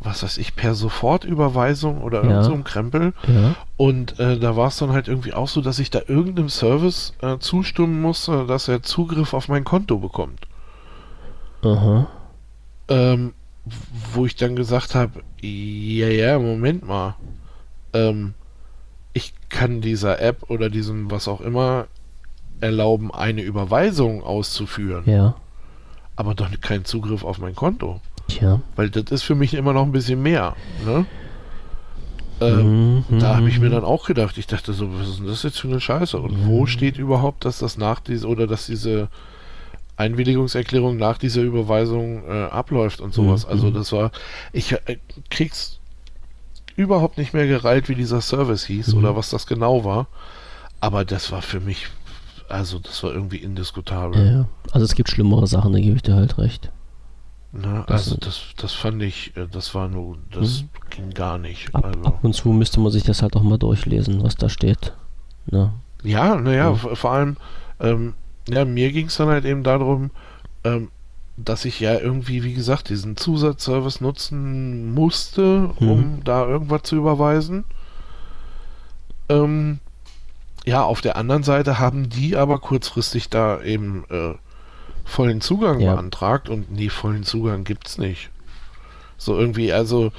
[0.00, 2.30] was weiß ich, per Sofortüberweisung oder ja.
[2.30, 3.12] irgend so ein Krempel.
[3.26, 3.54] Ja.
[3.76, 7.12] Und äh, da war es dann halt irgendwie auch so, dass ich da irgendeinem Service
[7.20, 10.40] äh, zustimmen musste, dass er Zugriff auf mein Konto bekommt.
[11.62, 12.06] Aha.
[12.88, 13.34] Ähm,
[14.14, 17.16] wo ich dann gesagt habe, ja, ja, Moment mal.
[17.92, 18.34] Ähm,
[19.12, 21.86] ich kann dieser App oder diesem was auch immer
[22.60, 25.04] erlauben, eine Überweisung auszuführen.
[25.06, 25.34] Ja.
[26.16, 28.00] Aber doch keinen Zugriff auf mein Konto.
[28.38, 28.60] Tja.
[28.76, 30.54] Weil das ist für mich immer noch ein bisschen mehr.
[30.84, 31.06] Ne?
[32.40, 35.26] Ähm, mhm, da habe ich mir dann auch gedacht, ich dachte so, was ist denn
[35.26, 36.18] das jetzt für eine Scheiße?
[36.18, 36.48] Und mhm.
[36.48, 39.08] wo steht überhaupt, dass das nach diese oder dass diese
[39.96, 43.44] Einwilligungserklärung nach dieser Überweisung äh, abläuft und sowas.
[43.44, 43.52] Mhm.
[43.52, 44.10] Also das war,
[44.52, 44.96] ich äh,
[45.28, 45.78] krieg's
[46.76, 49.16] überhaupt nicht mehr gereilt, wie dieser Service hieß oder mhm.
[49.16, 50.06] was das genau war.
[50.80, 51.88] Aber das war für mich,
[52.48, 54.26] also das war irgendwie indiskutabel.
[54.26, 56.70] Ja, also es gibt schlimmere Sachen, da gebe ich dir halt recht.
[57.52, 60.68] Na, also das, das fand ich, äh, das war nur, das mhm.
[60.90, 61.74] ging gar nicht.
[61.74, 62.04] Ab, also.
[62.04, 64.94] ab, und zu müsste man sich das halt auch mal durchlesen, was da steht.
[65.46, 65.72] Na.
[66.02, 66.74] Ja, naja, ja.
[66.74, 67.36] vor allem,
[67.80, 68.14] ähm,
[68.48, 70.10] ja, mir ging es dann halt eben darum,
[70.64, 70.90] ähm,
[71.36, 75.90] dass ich ja irgendwie, wie gesagt, diesen Zusatzservice nutzen musste, mhm.
[75.90, 77.64] um da irgendwas zu überweisen.
[79.28, 79.80] Ähm,
[80.64, 84.34] ja, auf der anderen Seite haben die aber kurzfristig da eben äh,
[85.10, 85.94] vollen Zugang ja.
[85.94, 88.30] beantragt und nee, vollen Zugang gibt's nicht.
[89.18, 90.12] So irgendwie, also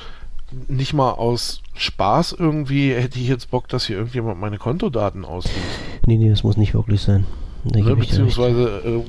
[0.68, 5.80] nicht mal aus Spaß irgendwie hätte ich jetzt Bock, dass hier irgendjemand meine Kontodaten ausliest.
[6.06, 7.26] Nee, nee, das muss nicht wirklich sein.
[7.64, 9.04] Ne, beziehungsweise äh,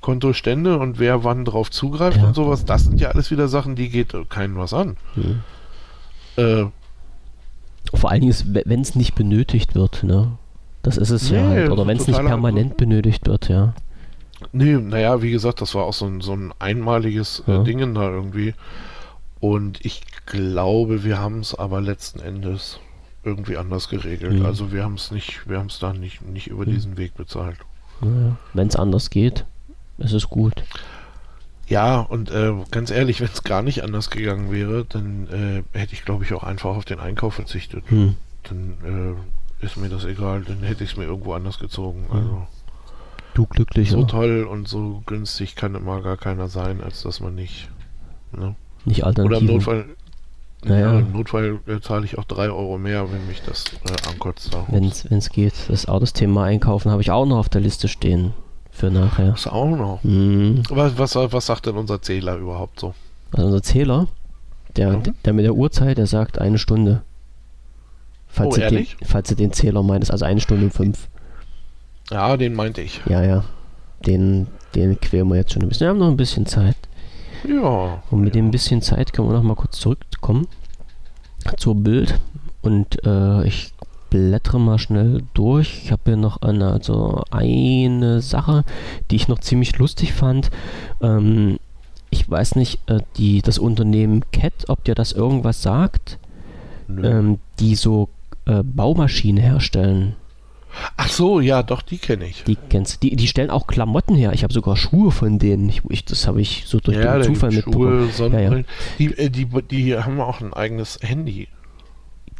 [0.00, 2.26] Kontostände und wer wann drauf zugreift ja.
[2.26, 4.96] und sowas, das sind ja alles wieder Sachen, die geht keinen was an.
[5.14, 5.40] Mhm.
[6.36, 6.64] Äh,
[7.94, 10.32] Vor allen Dingen, wenn es nicht benötigt wird, ne?
[10.82, 11.70] Das ist es nee, ja halt.
[11.70, 13.74] Oder wenn es nicht permanent benötigt wird, ja.
[14.52, 17.60] Nee, naja, wie gesagt, das war auch so ein, so ein einmaliges äh, ja.
[17.60, 18.54] äh, Ding da irgendwie.
[19.40, 22.80] Und ich glaube, wir haben es aber letzten Endes
[23.24, 24.40] irgendwie anders geregelt.
[24.40, 24.46] Mhm.
[24.46, 26.70] Also wir haben es nicht, wir haben es da nicht, nicht über mhm.
[26.70, 27.58] diesen Weg bezahlt.
[28.02, 29.44] Ja, wenn es anders geht,
[29.98, 30.62] ist es gut.
[31.66, 35.94] Ja, und äh, ganz ehrlich, wenn es gar nicht anders gegangen wäre, dann äh, hätte
[35.94, 37.90] ich, glaube ich, auch einfach auf den Einkauf verzichtet.
[37.90, 38.16] Mhm.
[38.44, 39.16] Dann
[39.60, 42.06] äh, ist mir das egal, dann hätte ich es mir irgendwo anders gezogen.
[42.10, 42.46] Also.
[43.34, 43.90] Du glücklich.
[43.90, 47.68] So toll und so günstig kann immer gar keiner sein, als dass man nicht.
[48.32, 48.54] Ne?
[48.84, 49.36] Nicht alternativ.
[49.36, 49.84] Oder im Notfall.
[50.62, 50.92] Naja.
[50.94, 54.56] Ja, Im Notfall zahle ich auch 3 Euro mehr, wenn mich das äh, ankotzt.
[54.68, 55.52] Wenn es geht.
[55.68, 58.32] Das auch das Thema Einkaufen habe ich auch noch auf der Liste stehen.
[58.70, 59.32] Für nachher.
[59.32, 60.02] Das auch noch.
[60.02, 60.62] Mhm.
[60.68, 62.94] Was, was, was sagt denn unser Zähler überhaupt so?
[63.30, 64.08] Also unser Zähler,
[64.76, 65.02] der, mhm.
[65.24, 67.02] der mit der Uhrzeit, der sagt eine Stunde.
[68.26, 71.08] Falls, oh, ihr den, falls ihr den Zähler meint, ist also eine Stunde und fünf.
[72.10, 73.00] Ja, den meinte ich.
[73.06, 73.44] Ja, ja.
[74.06, 75.86] Den, den quälen wir jetzt schon ein bisschen.
[75.86, 76.76] Wir haben noch ein bisschen Zeit.
[77.48, 78.02] Ja.
[78.10, 80.46] Und mit dem bisschen Zeit können wir noch mal kurz zurückkommen
[81.56, 82.18] zur Bild.
[82.62, 83.72] Und äh, ich
[84.10, 85.82] blättere mal schnell durch.
[85.84, 88.64] Ich habe hier noch eine, also eine Sache,
[89.10, 90.50] die ich noch ziemlich lustig fand.
[91.02, 91.58] Ähm,
[92.10, 96.18] ich weiß nicht, äh, die, das Unternehmen Cat, ob dir das irgendwas sagt,
[96.88, 98.08] ähm, die so
[98.46, 100.14] äh, Baumaschinen herstellen.
[100.96, 102.44] Ach so, ja, doch, die kenne ich.
[102.44, 104.32] Die kennst die, die stellen auch Klamotten her.
[104.32, 105.68] Ich habe sogar Schuhe von denen.
[105.68, 108.10] Ich, ich das habe ich so durch ja, den Zufall mitbekommen.
[108.10, 108.62] Schuhe, ja, ja.
[108.98, 111.48] Die, äh, die, die haben auch ein eigenes Handy.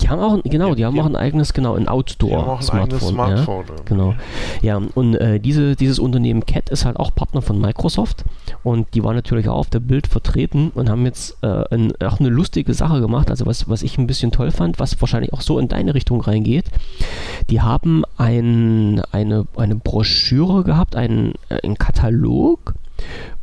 [0.00, 3.00] Die haben auch, genau, die, die haben auch ein eigenes, genau, ein Outdoor-Smartphone.
[3.00, 4.14] Smartphone ja, genau.
[4.60, 8.24] Ja, und äh, diese, dieses Unternehmen Cat ist halt auch Partner von Microsoft
[8.64, 12.18] und die waren natürlich auch auf der Bild vertreten und haben jetzt äh, ein, auch
[12.18, 15.42] eine lustige Sache gemacht, also was, was ich ein bisschen toll fand, was wahrscheinlich auch
[15.42, 16.66] so in deine Richtung reingeht.
[17.50, 22.74] Die haben ein, eine, eine Broschüre gehabt, einen, äh, einen Katalog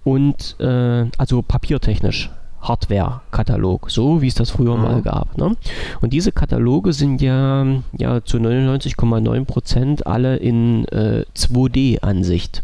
[0.03, 2.29] und äh, also papiertechnisch
[2.61, 4.81] Hardware-Katalog, so wie es das früher Mhm.
[4.83, 5.37] mal gab.
[5.37, 5.55] Ne?
[6.01, 7.65] Und diese Kataloge sind ja,
[7.97, 12.63] ja zu 99,9% alle in äh, 2D-Ansicht.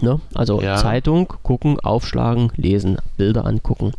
[0.00, 0.20] Ne?
[0.34, 0.76] Also Ja.
[0.76, 3.92] Zeitung gucken, aufschlagen, lesen, Bilder angucken.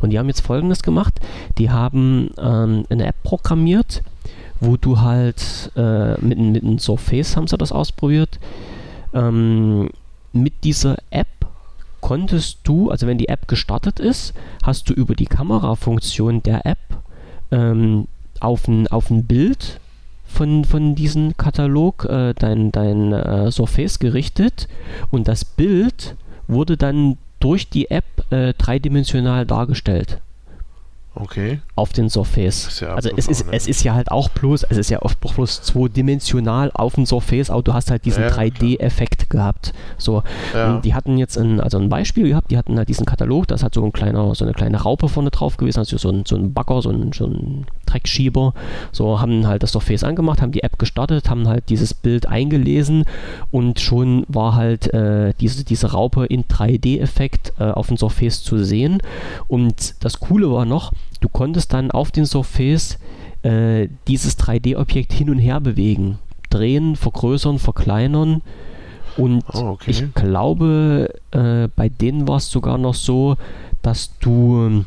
[0.00, 1.14] Und die haben jetzt folgendes gemacht:
[1.56, 4.02] Die haben ähm, eine App programmiert,
[4.60, 8.38] wo du halt äh, mit, mit einem Surface haben sie das ausprobiert.
[9.14, 9.88] Ähm,
[10.34, 11.26] mit dieser App
[12.02, 16.78] konntest du, also wenn die App gestartet ist, hast du über die Kamerafunktion der App
[17.50, 18.08] ähm,
[18.40, 19.80] auf ein, auf ein Bild
[20.26, 24.68] von, von diesem Katalog äh, dein, dein äh, Surface gerichtet
[25.10, 26.16] und das Bild
[26.48, 30.20] wurde dann durch die App äh, dreidimensional dargestellt
[31.14, 31.60] Okay.
[31.76, 32.80] auf den Surface.
[32.80, 35.62] Ja also es ist, es ist ja halt auch bloß, es ist ja oft bloß
[35.62, 39.72] zweidimensional auf dem Surface, aber du hast halt diesen Ja, ja, 3D-Effekt gehabt.
[39.98, 40.22] So,
[40.54, 40.80] Ja.
[40.80, 43.62] die hatten jetzt ein, also ein Beispiel gehabt, die hatten halt diesen Katalog, da ist
[43.62, 46.34] halt so ein kleiner, so eine kleine Raupe vorne drauf gewesen, also so ein, so
[46.36, 48.54] ein Bagger, so ein, so ein Dreckschieber.
[48.90, 53.04] So haben halt das Surface angemacht, haben die App gestartet, haben halt dieses Bild eingelesen
[53.50, 58.62] und schon war halt äh, diese, diese Raupe in 3D-Effekt äh, auf dem Surface zu
[58.64, 59.00] sehen.
[59.48, 62.98] Und das Coole war noch, du konntest dann auf den Surface
[63.42, 66.18] äh, dieses 3D-Objekt hin und her bewegen.
[66.50, 68.42] Drehen, vergrößern, verkleinern.
[69.16, 69.90] Und Oh, okay.
[69.90, 73.36] ich glaube, äh, bei denen war es sogar noch so,
[73.82, 74.84] dass du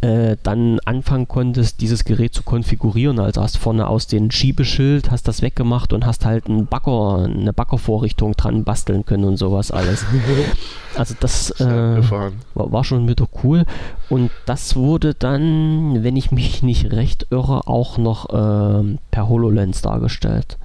[0.00, 3.18] äh, dann anfangen konntest, dieses Gerät zu konfigurieren.
[3.18, 7.52] Also hast vorne aus dem Schiebeschild, hast das weggemacht und hast halt einen Bagger, eine
[7.52, 10.04] Baggervorrichtung dran basteln können und sowas alles.
[10.96, 11.64] Also das äh,
[12.54, 13.64] war, schon wieder cool.
[14.08, 19.80] Und das wurde dann, wenn ich mich nicht recht irre, auch noch ähm, per HoloLens
[19.82, 20.58] dargestellt.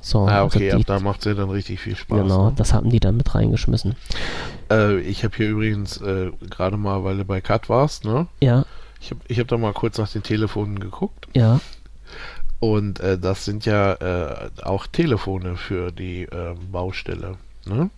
[0.00, 2.22] So, Ah, also okay, die, ab da macht es ja dann richtig viel Spaß.
[2.22, 2.52] genau, Ne?
[2.56, 3.96] das haben die dann mit reingeschmissen.
[4.70, 8.26] Äh, ich habe hier übrigens äh, gerade mal, weil du bei Cut warst, ne?
[8.40, 8.64] Ja,
[9.00, 11.26] Ich habe ich hab da mal kurz nach den Telefonen geguckt.
[11.34, 11.60] ja,
[12.60, 17.36] Und äh, das sind ja äh, auch Telefone für die äh, Baustelle.
[17.66, 17.90] Ne?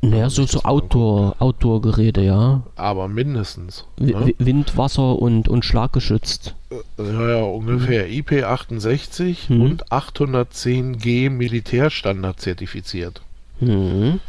[0.00, 2.62] Naja, so, so Outdoor, Outdoor-Geräte, ja.
[2.76, 3.84] Aber mindestens.
[3.98, 4.26] Ne?
[4.26, 6.54] Wi- Wind, Wasser und, und schlaggeschützt.
[6.98, 9.60] Ja, ja, ungefähr IP68 Mhm.
[9.62, 13.22] und 810G Militärstandard zertifiziert.
[13.60, 14.20] Mhm.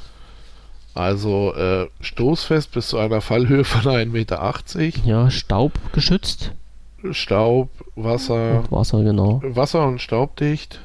[0.96, 5.06] Also äh, stoßfest bis zu einer Fallhöhe von 1,80 Meter.
[5.06, 6.52] Ja, staubgeschützt.
[7.12, 9.40] Staub, Wasser, Und Wasser, genau.
[9.44, 10.82] Wasser- und staubdicht.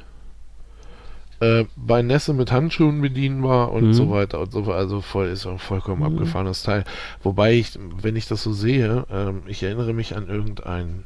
[1.45, 3.93] Äh, bei Nässe mit Handschuhen bedienbar und Mhm.
[3.93, 4.77] so weiter und so fort.
[4.77, 6.07] Also voll ist ein vollkommen Mhm.
[6.15, 6.83] abgefahrenes Teil.
[7.23, 11.03] Wobei ich, wenn ich das so sehe, ähm, ich erinnere mich an irgendein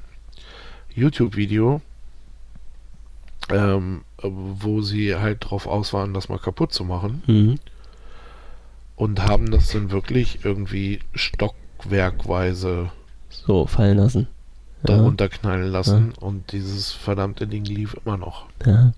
[0.93, 1.81] YouTube-Video,
[3.49, 7.55] ähm, wo sie halt drauf aus waren, das mal kaputt zu machen Mhm.
[8.95, 12.91] und haben das dann wirklich irgendwie stockwerkweise
[13.29, 14.27] So, fallen lassen.
[14.87, 18.45] Ja, darunter knallen lassen und dieses verdammte Ding lief immer noch.
[18.65, 18.93] ja.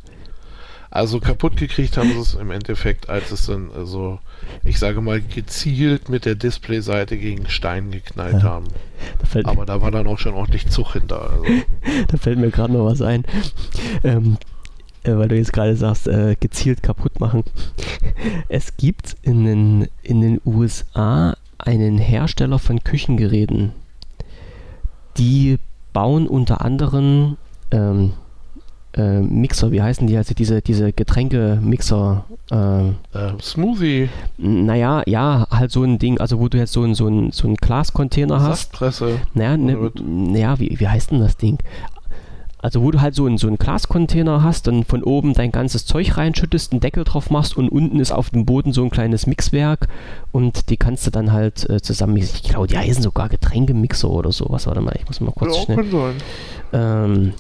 [0.92, 4.20] Also kaputt gekriegt haben sie es im Endeffekt, als es dann also,
[4.66, 8.44] ich sage mal, gezielt mit der Displayseite gegen Stein geknallt Ja.
[8.44, 8.66] haben.
[9.20, 11.32] Da fällt, Aber da war dann auch schon ordentlich Zug hinter.
[11.32, 11.46] Also.
[12.08, 13.24] Da fällt mir gerade noch was ein.
[14.04, 14.38] Ähm,
[15.04, 17.44] äh, weil du jetzt gerade sagst, äh, gezielt kaputt machen.
[18.50, 23.72] Es gibt in den, in den USA einen Hersteller von Küchengeräten.
[25.18, 25.58] Die
[25.94, 27.38] bauen unter anderem
[27.72, 28.14] ähm,
[28.98, 30.18] äh, Mixer, wie heißen die?
[30.18, 32.26] Also diese, diese Getränkemixer.
[32.52, 36.96] Äh, Äh, Smoothie, naja, ja, halt so ein Ding, also wo du jetzt so ein,
[36.96, 38.64] so ein, so ein Glascontainer hast.
[38.64, 39.20] Saftpresse.
[39.34, 41.58] Naja, ne, naja wie, wie heißt denn das Ding?
[42.64, 45.86] Also wo du halt so einen, so einen Glascontainer hast und von oben dein ganzes
[45.88, 49.26] Zeug reinschüttest, einen Deckel drauf machst und unten ist auf dem Boden so ein kleines
[49.26, 49.88] Mixwerk
[50.32, 54.32] und die kannst du dann halt äh, zusammen, ich glaube, die heißen sogar Getränkemixer oder
[54.32, 54.68] sowas.
[54.68, 55.78] Warte mal, ich muss mal kurz Ja, schnell.
[55.78, 56.14] kann sein.
[56.74, 57.34] Ähm,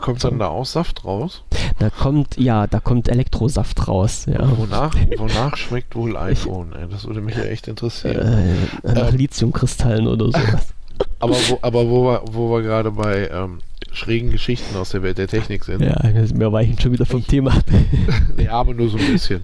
[0.00, 1.42] Kommt dann da auch Saft raus?
[1.78, 4.26] Da kommt, ja, da kommt Elektrosaft raus.
[4.26, 4.56] Ja.
[4.56, 6.72] Wonach, wonach schmeckt wohl iPhone?
[6.72, 6.86] Ey?
[6.90, 8.58] Das würde mich ja echt interessieren.
[8.82, 10.74] Äh, nach ähm, Lithiumkristallen oder sowas.
[11.20, 13.58] Aber wo, aber wo wir, wo wir gerade bei ähm,
[13.92, 15.82] schrägen Geschichten aus der Welt der Technik sind.
[15.82, 17.52] Ja, wir weichen schon wieder vom Thema
[18.36, 19.42] ja, aber nur so ein bisschen.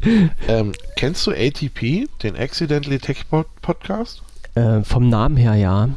[0.48, 4.22] Ähm, kennst du ATP, den Accidentally Tech Podcast?
[4.54, 5.88] Äh, vom Namen her, ja.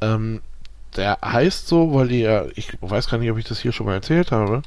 [0.00, 0.40] Ähm,
[0.96, 3.86] der heißt so, weil die ja, ich weiß gar nicht, ob ich das hier schon
[3.86, 4.62] mal erzählt habe,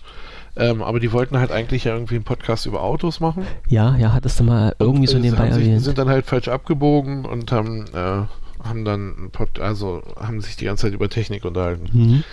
[0.55, 3.45] ähm, aber die wollten halt eigentlich ja irgendwie einen Podcast über Autos machen.
[3.67, 5.83] Ja, ja, hattest du mal irgendwie und, so nebenbei erwähnt.
[5.83, 8.23] sind dann halt falsch abgebogen und haben äh,
[8.67, 11.89] haben dann also haben sich die ganze Zeit über Technik unterhalten.
[11.91, 12.23] Mhm.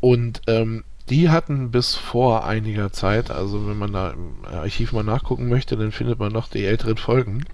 [0.00, 5.04] Und ähm, die hatten bis vor einiger Zeit, also wenn man da im Archiv mal
[5.04, 7.44] nachgucken möchte, dann findet man noch die älteren Folgen.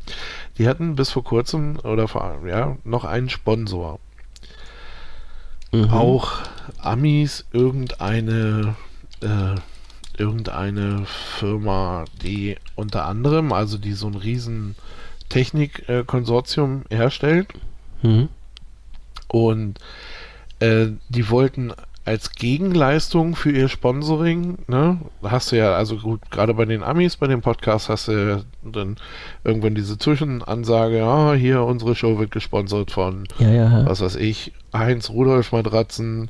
[0.59, 4.01] Die hatten bis vor kurzem oder vor ja noch einen Sponsor.
[5.71, 5.91] Mhm.
[5.91, 6.41] Auch
[6.79, 8.75] Amis irgendeine
[9.21, 9.57] äh,
[10.17, 14.77] irgendeine Firma, die unter anderem, also die so ein riesen
[15.29, 17.49] Technikkonsortium äh, herstellt
[18.03, 18.29] Mhm.
[19.29, 19.79] Und
[20.61, 21.73] äh, die wollten
[22.05, 27.17] als Gegenleistung für ihr Sponsoring, ne, hast du ja, also gut, gerade bei den Amis,
[27.17, 28.97] bei dem Podcast hast du ja dann
[29.45, 33.87] irgendwann diese Zwischenansage, ja, hier, unsere Show wird gesponsert von, ja, ja.
[33.87, 36.29] was weiß ich, Heinz Rudolf Matratzen,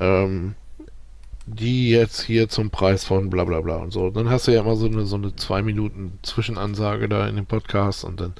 [0.00, 0.54] ähm,
[1.46, 4.10] die jetzt hier zum Preis von bla bla bla und so.
[4.10, 7.46] Dann hast du ja immer so eine, so eine zwei Minuten Zwischenansage da in dem
[7.46, 8.34] Podcast und dann.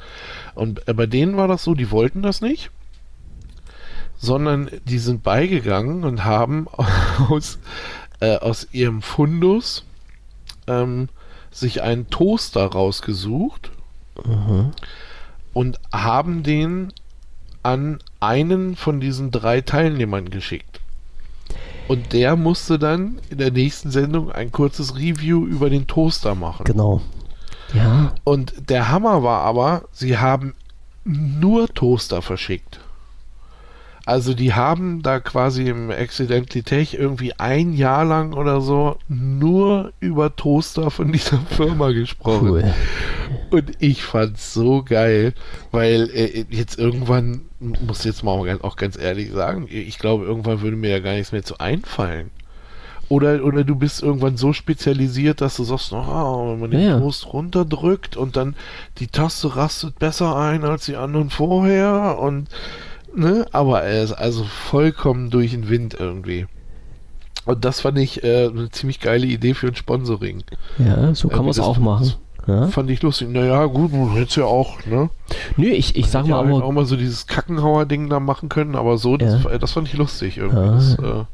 [0.55, 2.71] Und äh, bei denen war das so, die wollten das nicht,
[4.17, 6.67] sondern die sind beigegangen und haben
[7.29, 7.61] aus,
[8.19, 9.85] äh, aus ihrem Fundus
[10.67, 11.09] ähm,
[11.53, 13.71] sich einen Toaster rausgesucht
[14.25, 14.73] mhm.
[15.53, 16.93] und haben den
[17.63, 20.76] an einen von diesen drei Teilnehmern geschickt.
[21.89, 26.65] Und der musste dann in der nächsten Sendung ein kurzes Review über den Toaster machen.
[26.65, 27.01] Genau.
[27.75, 28.13] Ja.
[28.25, 30.55] Und der Hammer war aber, sie haben
[31.05, 32.81] nur Toaster verschickt.
[34.07, 39.93] Also die haben da quasi im Accidentally Tech irgendwie ein Jahr lang oder so nur
[39.99, 42.49] über Toaster von dieser Firma gesprochen.
[42.49, 42.75] Cool.
[43.51, 45.35] Und ich fand's so geil,
[45.73, 50.77] weil äh, jetzt irgendwann, muss jetzt mal auch ganz ehrlich sagen, ich glaube, irgendwann würde
[50.77, 52.31] mir ja gar nichts mehr zu einfallen.
[53.09, 56.99] Oder, oder du bist irgendwann so spezialisiert, dass du sagst, oh, wenn man den ja.
[56.99, 58.55] Toast runterdrückt und dann
[58.99, 62.49] die Taste rastet besser ein als die anderen vorher und
[63.17, 63.47] ne?
[63.53, 66.47] Aber er ist also vollkommen durch den Wind irgendwie.
[67.45, 70.43] Und das fand ich äh, eine ziemlich geile Idee für ein Sponsoring.
[70.79, 72.13] Ja, so kann man es auch machen.
[72.47, 72.69] Ja?
[72.69, 73.29] Fand ich lustig.
[73.29, 75.11] Naja, gut, man hätte es ja auch, ne?
[75.57, 76.65] Nö, ich, ich sag mal ja, aber...
[76.65, 79.59] auch mal so dieses Kackenhauer-Ding da machen können, aber so, das, ja.
[79.59, 80.65] das fand ich lustig irgendwie.
[80.65, 80.73] Ja.
[80.73, 81.25] Das, äh,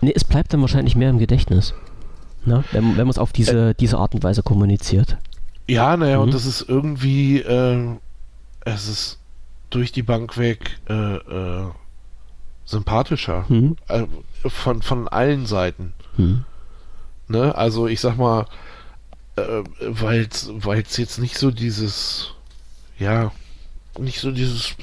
[0.00, 1.74] nee, es bleibt dann wahrscheinlich mehr im Gedächtnis.
[2.44, 2.64] Ne?
[2.72, 5.16] Wenn, wenn man es auf diese, äh, diese Art und Weise kommuniziert.
[5.68, 6.24] Ja, naja, mhm.
[6.24, 7.96] und das ist irgendwie, äh,
[8.64, 9.18] es ist
[9.74, 11.70] durch die Bank weg äh, äh,
[12.64, 13.44] sympathischer.
[13.48, 13.76] Mhm.
[13.88, 14.04] Äh,
[14.46, 15.94] von, von allen Seiten.
[16.16, 16.44] Mhm.
[17.28, 17.54] Ne?
[17.54, 18.46] Also ich sag mal,
[19.36, 22.34] äh, weil es jetzt nicht so dieses,
[22.98, 23.32] ja,
[23.98, 24.74] nicht so dieses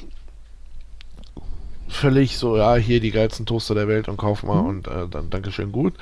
[1.88, 4.68] völlig so, ja, hier die geilsten Toaster der Welt und kauf mal mhm.
[4.68, 5.94] und äh, dann Dankeschön gut.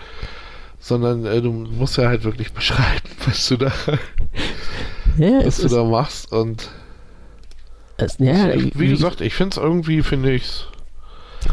[0.80, 3.72] Sondern äh, du musst ja halt wirklich beschreiben, was du da,
[5.16, 6.70] ja, was du da machst und
[7.98, 10.66] es, ja, ich, wie, gesagt, ich finde es irgendwie, finde ich es.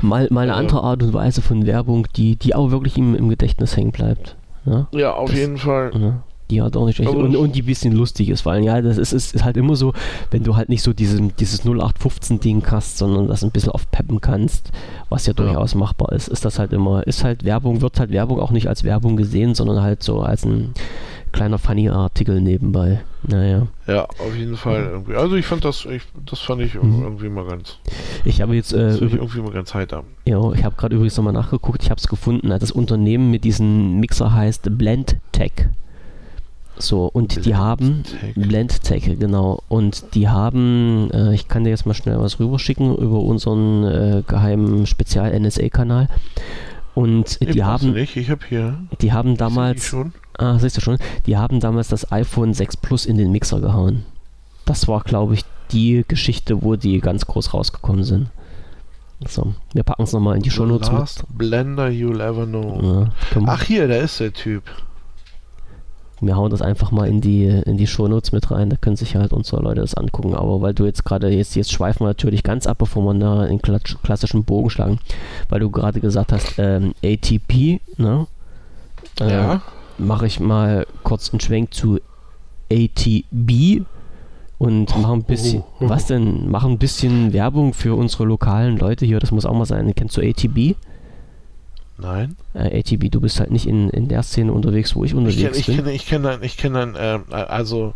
[0.02, 3.16] Mal, mal eine äh, andere Art und Weise von Werbung, die, die auch wirklich im,
[3.16, 4.36] im Gedächtnis hängen bleibt.
[4.66, 5.92] Ja, ja auf das, jeden Fall.
[5.94, 7.10] Ja, die hat auch nicht echt.
[7.10, 9.76] Und, und die ein bisschen lustig ist, weil ja, das ist, ist, ist halt immer
[9.76, 9.94] so,
[10.30, 14.72] wenn du halt nicht so diesen, dieses 0815-Ding hast, sondern das ein bisschen aufpeppen kannst,
[15.10, 15.80] was ja durchaus ja.
[15.80, 18.84] machbar ist, ist das halt immer, ist halt Werbung, wird halt Werbung auch nicht als
[18.84, 20.74] Werbung gesehen, sondern halt so als ein
[21.36, 23.02] kleiner Funny-Artikel nebenbei.
[23.24, 23.68] Naja.
[23.88, 25.16] Ja, auf jeden Fall irgendwie.
[25.16, 27.02] Also ich fand das, ich, das fand ich mhm.
[27.04, 27.78] irgendwie mal ganz.
[28.24, 30.04] Ich habe jetzt äh, irgendwie mal ganz heiter.
[30.26, 31.84] Ja, ich habe gerade übrigens nochmal nachgeguckt.
[31.84, 32.50] Ich habe es gefunden.
[32.50, 35.68] Das Unternehmen mit diesem Mixer heißt BlendTech.
[36.78, 38.04] So, und Blend die haben
[38.36, 39.64] BlendTech, genau.
[39.70, 44.24] Und die haben, äh, ich kann dir jetzt mal schnell was rüberschicken über unseren äh,
[44.28, 46.10] geheimen Spezial-NSA-Kanal.
[46.94, 47.94] Und nee, die haben.
[47.94, 48.16] Nicht.
[48.16, 48.78] Ich habe hier.
[49.02, 49.96] Die haben damals.
[50.38, 50.98] Ah, siehst du schon?
[51.26, 54.06] Die haben damals das iPhone 6 Plus in den Mixer gehauen.
[54.66, 58.30] Das war, glaube ich, die Geschichte, wo die ganz groß rausgekommen sind.
[59.28, 61.38] So, wir packen es nochmal in die Show Notes mit.
[61.38, 63.10] Blender you'll ever know.
[63.34, 64.64] Ja, Ach hier, da ist der Typ
[66.22, 69.16] wir hauen das einfach mal in die, in die Shownotes mit rein, da können sich
[69.16, 70.36] halt unsere Leute das angucken.
[70.36, 73.46] Aber weil du jetzt gerade, jetzt, jetzt schweifen wir natürlich ganz ab, bevor wir da
[73.46, 75.00] in klassischen Bogen schlagen,
[75.50, 78.28] weil du gerade gesagt hast, ähm, ATP, ne?
[79.20, 79.62] Äh, ja.
[79.98, 82.00] Mache ich mal kurz einen Schwenk zu
[82.72, 83.86] ATB
[84.58, 85.90] und oh, machen ein bisschen, oh, oh.
[85.90, 86.50] was denn?
[86.50, 89.94] Machen ein bisschen Werbung für unsere lokalen Leute hier, das muss auch mal sein.
[89.96, 90.76] Kennst du ATB?
[91.98, 92.36] Nein.
[92.54, 95.66] Äh, ATB, du bist halt nicht in, in der Szene unterwegs, wo ich unterwegs ich
[95.66, 95.94] kenn, bin.
[95.94, 97.94] Ich kenne, ich kenne, ich kenne, äh, also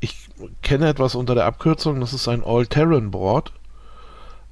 [0.00, 0.28] ich
[0.62, 3.52] kenne etwas unter der Abkürzung, das ist ein All-Terrain-Board,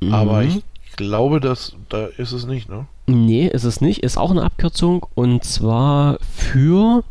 [0.01, 0.15] mhm.
[0.15, 0.65] aber ich
[1.03, 2.87] glaube, dass da ist es nicht, ne?
[3.07, 7.05] Nee, ist es nicht, ist auch eine Abkürzung und zwar für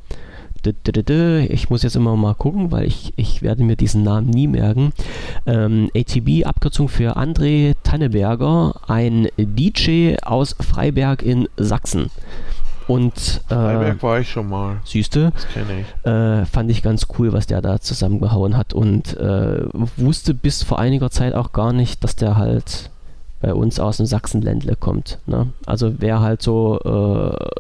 [0.64, 4.94] ich muss jetzt immer mal gucken, weil ich, ich werde mir diesen Namen nie merken.
[5.48, 12.12] Ähm, ATB, Abkürzung für André Tanneberger, ein DJ aus Freiberg in Sachsen.
[12.88, 14.82] Und äh, Freiberg war ich schon mal.
[14.84, 16.06] Siehste, das kenne ich.
[16.06, 19.64] Äh, fand ich ganz cool, was der da zusammengehauen hat und äh,
[19.98, 22.92] wusste bis vor einiger Zeit auch gar nicht, dass der halt
[23.42, 25.20] bei uns aus dem Sachsenländle kommt.
[25.26, 25.48] Ne?
[25.66, 26.80] Also wer halt so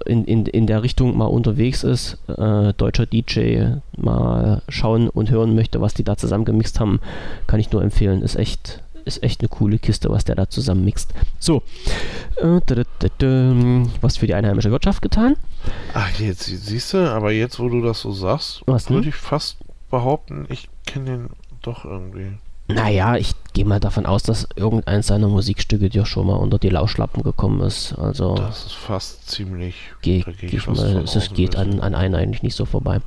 [0.06, 5.32] äh, in, in, in der Richtung mal unterwegs ist, äh, deutscher DJ, mal schauen und
[5.32, 6.99] hören möchte, was die da zusammengemixt haben,
[7.48, 8.22] kann ich nur empfehlen.
[8.22, 11.14] Ist echt, ist echt eine coole Kiste, was der da zusammen mixt.
[11.40, 11.64] So,
[12.38, 12.62] äh,
[14.02, 15.36] was für die einheimische Wirtschaft getan?
[15.94, 19.58] Ach, jetzt siehst du, aber jetzt, wo du das so sagst, würde ich fast
[19.90, 21.30] behaupten, ich kenne den
[21.62, 22.38] doch irgendwie.
[22.73, 26.69] Naja, ich gehe mal davon aus, dass irgendeins seiner Musikstücke dir schon mal unter die
[26.69, 27.93] Lauschlappen gekommen ist.
[27.98, 29.76] Also das ist fast ziemlich.
[30.02, 33.02] Geh, geh ich mal, es geht an, an einen eigentlich nicht so vorbei.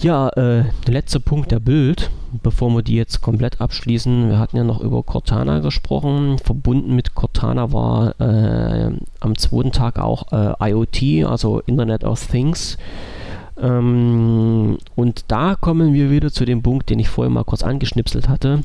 [0.00, 2.10] Ja, äh, der letzte Punkt der Bild,
[2.44, 4.30] bevor wir die jetzt komplett abschließen.
[4.30, 6.38] Wir hatten ja noch über Cortana gesprochen.
[6.38, 12.78] Verbunden mit Cortana war äh, am zweiten Tag auch äh, IoT, also Internet of Things.
[13.60, 18.28] Ähm, und da kommen wir wieder zu dem Punkt, den ich vorher mal kurz angeschnipselt
[18.28, 18.62] hatte.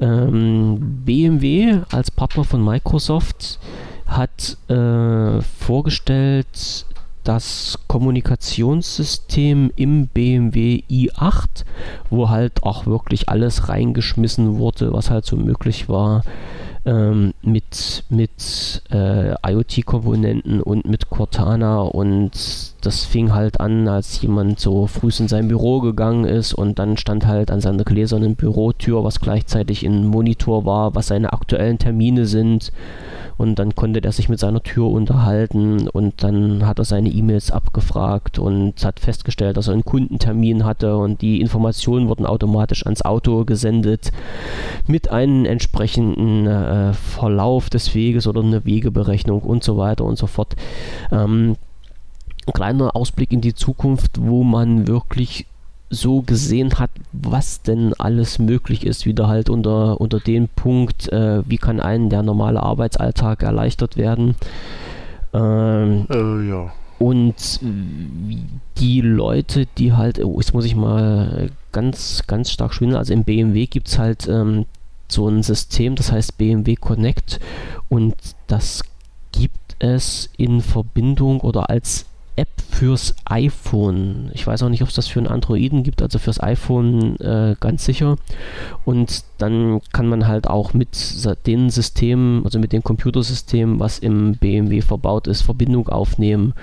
[0.00, 3.58] Ähm, BMW als Partner von Microsoft
[4.06, 6.86] hat äh, vorgestellt
[7.22, 11.64] das Kommunikationssystem im BMW i8,
[12.10, 16.22] wo halt auch wirklich alles reingeschmissen wurde, was halt so möglich war
[16.86, 22.32] ähm, mit, mit äh, IoT-Komponenten und mit Cortana und
[22.82, 26.96] das fing halt an, als jemand so früh in sein Büro gegangen ist und dann
[26.96, 32.26] stand halt an seiner gläsernen Bürotür, was gleichzeitig ein Monitor war, was seine aktuellen Termine
[32.26, 32.72] sind.
[33.36, 37.50] Und dann konnte er sich mit seiner Tür unterhalten und dann hat er seine E-Mails
[37.50, 43.02] abgefragt und hat festgestellt, dass er einen Kundentermin hatte und die Informationen wurden automatisch ans
[43.02, 44.12] Auto gesendet
[44.86, 46.50] mit einem entsprechenden äh,
[46.92, 50.54] Verlauf des Weges oder eine Wegeberechnung und so weiter und so fort.
[51.12, 51.56] Ähm,
[52.46, 55.46] ein kleiner Ausblick in die Zukunft, wo man wirklich
[55.90, 61.42] so gesehen hat, was denn alles möglich ist, wieder halt unter, unter dem Punkt, äh,
[61.48, 64.34] wie kann einen der normale Arbeitsalltag erleichtert werden.
[65.32, 66.72] Ähm, äh, ja.
[66.98, 67.60] Und
[68.78, 73.24] die Leute, die halt, oh, jetzt muss ich mal ganz, ganz stark schwindeln, also im
[73.24, 74.64] BMW gibt es halt ähm,
[75.14, 77.40] so ein System, das heißt BMW Connect
[77.88, 78.14] und
[78.46, 78.82] das
[79.32, 84.30] gibt es in Verbindung oder als App fürs iPhone.
[84.34, 87.54] Ich weiß auch nicht, ob es das für einen Androiden gibt, also fürs iPhone äh,
[87.60, 88.16] ganz sicher.
[88.84, 90.88] Und dann kann man halt auch mit
[91.46, 96.54] den Systemen, also mit dem Computersystem, was im BMW verbaut ist, Verbindung aufnehmen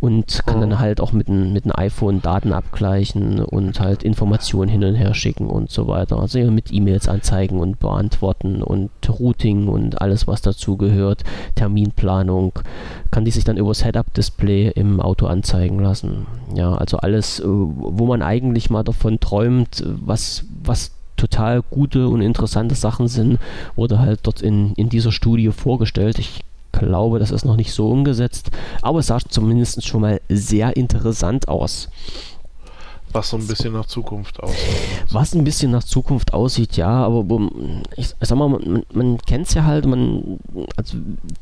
[0.00, 4.84] und kann dann halt auch mit einem mit iPhone Daten abgleichen und halt Informationen hin
[4.84, 6.18] und her schicken und so weiter.
[6.20, 11.24] Also mit E-Mails anzeigen und beantworten und Routing und alles, was dazu gehört,
[11.56, 12.52] Terminplanung,
[13.10, 16.26] kann die sich dann über Setup-Display im Auto anzeigen lassen.
[16.54, 22.22] Ja, also alles, äh, wo man eigentlich mal davon träumt, was, was total gute und
[22.22, 23.38] interessante Sachen sind,
[23.74, 26.18] wurde halt dort in, in dieser Studie vorgestellt.
[26.18, 26.40] Ich
[26.78, 28.50] glaube, das ist noch nicht so umgesetzt,
[28.82, 31.88] aber es sah zumindest schon mal sehr interessant aus.
[33.12, 34.76] Was so ein bisschen nach Zukunft aussieht.
[35.10, 37.24] Was ein bisschen nach Zukunft aussieht, ja, aber
[37.96, 40.38] ich, sag mal, man, man kennt es ja halt, man,
[40.76, 40.98] also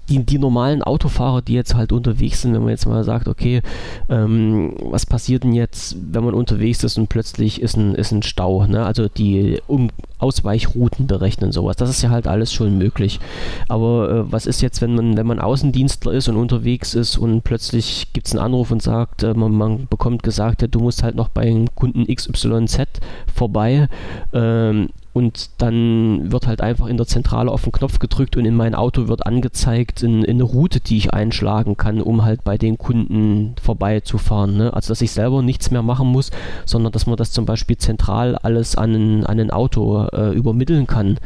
[0.09, 3.63] die, die normalen Autofahrer, die jetzt halt unterwegs sind, wenn man jetzt mal sagt, okay,
[4.09, 8.23] ähm, was passiert denn jetzt, wenn man unterwegs ist und plötzlich ist ein, ist ein
[8.23, 8.87] Stau, ne?
[8.87, 9.91] Also die um
[10.27, 11.77] Ausweichrouten berechnen, sowas.
[11.77, 13.21] Das ist ja halt alles schon möglich.
[13.69, 17.43] Aber äh, was ist jetzt, wenn man, wenn man Außendienstler ist und unterwegs ist und
[17.43, 21.05] plötzlich gibt es einen Anruf und sagt, äh, man, man, bekommt gesagt, ja, du musst
[21.05, 22.87] halt noch bei Kunden XYZ
[23.33, 23.89] vorbei.
[24.33, 28.55] Ähm, und dann wird halt einfach in der Zentrale auf den Knopf gedrückt und in
[28.55, 32.59] mein Auto wird angezeigt in, in eine Route, die ich einschlagen kann, um halt bei
[32.59, 34.59] den Kunden vorbeizufahren.
[34.59, 34.75] Ne?
[34.75, 36.33] Also dass ich selber nichts mehr machen muss,
[36.67, 40.87] sondern dass man das zum Beispiel zentral alles an ein, an ein Auto äh, übermitteln
[40.87, 41.19] kann.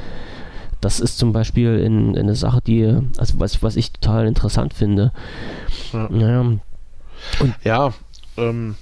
[0.80, 4.72] Das ist zum Beispiel in, in eine Sache, die, also was, was ich total interessant
[4.72, 5.10] finde.
[5.92, 6.08] Ja.
[6.08, 6.40] Naja.
[7.40, 7.92] Und ja,
[8.36, 8.76] ähm,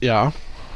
[0.00, 0.32] ja,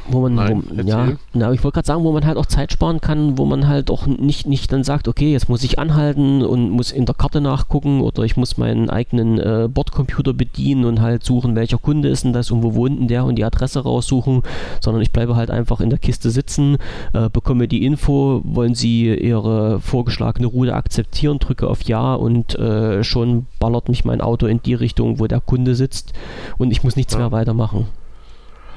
[0.09, 2.71] wo man, Nein, wo, ja, na, ich wollte gerade sagen, wo man halt auch Zeit
[2.71, 6.43] sparen kann, wo man halt auch nicht, nicht dann sagt, okay, jetzt muss ich anhalten
[6.43, 11.01] und muss in der Karte nachgucken oder ich muss meinen eigenen äh, Bordcomputer bedienen und
[11.01, 13.81] halt suchen, welcher Kunde ist denn das und wo wohnt denn der und die Adresse
[13.81, 14.43] raussuchen,
[14.81, 16.77] sondern ich bleibe halt einfach in der Kiste sitzen,
[17.13, 23.03] äh, bekomme die Info, wollen sie ihre vorgeschlagene Route akzeptieren, drücke auf Ja und äh,
[23.03, 26.13] schon ballert mich mein Auto in die Richtung, wo der Kunde sitzt
[26.57, 27.19] und ich muss nichts ja.
[27.19, 27.87] mehr weitermachen.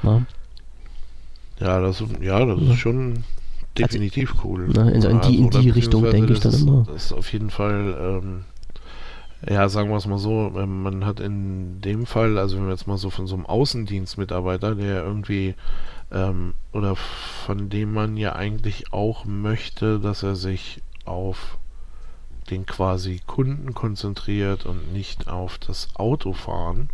[0.03, 0.21] Ja.
[1.61, 3.23] Ja, das, ja, das ist schon
[3.77, 4.69] definitiv also, cool.
[4.73, 6.83] Na, in, in, die, in die Richtung denke ich dann ist, immer.
[6.87, 8.43] Das ist auf jeden Fall, ähm,
[9.47, 12.71] ja, sagen wir es mal so, ähm, man hat in dem Fall, also wenn wir
[12.71, 15.53] jetzt mal so von so einem Außendienstmitarbeiter, der irgendwie,
[16.11, 21.57] ähm, oder von dem man ja eigentlich auch möchte, dass er sich auf
[22.49, 26.89] den quasi Kunden konzentriert und nicht auf das Autofahren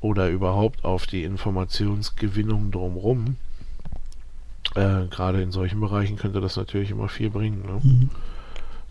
[0.00, 3.36] oder überhaupt auf die Informationsgewinnung drumherum.
[4.74, 7.62] Äh, Gerade in solchen Bereichen könnte das natürlich immer viel bringen.
[7.62, 7.80] Ne?
[7.82, 8.10] Mhm.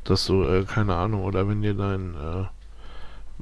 [0.03, 2.45] Dass du, äh, keine Ahnung, oder wenn dir dein, äh,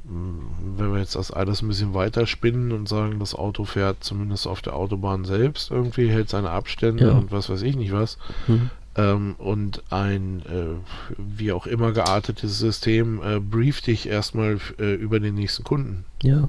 [0.04, 4.46] wenn wir jetzt das alles ein bisschen weiter spinnen und sagen, das Auto fährt zumindest
[4.46, 7.12] auf der Autobahn selbst irgendwie, hält seine Abstände ja.
[7.12, 8.16] und was weiß ich nicht was.
[8.46, 8.70] Mhm.
[8.96, 15.20] Ähm, und ein äh, wie auch immer geartetes System äh, brieft dich erstmal äh, über
[15.20, 16.04] den nächsten Kunden.
[16.22, 16.48] Ja.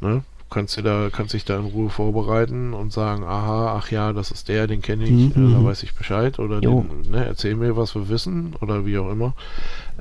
[0.00, 0.22] Ne?
[0.48, 4.30] Kannst, dir da, kannst dich da in Ruhe vorbereiten und sagen, aha, ach ja, das
[4.30, 5.30] ist der, den kenne ich, mhm.
[5.30, 5.64] äh, da mhm.
[5.64, 9.34] weiß ich Bescheid oder den, ne, erzähl mir, was wir wissen oder wie auch immer.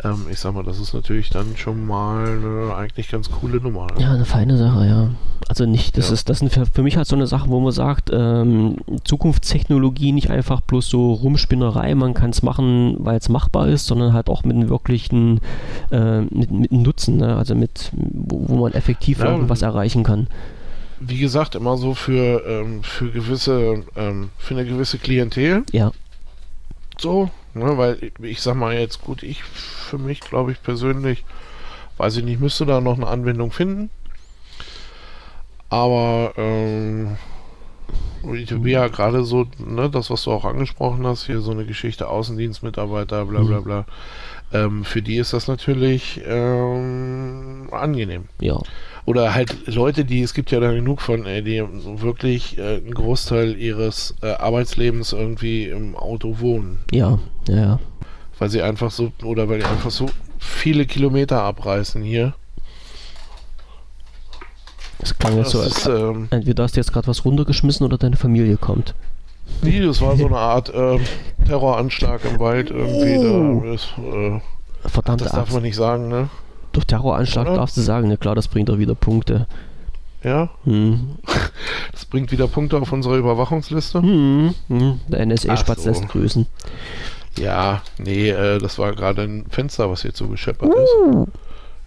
[0.03, 3.87] Ähm, ich sag mal, das ist natürlich dann schon mal eine eigentlich ganz coole Nummer.
[3.97, 5.09] Ja, eine feine Sache, ja.
[5.47, 6.13] Also nicht, das ja.
[6.13, 10.11] ist, das sind für, für, mich halt so eine Sache, wo man sagt, ähm, Zukunftstechnologie
[10.11, 14.29] nicht einfach bloß so Rumspinnerei, man kann es machen, weil es machbar ist, sondern halt
[14.29, 15.39] auch mit einem wirklichen
[15.91, 17.35] äh, mit, mit Nutzen, ne?
[17.35, 20.27] also mit, wo, wo man effektiv ja, irgendwas erreichen kann
[20.99, 25.63] wie gesagt, immer so für, ähm, für gewisse, ähm, für eine gewisse Klientel.
[25.71, 25.91] Ja.
[26.97, 31.23] So, ne, weil ich, sag mal jetzt gut, ich für mich glaube ich persönlich,
[31.97, 33.89] weiß ich nicht, müsste da noch eine Anwendung finden.
[35.69, 37.17] Aber ähm,
[38.23, 42.07] wie ja gerade so, ne, das, was du auch angesprochen hast, hier so eine Geschichte
[42.07, 43.63] Außendienstmitarbeiter, bla bla mhm.
[43.63, 43.85] bla,
[44.53, 48.25] ähm, für die ist das natürlich ähm, angenehm.
[48.39, 48.59] Ja.
[49.05, 51.63] Oder halt Leute, die, es gibt ja da genug von, ey, die
[52.01, 56.79] wirklich äh, einen Großteil ihres äh, Arbeitslebens irgendwie im Auto wohnen.
[56.91, 57.79] Ja, ja.
[58.39, 60.09] Weil sie einfach so, oder weil die einfach so
[60.39, 62.33] viele Kilometer abreißen hier.
[64.99, 68.15] Das klang jetzt so, als ähm, entweder hast du jetzt gerade was runtergeschmissen oder deine
[68.15, 68.95] Familie kommt.
[69.61, 70.99] Nee, das war so eine Art äh,
[71.45, 73.17] Terroranschlag im Wald irgendwie.
[73.17, 73.61] Oh.
[73.63, 74.39] Da ist, äh,
[74.89, 76.29] Verdammte Das darf man nicht sagen, ne?
[76.71, 77.55] Durch Terroranschlag Oder?
[77.55, 78.17] darfst du sagen, ne?
[78.17, 79.47] Klar, das bringt doch wieder Punkte.
[80.23, 80.49] Ja?
[80.63, 81.17] Hm.
[81.91, 84.01] Das bringt wieder Punkte auf unserer Überwachungsliste?
[84.01, 84.53] Hm.
[84.67, 84.99] Hm.
[85.07, 85.89] Der NSA-Spatz so.
[85.89, 86.45] lässt grüßen.
[87.39, 91.23] Ja, nee, äh, das war gerade ein Fenster, was hier zugescheppert uh.
[91.23, 91.31] ist.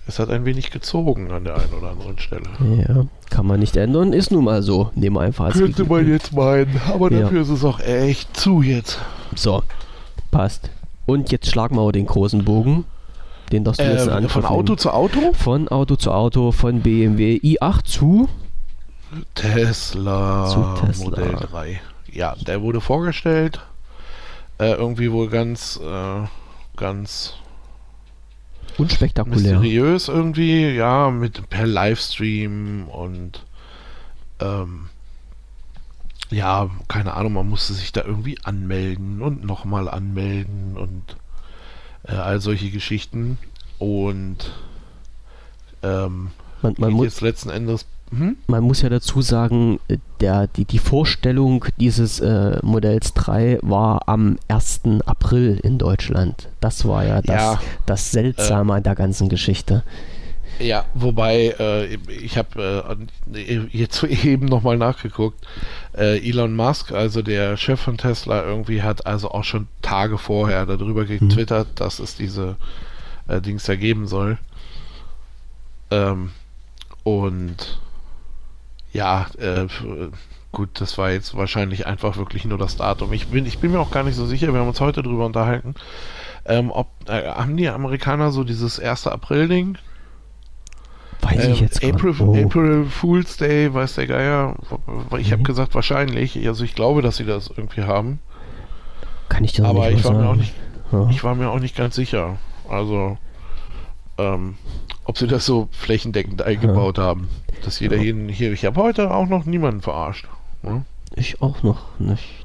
[0.09, 2.45] Es hat ein wenig gezogen an der einen oder anderen Stelle.
[2.89, 4.91] Ja, kann man nicht ändern, ist nun mal so.
[4.95, 7.43] Nehmen wir einfach als Könnte man jetzt meinen, aber dafür ja.
[7.43, 8.99] ist es auch echt zu jetzt.
[9.35, 9.63] So,
[10.31, 10.71] passt.
[11.05, 12.87] Und jetzt schlagen wir den großen Bogen.
[13.53, 14.31] Den darfst du äh, jetzt anfangen.
[14.31, 15.35] Von Auto zu Auto?
[15.35, 18.29] Von Auto zu Auto, von BMW i8 zu
[19.35, 21.05] Tesla, zu Tesla.
[21.05, 21.81] Modell 3.
[22.11, 23.61] Ja, der wurde vorgestellt.
[24.59, 26.27] Äh, irgendwie wohl ganz, äh,
[26.79, 27.35] ganz
[28.79, 29.59] unspektakulär.
[29.59, 33.45] Mysteriös irgendwie, ja, mit per Livestream und
[34.41, 34.89] ähm,
[36.31, 41.17] ja, keine Ahnung, man musste sich da irgendwie anmelden und nochmal anmelden und
[42.05, 43.39] äh, all solche Geschichten.
[43.79, 44.53] und
[45.83, 46.31] ähm,
[46.63, 47.87] Man, man, geht mu jetzt letzten Endes.
[48.11, 48.37] Hm?
[48.47, 54.09] man muss ja dazu sagen, äh, der, die, die Vorstellung dieses äh, Modells 3 war
[54.09, 54.81] am 1.
[55.05, 56.49] April in Deutschland.
[56.61, 59.83] Das war ja das, Ja, das Seltsame an der ganzen Geschichte.
[60.59, 62.99] Ja, wobei äh, ich habe
[63.35, 65.47] äh, jetzt eben nochmal nachgeguckt.
[65.97, 70.67] Äh, Elon Musk, also der Chef von Tesla, irgendwie hat also auch schon Tage vorher
[70.67, 72.57] darüber getwittert, dass es diese
[73.29, 74.39] äh, Dings ja geben soll.
[75.91, 76.33] Ähm,
[77.05, 77.79] und
[78.93, 79.66] ja, äh,
[80.52, 83.12] gut, das war jetzt wahrscheinlich einfach wirklich nur das Datum.
[83.12, 85.27] Ich bin, ich bin mir auch gar nicht so sicher, wir haben uns heute drüber
[85.27, 85.74] unterhalten.
[86.47, 89.06] Ähm, ob, äh, haben die Amerikaner so dieses 1.
[89.09, 89.77] April-Ding?
[91.20, 92.20] Weiß ich Ähm, jetzt gar April, nicht.
[92.20, 92.44] Oh.
[92.47, 94.55] April Fool's Day, weiß der Geier.
[95.19, 95.44] Ich habe Mhm.
[95.44, 96.47] gesagt wahrscheinlich.
[96.47, 98.20] Also ich glaube, dass sie das irgendwie haben.
[99.28, 100.28] Kann ich dir aber nicht ich war, mir sagen.
[100.31, 100.55] auch nicht,
[100.93, 101.09] Ja.
[101.10, 102.39] ich war mir auch nicht ganz sicher.
[102.70, 103.19] Also,
[104.16, 104.56] ähm,
[105.09, 107.29] ob sie das so flächendeckend eingebaut haben.
[107.65, 108.03] Dass jeder Ja.
[108.03, 108.53] jeden hier.
[108.53, 110.29] Ich habe heute auch noch niemanden verarscht.
[110.63, 110.85] Ne?
[111.17, 112.45] Ich auch noch nicht.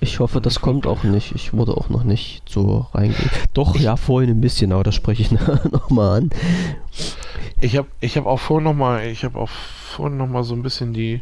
[0.00, 1.34] Ich hoffe, das kommt auch nicht.
[1.34, 3.28] Ich wurde auch noch nicht so reingehen.
[3.52, 5.30] Doch, ja, vorhin ein bisschen, aber das spreche ich
[5.70, 6.30] nochmal an.
[7.60, 11.20] Ich habe ich hab auch vorhin nochmal, ich habe auch vorhin so ein bisschen die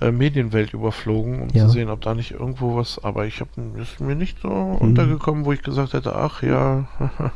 [0.00, 1.66] äh, Medienwelt überflogen, um Ja.
[1.66, 3.50] zu sehen, ob da nicht irgendwo was, aber ich habe
[3.80, 4.74] ist mir nicht so Mhm.
[4.78, 6.88] untergekommen, wo ich gesagt hätte, ach ja,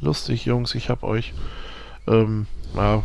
[0.00, 1.32] lustig Jungs, ich hab euch.
[2.06, 3.02] Ähm, ja.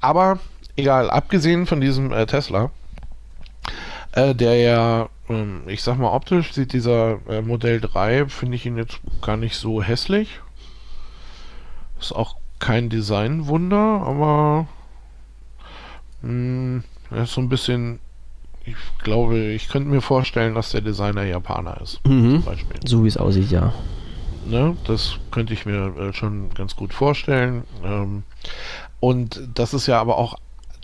[0.00, 0.38] Aber
[0.76, 2.70] egal, abgesehen von diesem äh, Tesla,
[4.12, 8.66] äh, der ja, ähm, ich sag mal optisch sieht dieser äh, Modell 3, finde ich
[8.66, 10.40] ihn jetzt gar nicht so hässlich.
[12.00, 14.66] Ist auch kein Designwunder, aber
[16.22, 17.98] mh, er ist so ein bisschen.
[18.64, 22.44] Ich glaube, ich könnte mir vorstellen, dass der Designer Japaner ist, Mhm.
[22.86, 23.72] So wie es aussieht, ja.
[24.46, 24.76] Ne?
[24.86, 27.64] Das könnte ich mir äh, schon ganz gut vorstellen.
[27.84, 28.22] Ähm,
[29.00, 30.36] und das ist ja aber auch,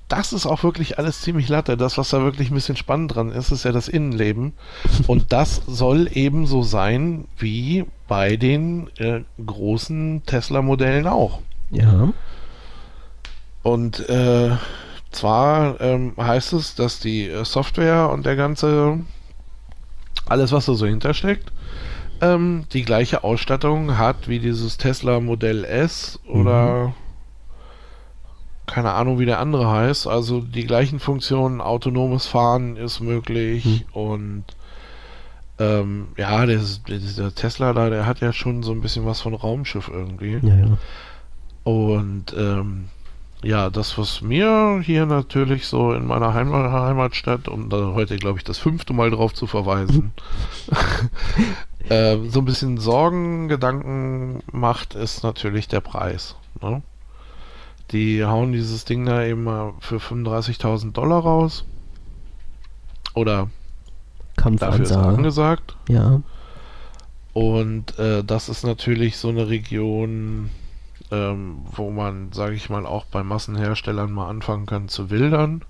[0.09, 1.77] das ist auch wirklich alles ziemlich latte.
[1.77, 4.55] Das, was da wirklich ein bisschen spannend dran ist, ist ja das Innenleben.
[5.07, 11.41] Und das soll ebenso sein wie bei den äh, großen Tesla-Modellen auch.
[11.71, 12.09] Ja.
[13.63, 14.57] Und äh,
[15.11, 19.01] zwar ähm, heißt es, dass die äh, Software und der ganze,
[20.27, 21.53] alles was da so hintersteckt,
[22.21, 26.95] ähm, die gleiche Ausstattung hat wie dieses Tesla Modell S oder
[28.67, 30.07] keine Ahnung, wie der andere heißt.
[30.07, 34.45] Also die gleichen Funktionen, autonomes Fahren ist möglich und
[35.59, 39.35] ähm, ja, der, dieser Tesla da, der hat ja schon so ein bisschen was von
[39.35, 40.39] Raumschiff irgendwie.
[40.43, 40.79] Ja, ja.
[41.65, 42.89] Und ähm,
[43.43, 48.39] ja, das, was mir hier natürlich so in meiner Heimat, Heimatstadt, um da heute, glaube
[48.39, 50.13] ich, das fünfte Mal drauf zu verweisen,
[51.89, 56.35] äh, so ein bisschen Sorgen, Gedanken macht, ist natürlich der Preis.
[56.61, 56.83] Ne?
[57.93, 61.65] Die hauen dieses Ding da eben mal für 35.000 Dollar raus.
[63.15, 63.49] Oder
[64.37, 65.77] dafür ist angesagt.
[65.89, 66.23] Ja.
[67.33, 70.51] Und äh, das ist natürlich so eine Region,
[71.11, 75.63] ähm, wo man, sage ich mal, auch bei Massenherstellern mal anfangen kann zu wildern.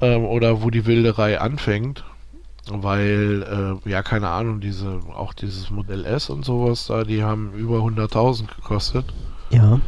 [0.00, 2.04] Ähm, oder wo die Wilderei anfängt.
[2.68, 7.52] Weil, äh, ja, keine Ahnung, diese, auch dieses Modell S und sowas da, die haben
[7.54, 9.06] über 100.000 gekostet.
[9.50, 9.80] Ja.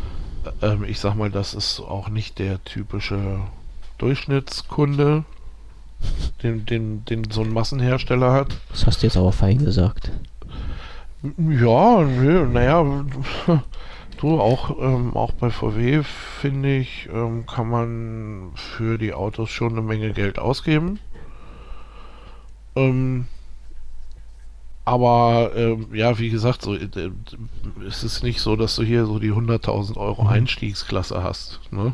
[0.61, 3.41] Ähm, ich sag mal, das ist auch nicht der typische
[3.99, 5.25] Durchschnittskunde,
[6.43, 8.57] den, den, den so ein Massenhersteller hat.
[8.71, 10.11] Das hast du jetzt aber fein gesagt.
[11.39, 13.05] Ja, naja,
[14.23, 19.73] du, auch, ähm, auch bei VW, finde ich, ähm, kann man für die Autos schon
[19.73, 20.99] eine Menge Geld ausgeben.
[22.75, 23.27] Ähm,
[24.85, 26.89] aber, ähm, ja, wie gesagt, so, äh,
[27.87, 30.29] es ist nicht so, dass du hier so die 100.000 Euro Mhm.
[30.29, 31.93] Einstiegsklasse hast, ne?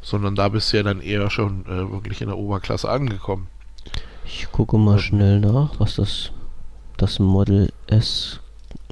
[0.00, 3.48] Sondern da bist du ja dann eher schon äh, wirklich in der Oberklasse angekommen.
[4.24, 6.30] Ich gucke mal schnell nach, was das,
[6.96, 8.40] das Model S.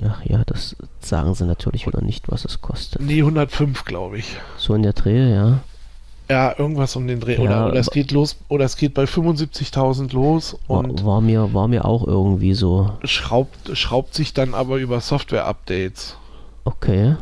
[0.02, 3.00] Ach ja, das sagen sie natürlich wieder nicht, was es kostet.
[3.00, 4.36] Nee, 105, glaube ich.
[4.56, 5.60] So in der Dreh, ja.
[6.28, 7.34] Ja, irgendwas um den Dreh.
[7.34, 11.20] Ja, oder, oder es geht los, oder es geht bei 75.000 los War, und war,
[11.20, 12.90] mir, war mir auch irgendwie so.
[13.04, 16.16] schraubt, schraubt sich dann aber über Software-Updates.
[16.64, 17.16] Okay.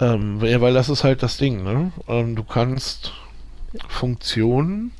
[0.00, 1.92] Ähm, ja, weil das ist halt das Ding, ne?
[2.08, 3.12] Ähm, du kannst
[3.88, 4.92] Funktionen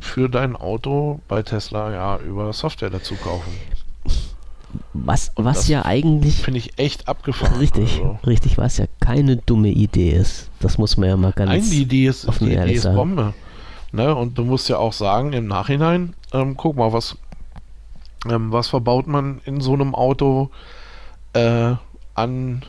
[0.00, 3.52] für dein Auto bei Tesla ja über Software dazu kaufen.
[4.92, 6.36] Was, Und was das ja eigentlich.
[6.42, 7.56] Finde ich echt abgefahren.
[7.58, 8.18] Richtig, Also.
[8.26, 10.50] richtig, was ja keine dumme Idee ist.
[10.60, 11.50] Das muss man ja mal ganz.
[11.50, 12.96] Nein, die Idee ist, offen die Idee ist sagen.
[12.96, 13.34] Bombe.
[13.92, 14.14] Ne?
[14.14, 17.16] Und du musst ja auch sagen, im Nachhinein, ähm, guck mal, was,
[18.30, 20.50] ähm, was verbaut man in so einem Auto,
[21.34, 21.74] äh,
[22.14, 22.62] an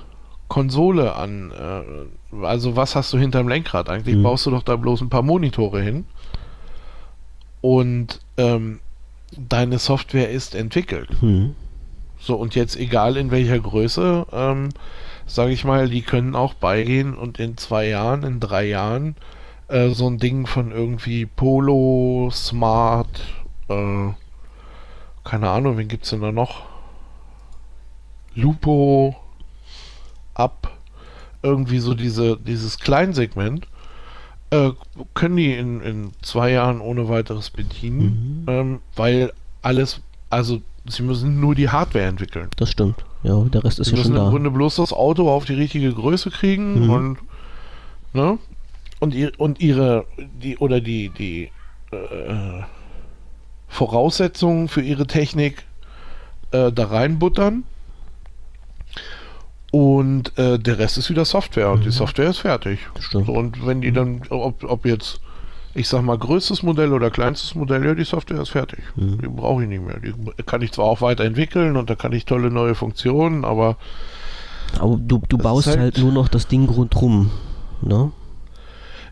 [0.48, 3.90] Konsole, an, äh, also was hast du hinterm Lenkrad?
[3.90, 4.24] Eigentlich Mhm.
[4.24, 6.06] baust du doch da bloß ein paar Monitore hin.
[7.62, 8.80] Und ähm,
[9.36, 11.10] deine Software ist entwickelt.
[11.20, 11.56] Hm.
[12.20, 14.70] So, und jetzt egal in welcher Größe, ähm,
[15.26, 19.16] sage ich mal, die können auch beigehen und in zwei Jahren, in drei Jahren
[19.68, 23.22] äh, so ein Ding von irgendwie Polo, Smart,
[23.70, 24.10] äh,
[25.24, 26.64] keine Ahnung, wen gibt's denn da noch?
[28.36, 29.16] Lupo,
[30.34, 30.72] Up,
[31.42, 33.68] irgendwie so diese, dieses Kleinsegment,
[34.52, 34.72] äh,
[35.14, 38.50] können die in, in zwei Jahren ohne weiteres bedienen, Mhm.
[38.50, 42.50] ähm, weil alles, also sie müssen nur die Hardware entwickeln.
[42.58, 43.04] Das stimmt.
[43.24, 44.30] Ja, der Rest ist Sie ja müssen schon im da.
[44.30, 46.90] Grunde bloß das Auto auf die richtige Größe kriegen Mhm.
[46.90, 47.18] und
[48.14, 48.38] ne?
[49.00, 50.06] Und, ihr, und ihre
[50.42, 51.52] die oder die die
[51.92, 52.64] äh,
[53.68, 55.66] Voraussetzungen für ihre Technik
[56.52, 57.64] äh, da reinbuttern.
[59.72, 62.80] Und äh, der Rest ist wieder Software und die Software ist fertig.
[62.96, 63.26] Das stimmt.
[63.28, 65.20] So, und wenn die dann, ob, ob jetzt,
[65.78, 68.80] ich sag mal, größtes Modell oder kleinstes Modell, ja, die Software ist fertig.
[68.96, 69.20] Mhm.
[69.22, 70.00] Die brauche ich nicht mehr.
[70.00, 70.14] Die
[70.44, 73.78] kann ich zwar auch weiterentwickeln und da kann ich tolle neue Funktionen, aber
[74.80, 77.32] Aber du, du baust halt, halt- nur noch das Ding rundrum.
[77.82, 78.12] Ne?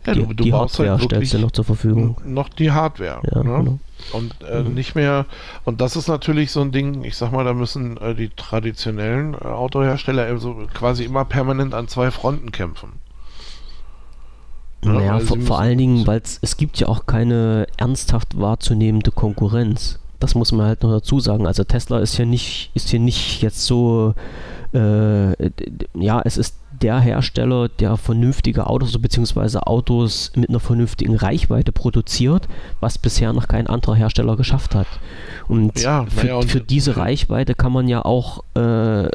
[0.08, 2.18] ja, die du, du die baust Hardware halt stellst du noch zur Verfügung.
[2.26, 3.22] noch die Hardware.
[3.32, 3.58] Ja, ne?
[3.60, 3.80] genau.
[4.12, 4.74] Und äh, Mhm.
[4.74, 5.26] nicht mehr,
[5.64, 9.34] und das ist natürlich so ein Ding, ich sag mal, da müssen äh, die traditionellen
[9.36, 12.94] äh, Autohersteller also quasi immer permanent an zwei Fronten kämpfen.
[14.86, 19.12] Ja, Naja, sie vor, vor allen Dingen, weil es gibt ja auch keine ernsthaft wahrzunehmende
[19.12, 20.00] Konkurrenz.
[20.20, 21.46] Das muss man halt noch dazu sagen.
[21.46, 24.14] Also Tesla ist ja nicht, ist hier nicht jetzt so,
[24.74, 25.34] äh,
[25.94, 32.48] ja, es ist der Hersteller, der vernünftige Autos beziehungsweise Autos mit einer vernünftigen Reichweite produziert,
[32.82, 34.88] was bisher noch kein anderer Hersteller geschafft hat.
[35.48, 39.08] Und Ja, für, naja, und- für diese Reichweite kann man ja auch, äh,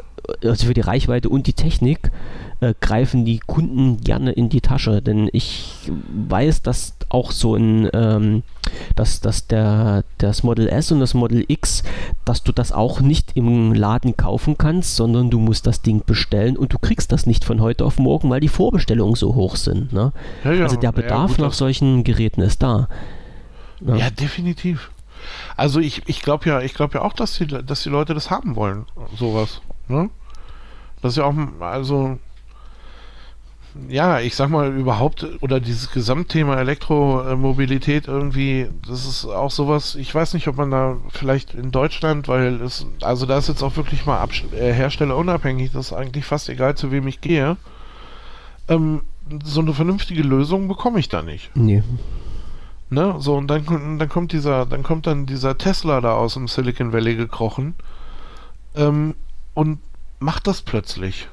[0.43, 2.11] also für die Reichweite und die Technik,
[2.61, 5.01] äh, greifen die Kunden gerne in die Tasche.
[5.01, 5.73] Denn ich
[6.29, 8.43] weiß, dass auch so ein, ähm,
[8.95, 11.83] dass, dass der, das Model S und das Model X,
[12.23, 16.55] dass du das auch nicht im Laden kaufen kannst, sondern du musst das Ding bestellen
[16.55, 19.91] und du kriegst das nicht von heute auf morgen, weil die Vorbestellungen so hoch sind.
[19.91, 20.13] Ne?
[20.43, 22.87] Ja, ja, also der Bedarf gut, nach solchen Geräten ist da.
[23.79, 23.97] Ne?
[23.97, 24.91] Ja, definitiv.
[25.57, 28.29] Also ich, ich glaube ja, ich glaube ja auch, dass die, dass die Leute das
[28.29, 28.85] haben wollen,
[29.17, 29.61] sowas.
[29.91, 30.09] Ne?
[31.01, 32.17] Das ist ja auch, also
[33.87, 40.13] ja, ich sag mal überhaupt, oder dieses Gesamtthema Elektromobilität irgendwie, das ist auch sowas, ich
[40.13, 43.77] weiß nicht, ob man da vielleicht in Deutschland, weil es, also da ist jetzt auch
[43.77, 47.55] wirklich mal Abs äh, herstellerunabhängig, das ist eigentlich fast egal, zu wem ich gehe.
[48.67, 49.03] Ähm,
[49.45, 51.55] so eine vernünftige Lösung bekomme ich da nicht.
[51.55, 51.81] Nee.
[52.89, 53.15] Ne?
[53.19, 56.49] So, und dann, kommt- dann kommt dieser, dann kommt dann dieser Tesla da aus dem
[56.49, 57.75] Silicon Valley gekrochen
[58.75, 59.15] ähm,
[59.53, 59.79] und
[60.19, 61.27] macht das plötzlich.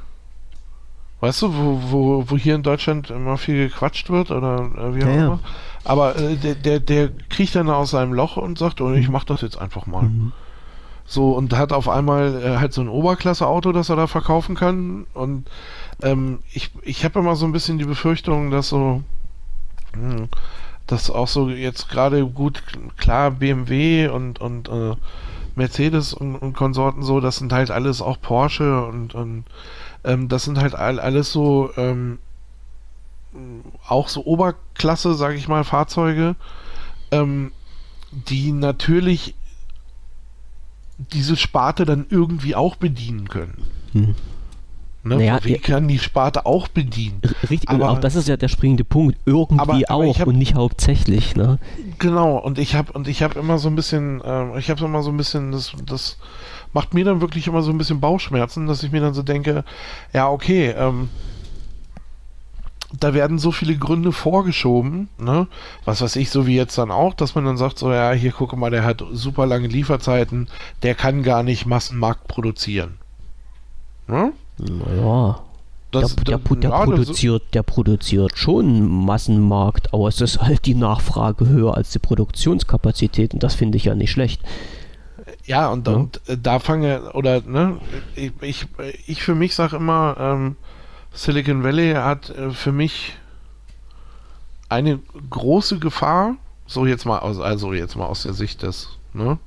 [1.20, 5.04] Weißt du, wo, wo, wo hier in Deutschland immer viel gequatscht wird oder äh, wie
[5.04, 5.40] auch Ja, immer.
[5.84, 9.24] Aber äh, der, der, der kriecht dann aus seinem Loch und sagt, oh, ich mach
[9.24, 10.04] das jetzt einfach mal.
[10.04, 10.32] Mhm.
[11.06, 15.06] So, und hat auf einmal äh, halt so ein Oberklasse-Auto, das er da verkaufen kann.
[15.14, 15.48] Und
[16.02, 19.02] ähm, ich, ich habe immer so ein bisschen die Befürchtung, dass so,
[19.94, 20.28] hm,
[20.86, 22.62] dass auch so jetzt gerade gut,
[22.96, 24.94] klar, BMW und, und äh,
[25.58, 29.44] Mercedes und, und Konsorten so, das sind halt alles auch Porsche und, und
[30.04, 32.18] ähm, das sind halt all, alles so, ähm,
[33.86, 36.36] auch so Oberklasse, sage ich mal, Fahrzeuge,
[37.10, 37.52] ähm,
[38.10, 39.34] die natürlich
[40.96, 43.64] diese Sparte dann irgendwie auch bedienen können.
[43.92, 44.14] Hm.
[45.08, 45.16] Ne?
[45.16, 47.20] Naja, Wie ihr- kann die Sparte auch bedienen?
[47.50, 49.18] Richtig, Aber- auch das ist ja der springende Punkt.
[49.24, 51.34] Irgendwie Aber- aber auch hab- und nicht hauptsächlich.
[51.34, 51.58] Ne?
[51.98, 55.02] Genau, und ich habe und ich habe immer so ein bisschen, ähm, ich habe immer
[55.02, 56.18] so ein bisschen, das, das
[56.72, 59.64] macht mir dann wirklich immer so ein bisschen Bauchschmerzen, dass ich mir dann so denke,
[60.12, 61.08] ja, okay, ähm,
[62.98, 65.46] da werden so viele Gründe vorgeschoben, ne?
[65.84, 68.32] Was weiß ich, so wie jetzt dann auch, dass man dann sagt, so, ja, hier
[68.32, 70.48] gucke mal, der hat super lange Lieferzeiten,
[70.82, 72.94] der kann gar nicht Massenmarkt produzieren.
[74.06, 74.32] Ne?
[74.58, 75.40] Naja,
[75.90, 80.74] Das, der, der, der, ja, produziert, der produziert schon Massenmarkt, aber es ist halt die
[80.74, 84.42] Nachfrage höher als die Produktionskapazität und das finde ich ja nicht schlecht.
[85.46, 85.94] Ja, und, Ja.
[85.94, 87.78] und äh, da fange, oder, ne,
[88.14, 88.66] ich, ich,
[89.06, 90.56] ich für mich sage immer, ähm,
[91.12, 93.14] Silicon Valley hat äh, für mich
[94.68, 94.98] eine
[95.30, 96.34] große Gefahr,
[96.66, 99.38] so jetzt mal aus, also jetzt mal aus der Sicht des, ne?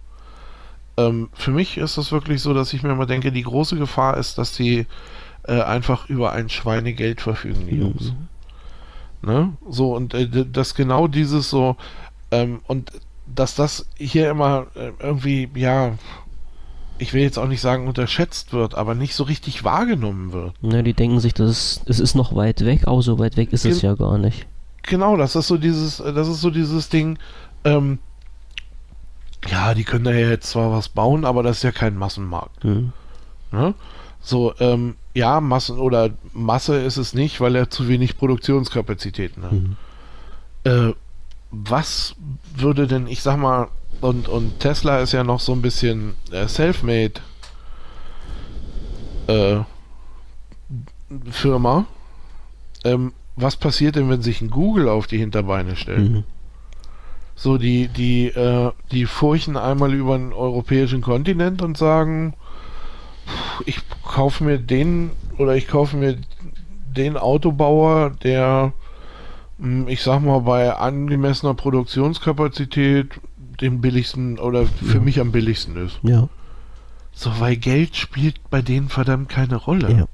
[0.98, 4.18] Ähm, für mich ist das wirklich so, dass ich mir immer denke, die große Gefahr
[4.18, 4.86] ist, dass die
[5.44, 8.14] äh, einfach über ein Schweinegeld verfügen, die Jungs.
[9.22, 9.54] Ne?
[9.70, 11.76] So, und äh, dass genau dieses so,
[12.32, 12.92] ähm, und
[13.34, 15.94] dass das hier immer äh, irgendwie, ja,
[16.98, 20.54] ich will jetzt auch nicht sagen unterschätzt wird, aber nicht so richtig wahrgenommen wird.
[20.62, 23.54] Ja, die denken sich, das ist, es ist noch weit weg, aber so weit weg
[23.54, 24.46] ist es Gen- ja gar nicht.
[24.84, 27.18] Genau, das ist so dieses, das ist so dieses Ding,
[27.64, 28.00] ähm,
[29.50, 32.64] ja, die können da ja jetzt zwar was bauen, aber das ist ja kein Massenmarkt.
[32.64, 32.94] Hm.
[33.52, 33.74] Ne?
[34.22, 39.52] So, ähm, ja, Massen oder Masse ist es nicht, weil er zu wenig Produktionskapazitäten hat.
[39.52, 39.76] Mhm.
[40.64, 40.94] Äh,
[41.50, 42.16] was
[42.56, 43.68] würde denn, ich sag mal,
[44.00, 47.14] und, und Tesla ist ja noch so ein bisschen äh, self-made
[49.28, 49.60] äh,
[51.30, 51.86] Firma.
[52.84, 56.12] Ähm, was passiert denn, wenn sich ein Google auf die Hinterbeine stellt?
[56.12, 56.24] Mhm.
[57.42, 62.36] So, die, die, äh, die furchen einmal über den europäischen Kontinent und sagen,
[63.26, 65.10] "Puh, ich kaufe mir den
[65.40, 66.18] oder ich kaufe mir
[66.96, 68.74] den Autobauer, der,
[69.58, 73.08] mh, ich sag mal, bei angemessener Produktionskapazität
[73.60, 75.04] den billigsten oder für Ja.
[75.04, 76.00] mich am billigsten ist.
[76.04, 76.28] Ja.
[77.12, 79.92] So, weil Geld spielt bei denen verdammt keine Rolle.
[79.92, 80.06] Ja.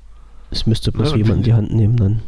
[0.49, 2.21] Es müsste bloß Ja, und jemand in die Hand nehmen dann.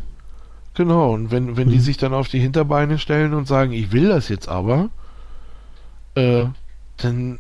[0.80, 1.82] Genau, und wenn, wenn die Mhm.
[1.82, 4.88] sich dann auf die Hinterbeine stellen und sagen, ich will das jetzt aber,
[6.16, 6.46] äh,
[6.96, 7.40] dann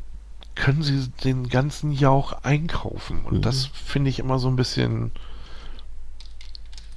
[0.56, 3.22] können sie den ganzen Jauch einkaufen.
[3.24, 3.41] Und Mhm.
[3.41, 5.11] das finde ich immer so ein bisschen.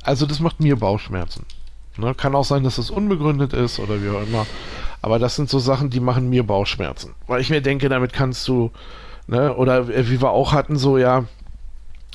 [0.03, 1.47] Also, das macht mir Bauchschmerzen.
[1.97, 2.13] Ne?
[2.13, 4.45] Kann auch sein, dass das unbegründet ist oder wie auch immer.
[5.01, 7.15] Aber das sind so Sachen, die machen mir Bauchschmerzen.
[7.29, 8.73] Weil ich mir denke, damit kannst du,
[9.29, 11.25] ne, oder äh, wie wir auch hatten, so ja,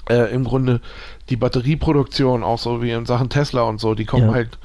[0.09, 0.81] äh, im Grunde
[1.29, 4.33] die Batterieproduktion, auch so wie in Sachen Tesla und so, die kommen Ja.
[4.33, 4.57] halt,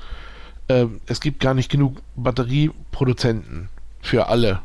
[0.68, 3.68] äh, es gibt gar nicht genug Batterieproduzenten
[4.00, 4.60] für alle.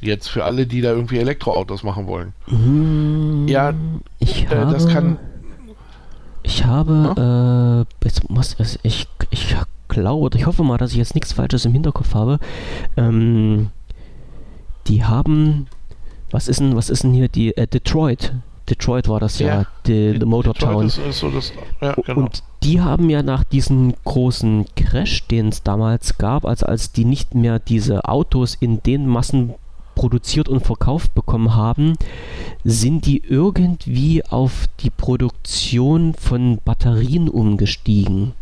[0.00, 2.32] Jetzt für alle, die da irgendwie Elektroautos machen wollen.
[2.46, 3.74] Hm, Ja,
[4.18, 5.18] ich Äh, habe, das kann.
[6.42, 9.54] ich habe, äh, jetzt muss es, ich, ich
[9.88, 12.38] glaube, ich hoffe mal, dass ich jetzt nichts Falsches im Hinterkopf habe.
[12.96, 13.70] Ähm,
[14.86, 15.66] die haben,
[16.30, 18.32] was ist denn, was ist denn hier die, äh, Detroit.
[18.70, 19.66] Detroit war das ja, Ja.
[19.86, 20.86] die, the Motor Detroit Town.
[20.86, 22.20] Ist, ist so das, ja, genau.
[22.22, 27.04] Und die haben ja nach diesem großen Crash, den es damals gab, also als die
[27.04, 29.54] nicht mehr diese Autos in den Massen
[29.94, 31.94] produziert und verkauft bekommen haben,
[32.64, 38.32] sind die irgendwie auf die Produktion von Batterien umgestiegen.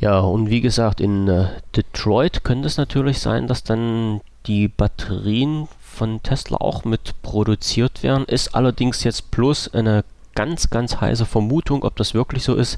[0.00, 1.46] Ja, und wie gesagt, in äh,
[1.76, 8.24] Detroit könnte es natürlich sein, dass dann die Batterien von Tesla auch mit produziert werden.
[8.26, 10.04] Ist allerdings jetzt bloß eine
[10.34, 11.84] ganz, ganz heiße Vermutung.
[11.84, 12.76] Ob das wirklich so ist,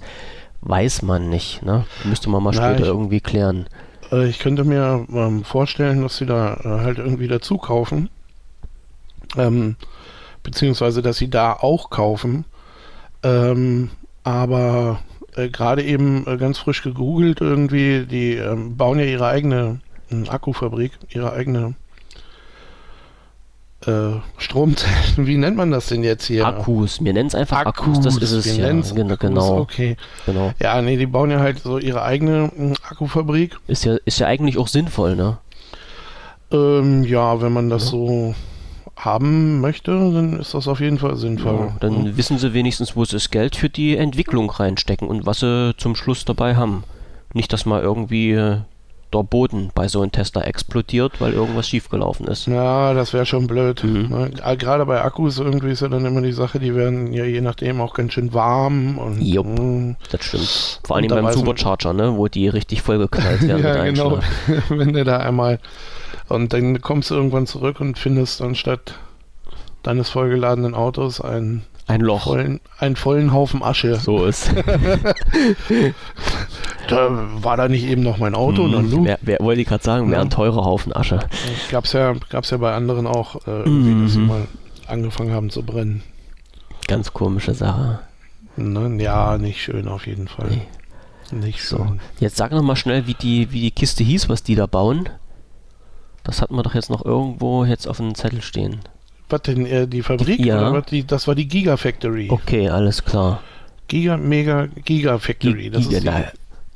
[0.61, 1.63] weiß man nicht.
[1.63, 1.85] Ne?
[2.05, 3.67] Müsste man mal Na, später ich- irgendwie klären.
[4.13, 8.09] Äh, ich könnte mir ähm, vorstellen, dass sie da äh, halt irgendwie dazu kaufen.
[9.37, 9.75] Ähm,
[10.47, 12.45] beziehungsweise, dass sie da auch kaufen.
[13.23, 13.91] Ähm,
[14.25, 15.01] aber
[15.35, 20.25] äh, gerade eben äh, ganz frisch gegoogelt irgendwie, die ähm, bauen ja ihre eigene ähm,
[20.29, 21.75] Akkufabrik, ihre eigene
[23.87, 24.95] äh, Stromzellen.
[25.27, 26.47] Wie nennt man das denn jetzt hier?
[26.47, 28.67] Akkus, wir nennen es einfach Akkus, das ist es ja.
[28.67, 29.97] nennen's Gen- Akkus, Genau, Okay.
[30.25, 30.53] genau.
[30.61, 33.57] Ja, nee, die bauen ja halt so ihre eigene ähm, Akkufabrik.
[33.67, 35.39] Ist ja, ist ja eigentlich auch sinnvoll, ne?
[36.53, 38.35] Ähm, ja, wenn man das so
[38.97, 41.55] haben möchte, dann ist das auf jeden Fall sinnvoll.
[41.55, 45.41] Ja, dann wissen sie wenigstens, wo sie das Geld für die Entwicklung reinstecken und was
[45.41, 46.85] sie zum Schluss dabei haben.
[47.35, 48.59] Nicht, dass mal irgendwie äh,
[49.17, 52.47] der Boden bei so einem Tesla explodiert, weil irgendwas schiefgelaufen ist.
[52.47, 53.83] Ja, das wäre schon blöd.
[53.85, 54.09] Mhm.
[54.11, 54.31] Ne?
[54.35, 57.41] Gra- Gerade bei Akkus irgendwie ist ja dann immer die Sache, die werden ja je
[57.41, 59.47] nachdem auch ganz schön warm und Jupp.
[59.47, 60.81] mm, Das stimmt.
[60.85, 62.17] Vor allem beim Supercharger, ne?
[62.17, 64.19] wo die richtig vollgeknallt werden ja genau,
[64.69, 65.59] wenn du da einmal
[66.29, 68.95] und dann kommst du irgendwann zurück und findest anstatt
[69.83, 72.25] deines vollgeladenen Autos einen Ein Loch.
[72.25, 73.97] vollen, einen vollen Haufen Asche.
[73.97, 74.51] So ist.
[76.89, 77.09] Da
[77.43, 78.73] war da nicht eben noch mein Auto, Mhm.
[78.73, 79.05] dann du.
[79.05, 80.25] Wer, wer wollte ich gerade sagen, wäre Ja.
[80.25, 81.19] ein teurer Haufen Asche.
[81.71, 84.27] Gab's ja, gab's ja bei anderen auch, äh, irgendwie, dass sie Mhm.
[84.29, 84.47] mal
[84.87, 86.03] angefangen haben zu brennen.
[86.87, 88.01] Ganz komische Sache.
[88.57, 89.03] Ne?
[89.03, 90.49] Ja, nicht schön auf jeden Fall.
[91.33, 91.39] Nee.
[91.41, 92.01] Nicht So, schön.
[92.21, 95.09] jetzt sag noch mal schnell, wie die, wie die Kiste hieß, was die da bauen.
[96.23, 98.79] Das hatten wir doch jetzt noch irgendwo jetzt auf dem Zettel stehen.
[99.29, 100.39] Was denn, äh, die Fabrik?
[100.45, 100.61] Ja.
[100.71, 100.87] Oder was?
[100.87, 102.29] Die, das war die Gigafactory.
[102.31, 103.43] Okay, alles klar.
[103.89, 105.63] Giga, Mega, Gigafactory.
[105.65, 106.25] Gi- Das Giga- ist die, na,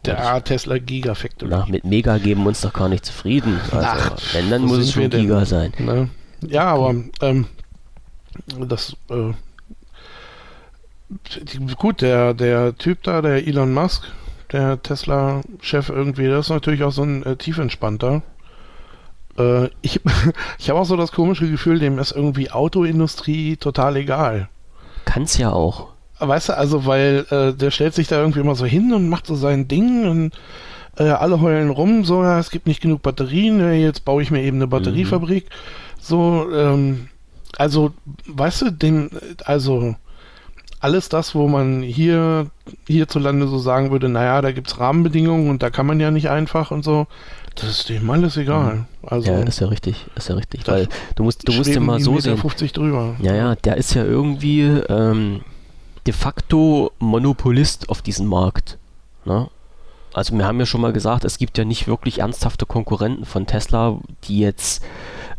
[0.05, 1.51] der Tesla Gigafactory.
[1.51, 3.60] na, mit Mega geben wir uns doch gar nicht zufrieden.
[3.70, 5.22] Also, Ach, wenn, dann muss es schon denn?
[5.22, 5.72] Giga sein.
[5.78, 6.09] Ne?
[6.48, 7.47] Ja, aber ähm,
[8.59, 9.32] das äh,
[11.77, 14.05] gut, der, der Typ da, der Elon Musk,
[14.52, 18.22] der Tesla-Chef irgendwie, das ist natürlich auch so ein äh, tiefentspannter.
[19.40, 20.00] Äh, ich,
[20.58, 24.48] ich habe auch so das komische Gefühl, dem ist irgendwie Autoindustrie total egal.
[25.04, 25.88] Kann's ja auch.
[26.18, 29.26] Weißt du, also weil äh, der stellt sich da irgendwie immer so hin und macht
[29.26, 30.32] so sein Ding und
[30.98, 34.30] äh, alle heulen rum, so, ja, es gibt nicht genug Batterien, äh, jetzt baue ich
[34.30, 35.44] mir eben eine Batteriefabrik.
[35.44, 35.48] Mhm.
[36.00, 37.08] So, ähm,
[37.56, 37.92] also,
[38.26, 39.10] weißt du, den,
[39.44, 39.94] also
[40.80, 42.46] alles das, wo man hier
[42.86, 46.30] hierzulande so sagen würde, naja, da gibt es Rahmenbedingungen und da kann man ja nicht
[46.30, 47.06] einfach und so,
[47.55, 48.74] das ist dem alles egal.
[48.74, 48.86] Mhm.
[49.02, 52.01] Also, ja, ist ja richtig, ist ja richtig, weil du musst, du musst ja mal
[52.01, 52.36] so sehen.
[52.36, 53.16] 50 drüber.
[53.20, 55.40] Ja, ja, der ist ja irgendwie ähm,
[56.06, 58.78] de facto Monopolist auf diesem Markt.
[59.24, 59.48] Ne?
[60.12, 63.47] Also wir haben ja schon mal gesagt, es gibt ja nicht wirklich ernsthafte Konkurrenten von
[63.47, 64.82] Tesla, die jetzt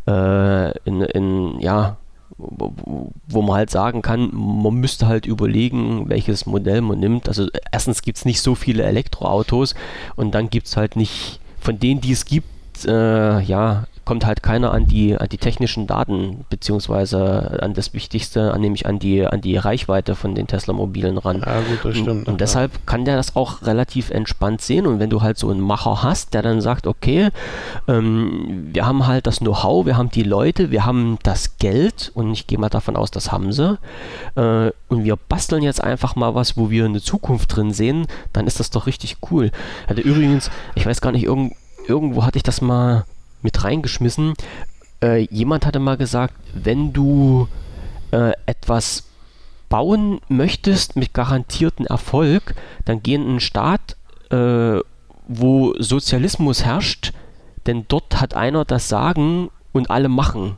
[0.07, 1.97] äh, in, in, ja,
[2.37, 7.27] wo man halt sagen kann, man müsste halt überlegen, welches Modell man nimmt.
[7.27, 9.75] Also erstens gibt es nicht so viele Elektroautos
[10.15, 14.41] und dann gibt es halt nicht, von denen, die es gibt, äh, ja, kommt halt
[14.43, 19.25] keiner an die, an die technischen Daten, beziehungsweise an das Wichtigste, an, nämlich an die,
[19.25, 21.43] an die Reichweite von den Tesla-Mobilen ran.
[21.45, 22.09] Ja, gut, das stimmt.
[22.09, 24.87] Und, und deshalb kann der das auch relativ entspannt sehen.
[24.87, 27.29] Und wenn du halt so einen Macher hast, der dann sagt, okay,
[27.87, 32.31] ähm, wir haben halt das Know-how, wir haben die Leute, wir haben das Geld und
[32.31, 33.77] ich gehe mal davon aus, das haben sie.
[34.35, 38.47] Äh, und wir basteln jetzt einfach mal was, wo wir eine Zukunft drin sehen, dann
[38.47, 39.51] ist das doch richtig cool.
[39.87, 41.53] Hatte übrigens, ich weiß gar nicht, irgend,
[41.87, 43.05] irgendwo hatte ich das mal
[43.43, 44.33] mit reingeschmissen.
[45.03, 47.47] Äh, jemand hatte mal gesagt, wenn du
[48.11, 49.03] äh, etwas
[49.69, 52.55] bauen möchtest mit garantierten Erfolg,
[52.85, 53.95] dann geh in einen Staat,
[54.29, 54.79] äh,
[55.27, 57.13] wo Sozialismus herrscht,
[57.67, 60.57] denn dort hat einer das Sagen und alle machen.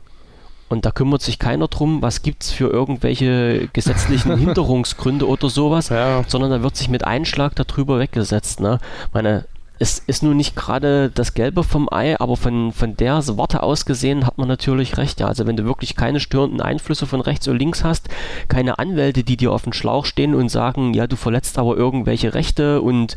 [0.68, 5.90] Und da kümmert sich keiner drum, was gibt es für irgendwelche gesetzlichen Hinderungsgründe oder sowas,
[5.90, 6.24] ja.
[6.26, 8.58] sondern da wird sich mit Einschlag darüber weggesetzt.
[8.60, 8.80] Ne?
[9.12, 9.46] Meine,
[9.78, 13.86] es ist nun nicht gerade das Gelbe vom Ei, aber von, von der Warte aus
[13.86, 15.18] gesehen hat man natürlich recht.
[15.18, 15.26] Ja.
[15.26, 18.08] Also wenn du wirklich keine störenden Einflüsse von rechts oder links hast,
[18.48, 22.34] keine Anwälte, die dir auf den Schlauch stehen und sagen, ja, du verletzt aber irgendwelche
[22.34, 23.16] Rechte und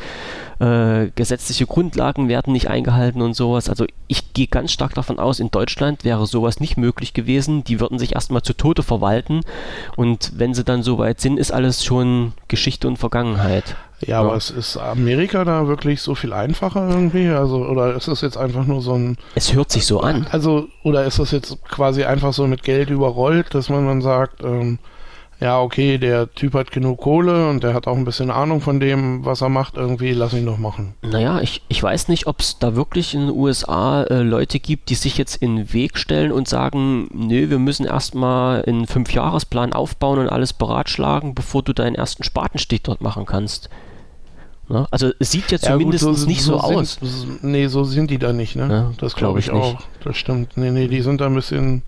[0.60, 3.70] äh, gesetzliche Grundlagen werden nicht eingehalten und sowas.
[3.70, 7.64] Also ich gehe ganz stark davon aus, in Deutschland wäre sowas nicht möglich gewesen.
[7.66, 9.42] Die würden sich erstmal zu Tode verwalten
[9.96, 13.76] und wenn sie dann soweit sind, ist alles schon Geschichte und Vergangenheit.
[14.02, 17.30] Ja, ja, aber es ist Amerika da wirklich so viel einfacher irgendwie?
[17.30, 19.18] Also, oder ist das jetzt einfach nur so ein.
[19.36, 20.28] Es hört sich so an.
[20.32, 24.44] Also, oder ist das jetzt quasi einfach so mit Geld überrollt, dass man dann sagt,
[24.44, 24.78] ähm,
[25.40, 28.80] ja, okay, der Typ hat genug Kohle und der hat auch ein bisschen Ahnung von
[28.80, 30.96] dem, was er macht, irgendwie, lass ihn doch machen.
[31.04, 34.90] Naja, ich, ich weiß nicht, ob es da wirklich in den USA äh, Leute gibt,
[34.90, 39.74] die sich jetzt in den Weg stellen und sagen, nö, wir müssen erstmal einen Fünfjahresplan
[39.74, 43.70] aufbauen und alles beratschlagen, bevor du deinen ersten Spatenstich dort machen kannst.
[44.70, 44.86] Ne?
[44.92, 47.00] also es sieht ja zumindest ja, gut, so, nicht so, so aus.
[47.02, 48.68] Sind, nee, so sind die da nicht, ne?
[48.70, 49.82] Ja, das glaube glaub ich, auch.
[50.04, 50.58] Das stimmt.
[50.58, 51.84] Nee, nee, die sind da ein bisschen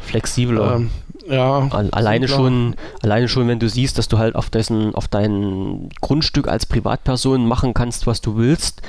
[0.00, 0.76] flexibler.
[0.76, 0.90] Ähm,
[1.28, 1.68] ja.
[1.92, 6.48] Alleine schon, alleine schon, wenn du siehst, dass du halt auf dessen, auf dein Grundstück
[6.48, 8.82] als Privatperson machen kannst, was du willst.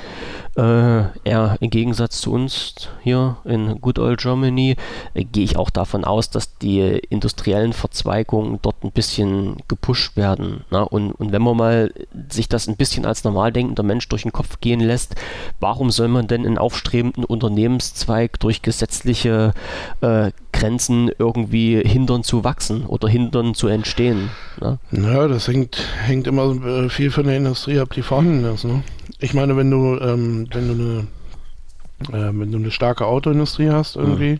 [0.56, 4.76] Äh, ja, im Gegensatz zu uns hier in Good Old Germany
[5.12, 10.64] äh, gehe ich auch davon aus, dass die industriellen Verzweigungen dort ein bisschen gepusht werden.
[10.70, 10.82] Na?
[10.82, 11.92] Und, und wenn man mal
[12.30, 15.14] sich das ein bisschen als normal denkender Mensch durch den Kopf gehen lässt,
[15.60, 19.52] warum soll man denn einen aufstrebenden Unternehmenszweig durch gesetzliche
[20.00, 24.30] äh, Grenzen irgendwie hindern zu wachsen oder hindern zu entstehen.
[24.60, 24.78] Ne?
[24.90, 28.64] Ja, das hängt, hängt immer äh, viel von der Industrie ab, die vorhanden ist.
[28.64, 28.82] Ne?
[29.18, 33.96] Ich meine, wenn du, ähm, wenn du eine, äh, wenn du eine starke Autoindustrie hast
[33.96, 34.38] irgendwie,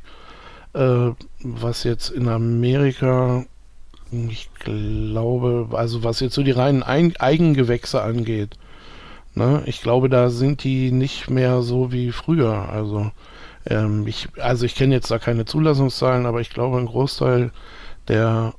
[0.75, 0.81] mhm.
[0.81, 3.45] äh, was jetzt in Amerika,
[4.11, 8.57] ich glaube, also was jetzt so die reinen Ein Eigengewächse angeht,
[9.35, 9.63] ne?
[9.67, 12.69] ich glaube, da sind die nicht mehr so wie früher.
[12.69, 13.11] Also
[13.69, 17.51] ähm, ich, also ich kenne jetzt da keine Zulassungszahlen, aber ich glaube, ein Großteil
[18.09, 18.55] der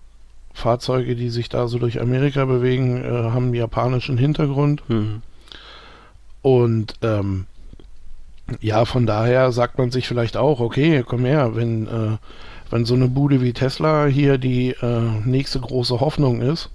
[0.53, 4.83] Fahrzeuge, die sich da so durch Amerika bewegen, äh, haben einen japanischen Hintergrund.
[4.89, 5.21] Mhm.
[6.47, 7.45] Und ähm,
[8.61, 12.17] ja, von daher sagt man sich vielleicht auch, okay, komm her, wenn, äh,
[12.69, 16.69] wenn so eine Bude wie Tesla hier die äh, nächste große Hoffnung ist,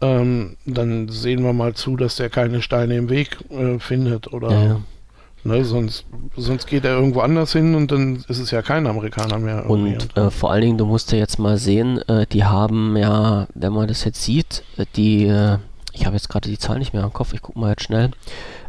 [0.00, 4.50] ähm, dann sehen wir mal zu, dass der keine Steine im Weg äh, findet oder
[4.50, 4.80] ja, ja.
[5.46, 9.38] Ne, sonst, sonst geht er irgendwo anders hin und dann ist es ja kein Amerikaner
[9.38, 9.68] mehr.
[9.68, 13.46] Und äh, vor allen Dingen, du musst ja jetzt mal sehen, äh, die haben ja,
[13.54, 15.58] wenn man das jetzt sieht, äh, die, äh,
[15.94, 18.10] ich habe jetzt gerade die Zahl nicht mehr im Kopf, ich gucke mal jetzt schnell,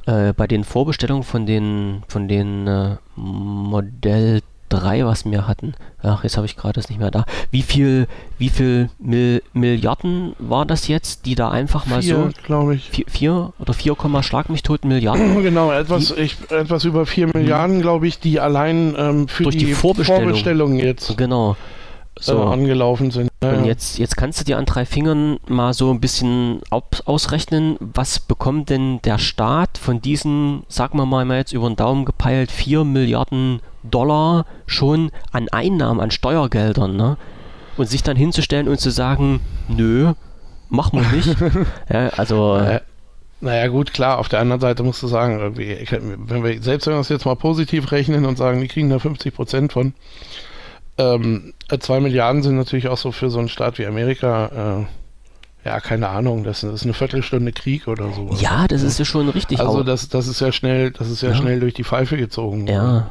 [0.05, 5.73] äh, bei den Vorbestellungen von den, von den äh, Modell 3, was wir hatten.
[6.01, 7.25] Ach, jetzt habe ich gerade das nicht mehr da.
[7.51, 8.07] Wie viel,
[8.37, 12.29] wie viel Mil Milliarden war das jetzt, die da einfach mal Vier, so.
[12.45, 12.89] glaube ich.
[12.89, 17.81] Vier, vier oder 4, Schlag mich tot Milliarden Genau, etwas, ich, etwas über 4 Milliarden,
[17.81, 20.23] glaube ich, die allein ähm, für Durch die, die Vorbestellung.
[20.23, 21.55] Vorbestellung jetzt genau.
[22.19, 22.43] So.
[22.43, 23.29] Angelaufen sind.
[23.43, 26.83] Ja, Und jetzt, jetzt kannst du dir an drei Fingern mal so ein bisschen au-
[27.05, 31.75] ausrechnen, was bekommt denn der Staat von diesen, sagen wir mal mal jetzt über den
[31.75, 37.17] Daumen gepeilt, 4 Milliarden Dollar schon an Einnahmen, an Steuergeldern, ne?
[37.77, 40.13] Und sich dann hinzustellen und zu sagen, nö,
[40.69, 41.35] machen wir nicht.
[41.89, 42.79] ja, also, Äh,
[43.41, 46.93] naja, gut, klar, auf der anderen Seite musst du sagen, irgendwie, wenn wir, selbst wenn
[46.93, 49.93] wir es jetzt mal positiv rechnen und sagen, die kriegen da 50 Prozent von,
[50.97, 54.85] ähm, 2 Milliarden sind natürlich auch so für so einen Staat wie Amerika,
[55.63, 58.29] äh, ja, keine Ahnung, das ist eine Viertelstunde Krieg oder so.
[58.39, 59.59] ja, das ist ja schon richtig.
[59.59, 61.35] Also das, das ist ja schnell, das ist ja, Ja.
[61.35, 62.67] schnell durch die Pfeife gezogen.
[62.67, 63.09] Ja.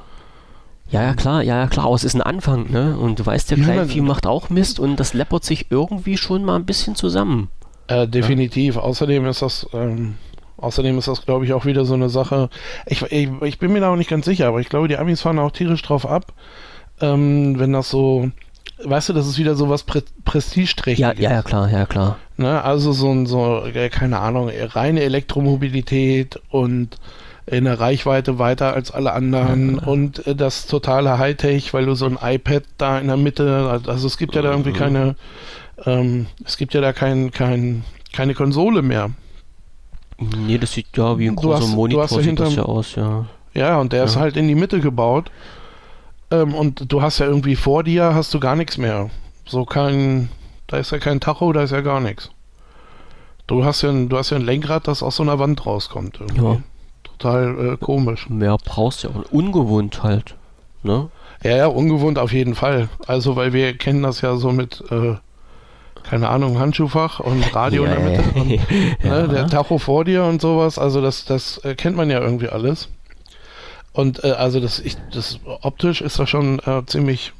[0.91, 2.97] Ja, ja, klar, ja, ja, klar, aber es ist ein Anfang, ne?
[2.97, 6.45] Und du weißt, der Ja, Kleinvieh macht auch Mist und das läppert sich irgendwie schon
[6.45, 7.49] mal ein bisschen zusammen.
[7.89, 8.77] Äh, definitiv.
[8.77, 10.17] Außerdem ist das, ähm,
[10.59, 12.51] außerdem ist das, glaube ich, auch wieder so eine Sache.
[12.87, 15.23] Ich, ich, ich bin mir da auch nicht ganz sicher, aber ich glaube, die Amis
[15.23, 16.33] fahren auch tierisch drauf ab,
[17.01, 18.31] ähm, wenn das so,
[18.85, 20.99] weißt du, das ist wieder so was Pre Prestigeträchtiges.
[21.19, 22.19] Ja, ja, ja, klar, ja, klar.
[22.37, 22.63] Ne?
[22.63, 26.99] Also so ein, so, äh, keine Ahnung, äh, reine Elektromobilität und
[27.47, 32.07] in der Reichweite weiter als alle anderen und äh, das totale Hightech, weil du so
[32.07, 34.75] ein iPad da in der Mitte, also es gibt ja da irgendwie Mhm.
[34.77, 35.17] keine,
[35.85, 37.85] ähm, es gibt ja da kein, kein,
[38.15, 39.11] keine Konsole mehr.
[40.19, 42.95] Nee, das sieht ja wie ein großer hast- Monitor hast ja sieht das ja aus,
[42.95, 43.27] ja.
[43.53, 44.21] Ja, und der ist Ja.
[44.23, 45.31] halt in die Mitte gebaut.
[46.31, 49.11] Ähm, und du hast ja irgendwie vor dir hast du gar nichts mehr.
[49.47, 50.29] So kein,
[50.67, 52.31] da ist ja kein Tacho, da ist ja gar nichts.
[53.47, 56.21] Du hast ja ein, du hast ja ein Lenkrad, das aus so einer Wand rauskommt.
[56.21, 56.43] Irgendwie.
[56.43, 56.57] Ja.
[57.03, 58.29] Total äh, komisch.
[58.29, 59.33] Mehr brauchst du ja auch.
[59.33, 60.35] Ungewohnt halt,
[60.83, 61.11] ne?
[61.43, 62.89] Ja, ja, ungewohnt auf jeden Fall.
[63.07, 65.17] Also, weil wir kennen das ja so mit, äh,
[66.03, 68.25] keine Ahnung, Handschuhfach und Radio in der Mitte.
[68.35, 68.61] Und, ja.
[69.03, 72.49] ne, der Tacho vor dir und sowas, also das, das äh, kennt man ja irgendwie
[72.49, 72.89] alles.
[73.95, 77.33] Und äh, also das, ich, das optisch ist das schon äh, ziemlich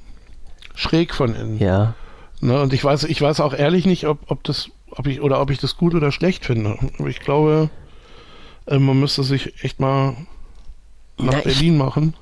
[0.75, 1.59] schräg von innen.
[1.59, 1.95] ja.
[2.41, 2.61] Ne?
[2.61, 5.51] Und ich weiß, ich weiß auch ehrlich nicht, ob, ob das, ob ich oder ob
[5.51, 6.77] ich das gut oder schlecht finde.
[6.99, 7.71] Aber ich glaube,
[8.67, 10.17] äh, man müsste sich echt mal
[11.17, 12.15] nach Na, ich, Berlin machen.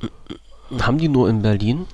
[0.80, 1.86] haben die nur in Berlin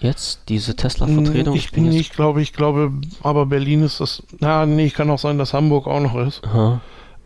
[0.00, 1.54] jetzt diese Tesla-Vertretung?
[1.54, 2.92] Ich, nee, ich glaube, ich glaube,
[3.22, 4.22] aber Berlin ist das.
[4.40, 6.42] Na, nee, kann auch sein, dass Hamburg auch noch ist.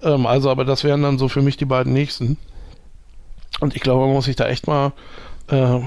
[0.02, 2.36] Ähm, also, aber das wären dann so für mich die beiden nächsten.
[3.60, 4.92] Und ich glaube, man muss sich da echt mal,
[5.48, 5.80] äh,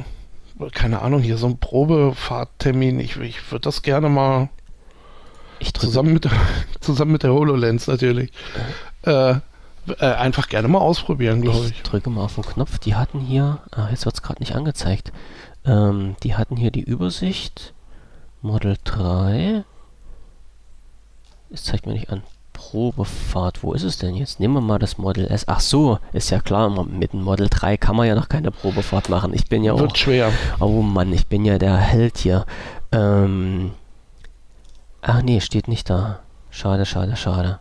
[0.73, 2.99] keine Ahnung, hier so ein Probefahrttermin.
[2.99, 4.49] Ich, ich würde das gerne mal
[5.73, 6.31] zusammen mit, der-
[6.81, 8.31] zusammen mit der HoloLens natürlich.
[9.03, 9.35] Äh,
[9.99, 11.81] äh, einfach gerne mal ausprobieren, glaube Ich ich.
[11.83, 12.77] drücke mal auf den Knopf.
[12.79, 15.11] Die hatten hier, ah, jetzt wird es gerade nicht angezeigt.
[15.65, 17.73] Ähm, die hatten hier die Übersicht.
[18.43, 19.63] Model 3.
[21.51, 22.23] Es zeigt mir nicht an.
[22.61, 23.63] Probefahrt.
[23.63, 24.39] Wo ist es denn jetzt?
[24.39, 25.47] Nehmen wir mal das Model S.
[25.47, 29.09] Ach so, ist ja klar, mit dem Model 3 kann man ja noch keine Probefahrt
[29.09, 29.33] machen.
[29.33, 29.79] Ich bin ja auch.
[29.79, 30.31] Wird schwer.
[30.59, 32.45] Oh Mann, ich bin ja der Held hier.
[32.91, 33.71] Ähm.
[35.01, 36.19] Ach nee, steht nicht da.
[36.51, 37.59] Schade, schade, schade.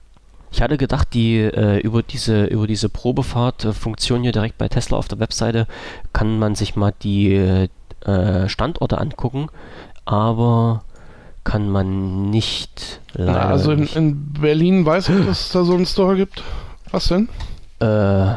[0.53, 5.09] Ich hatte gedacht, die äh, über diese über diese Probefahrt-Funktion hier direkt bei Tesla auf
[5.09, 5.67] der Webseite
[6.13, 9.49] kann man sich mal die äh, Standorte angucken,
[10.05, 10.83] aber
[11.45, 13.01] kann man nicht.
[13.15, 13.97] Na, Leider also in, nicht.
[13.97, 16.43] in Berlin weiß ich, dass es da so einen Store gibt.
[16.91, 17.29] Was denn?
[17.81, 18.35] Äh,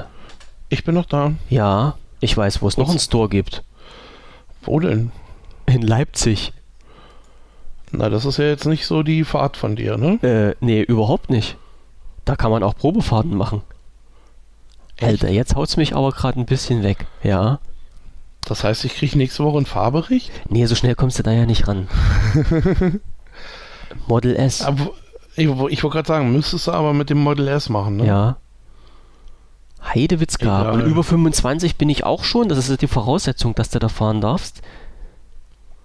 [0.69, 1.33] Ich bin noch da.
[1.49, 3.63] ja, ich weiß, wo es noch einen Store gibt.
[4.61, 5.11] Wo denn?
[5.65, 6.53] In Leipzig.
[7.91, 10.13] Na, das ist ja jetzt nicht so die Fahrt von dir, ne?
[10.23, 11.57] Äh, nee, überhaupt nicht.
[12.25, 13.61] Da kann man auch Probefahrten machen.
[15.01, 17.05] Alter, jetzt haut's mich aber gerade ein bisschen weg.
[17.23, 17.59] Ja.
[18.45, 20.31] Das heißt, ich kriege nächste Woche einen Fahrbericht?
[20.49, 21.87] Nee, so schnell kommst du da ja nicht ran.
[24.07, 24.61] Model S.
[24.63, 24.91] Aber
[25.35, 28.05] ich, ich wollte gerade sagen, müsstest du aber mit dem Model S machen, ne?
[28.05, 28.37] Ja.
[29.83, 30.61] Heidewitzka.
[30.61, 30.73] Egal.
[30.73, 32.49] Und über 25 bin ich auch schon.
[32.49, 34.61] Das ist die Voraussetzung, dass du da fahren darfst.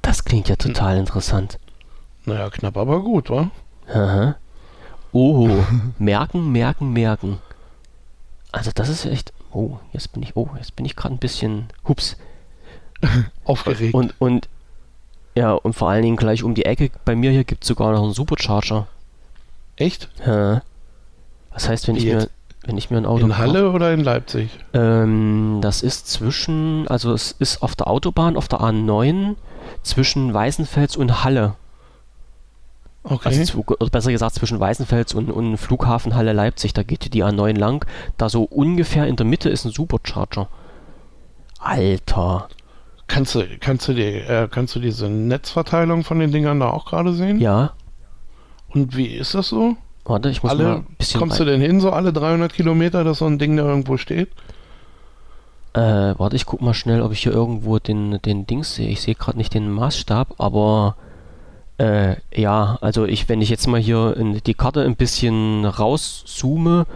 [0.02, 1.58] Das klingt ja total interessant.
[2.24, 3.50] Naja, knapp, aber gut, wa?
[3.92, 4.36] Aha.
[5.12, 5.48] Oh,
[5.98, 7.38] merken, merken, merken.
[8.52, 9.32] Also das ist echt.
[9.50, 10.36] Oh, jetzt bin ich.
[10.36, 11.68] Oh, jetzt bin ich gerade ein bisschen.
[11.86, 12.16] Hups.
[13.44, 13.94] Aufgeregt.
[13.94, 14.48] Und, und
[15.34, 17.92] ja, und vor allen Dingen gleich um die Ecke bei mir hier gibt es sogar
[17.92, 18.88] noch einen Supercharger.
[19.76, 20.08] Echt?
[20.26, 20.62] Ja.
[21.52, 22.28] Was heißt, wenn ich mir,
[22.64, 24.50] wenn ich mir ein Auto In Halle oder in Leipzig?
[24.74, 29.36] Ähm, das ist zwischen, also es ist auf der Autobahn, auf der A9,
[29.82, 31.54] zwischen Weißenfels und Halle.
[33.04, 33.28] Okay.
[33.28, 36.74] Also zu, oder besser gesagt zwischen Weißenfels und, und Flughafen Halle Leipzig.
[36.74, 37.86] Da geht die A9 lang.
[38.16, 40.48] Da so ungefähr in der Mitte ist ein Supercharger.
[41.58, 42.48] Alter.
[43.08, 46.84] Kannst du, kannst du, die, äh, kannst du diese Netzverteilung von den Dingern da auch
[46.84, 47.40] gerade sehen?
[47.40, 47.72] Ja.
[48.68, 49.76] Und wie ist das so?
[50.04, 51.18] Warte, ich muss alle, mal ein bisschen.
[51.18, 54.28] kommst du denn hin, so alle 300 Kilometer, dass so ein Ding da irgendwo steht?
[55.72, 58.88] Äh, warte, ich guck mal schnell, ob ich hier irgendwo den, den Dings sehe.
[58.88, 60.96] Ich sehe gerade nicht den Maßstab, aber
[61.78, 66.86] äh, ja, also ich, wenn ich jetzt mal hier in die Karte ein bisschen rauszoome,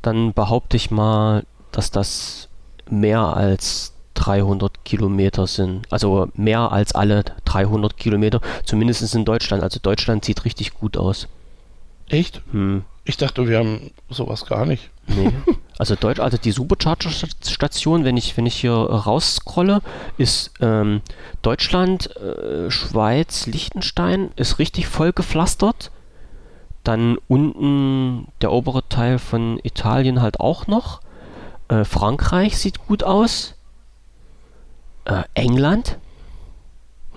[0.00, 2.48] dann behaupte ich mal, dass das
[2.88, 5.86] mehr als 300 Kilometer sind.
[5.90, 9.62] Also mehr als alle 300 Kilometer, zumindest in Deutschland.
[9.62, 11.28] Also Deutschland sieht richtig gut aus.
[12.08, 12.42] Echt?
[12.52, 12.84] Hm.
[13.04, 14.90] Ich dachte, wir haben sowas gar nicht.
[15.06, 15.32] Nee.
[15.78, 19.80] Also Deutsch, also die Supercharger-Station, wenn ich, wenn ich hier rausscrolle,
[20.16, 21.00] ist ähm,
[21.40, 25.90] Deutschland, äh, Schweiz, Liechtenstein, ist richtig voll gepflastert.
[26.84, 31.00] Dann unten der obere Teil von Italien halt auch noch.
[31.66, 33.54] Äh, Frankreich sieht gut aus.
[35.04, 35.98] Äh, England.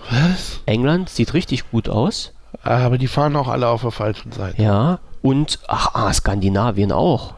[0.09, 0.61] Was?
[0.65, 2.33] England sieht richtig gut aus.
[2.63, 4.61] Aber die fahren auch alle auf der falschen Seite.
[4.61, 4.99] Ja.
[5.21, 7.33] Und ach, ah, Skandinavien auch.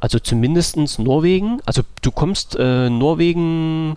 [0.00, 1.60] Also zumindest Norwegen.
[1.66, 3.96] Also du kommst äh, Norwegen,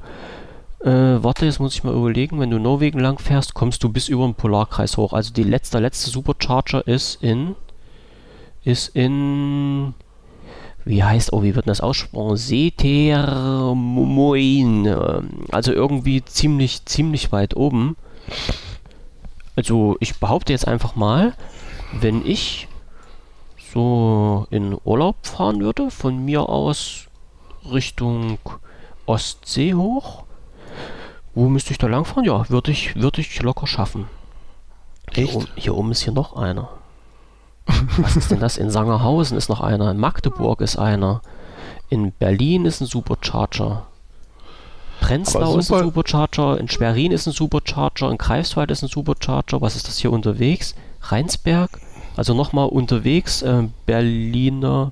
[0.82, 4.10] äh, warte, jetzt muss ich mal überlegen, wenn du Norwegen lang fährst, kommst du bis
[4.10, 5.14] über den Polarkreis hoch.
[5.14, 7.56] Also die letzte, letzte Supercharger ist in,
[8.66, 9.94] ist in,
[10.86, 12.38] wie heißt, oh, wie wird das aussprochen?
[12.38, 14.88] Setermoin.
[15.52, 17.96] Also irgendwie ziemlich, ziemlich weit oben.
[19.56, 21.34] Also ich behaupte jetzt einfach mal,
[22.00, 22.68] wenn ich
[23.74, 27.06] so in Urlaub fahren würde, von mir aus
[27.72, 28.38] Richtung
[29.06, 30.24] Ostsee hoch,
[31.36, 32.26] wo müsste ich da lang fahren?
[32.26, 34.08] Ja, würde ich, würde ich locker schaffen.
[35.14, 36.70] Hier, oben- hier oben ist hier noch einer.
[37.98, 38.58] Was ist denn das?
[38.58, 41.22] In Sangerhausen ist noch einer, in Magdeburg ist einer,
[41.90, 43.86] in Berlin ist ein Supercharger.
[45.00, 49.62] Prenzlau ist ein super- Supercharger, in Schwerin ist ein Supercharger, in Greifswald ist ein Supercharger.
[49.62, 50.76] Was ist das hier unterwegs?
[51.02, 51.80] Rheinsberg?
[52.16, 54.92] Also nochmal unterwegs, äh, Berliner,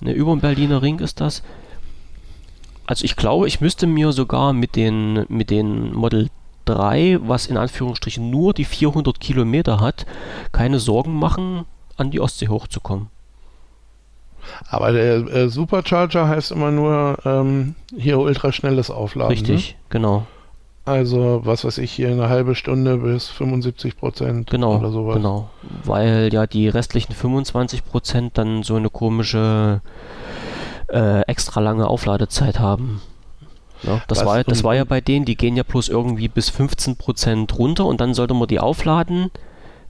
[0.00, 1.42] ne, über dem Berliner Ring ist das.
[2.86, 6.30] Also ich glaube, ich müsste mir sogar mit den, mit den Model
[6.64, 10.06] 3, was in Anführungsstrichen nur die 400 Kilometer hat,
[10.52, 11.64] keine Sorgen machen,
[11.98, 13.08] an die Ostsee hochzukommen.
[14.70, 19.32] Aber der äh, Supercharger heißt immer nur ähm, hier ultraschnelles Aufladen.
[19.32, 20.26] Richtig, genau, Ne?
[20.84, 25.16] Also, was weiß ich, hier eine halbe Stunde bis 75 Prozent genau, oder sowas.
[25.16, 25.50] genau.
[25.84, 29.82] Weil ja die restlichen 25% dann so eine komische
[30.90, 33.02] äh, extra lange Aufladezeit haben.
[33.82, 36.50] Ja, das, Was- war, das war ja bei denen, die gehen ja bloß irgendwie bis
[36.50, 39.30] 15% runter und dann sollte man die aufladen,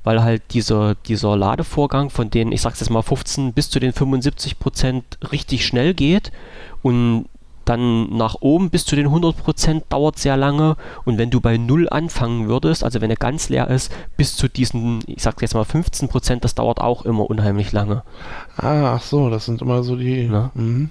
[0.08, 3.92] weil halt dieser, dieser Ladevorgang von den, ich sag's jetzt mal 15 bis zu den
[3.92, 5.02] 75%
[5.32, 6.32] richtig schnell geht
[6.80, 7.26] und
[7.66, 11.90] dann nach oben bis zu den 100% dauert sehr lange und wenn du bei Null
[11.90, 15.64] anfangen würdest, also wenn er ganz leer ist, bis zu diesen, ich sag jetzt mal
[15.64, 18.02] 15%, das dauert auch immer unheimlich lange.
[18.56, 20.22] Ah, ach so, das sind immer so die.
[20.22, 20.50] Ja.
[20.54, 20.88] Mhm.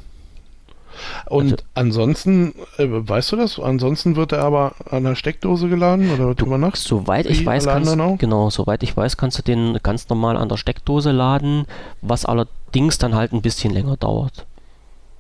[1.28, 3.60] Und Also- ansonsten, äh, weißt du das?
[3.60, 6.84] Ansonsten wird er aber an der Steckdose geladen oder drüber nachts?
[6.84, 10.58] Soweit ich weiß, kannst, genau, soweit ich weiß, kannst du den ganz normal an der
[10.58, 11.66] Steckdose laden,
[12.02, 14.46] was allerdings dann halt ein bisschen länger dauert.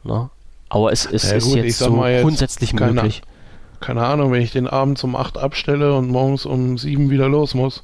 [0.03, 0.29] Ne?
[0.69, 3.21] Aber es, es Ja, ist gut, jetzt so jetzt grundsätzlich keine- möglich.
[3.79, 7.53] Keine Ahnung, wenn ich den abends um 8 abstelle und morgens um 7 wieder los
[7.53, 7.83] muss,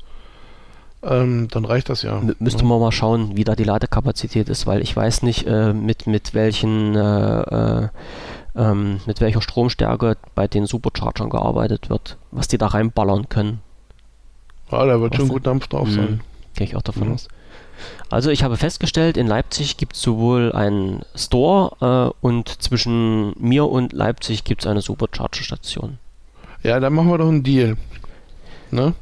[1.03, 2.17] ähm, dann reicht das ja.
[2.19, 2.67] M müsste Ja.
[2.67, 6.33] man mal schauen, wie da die Ladekapazität ist, weil ich weiß nicht, äh, mit, mit
[6.33, 7.41] welchen äh,
[7.83, 7.89] äh,
[8.55, 13.59] ähm, mit welcher Stromstärke bei den Superchargern gearbeitet wird, was die da reinballern können.
[14.71, 15.91] Ja, da wird Was schon gut Dampf drauf Mhm.
[15.93, 16.21] sein.
[16.55, 17.13] Gehe ich auch davon Ja.
[17.15, 17.27] aus.
[18.09, 23.67] Also ich habe festgestellt, in Leipzig gibt es sowohl einen Store äh, und zwischen mir
[23.67, 25.97] und Leipzig gibt es eine Supercharger-Station.
[26.61, 27.75] Ja, dann machen wir doch einen Deal.
[28.71, 28.93] Ne?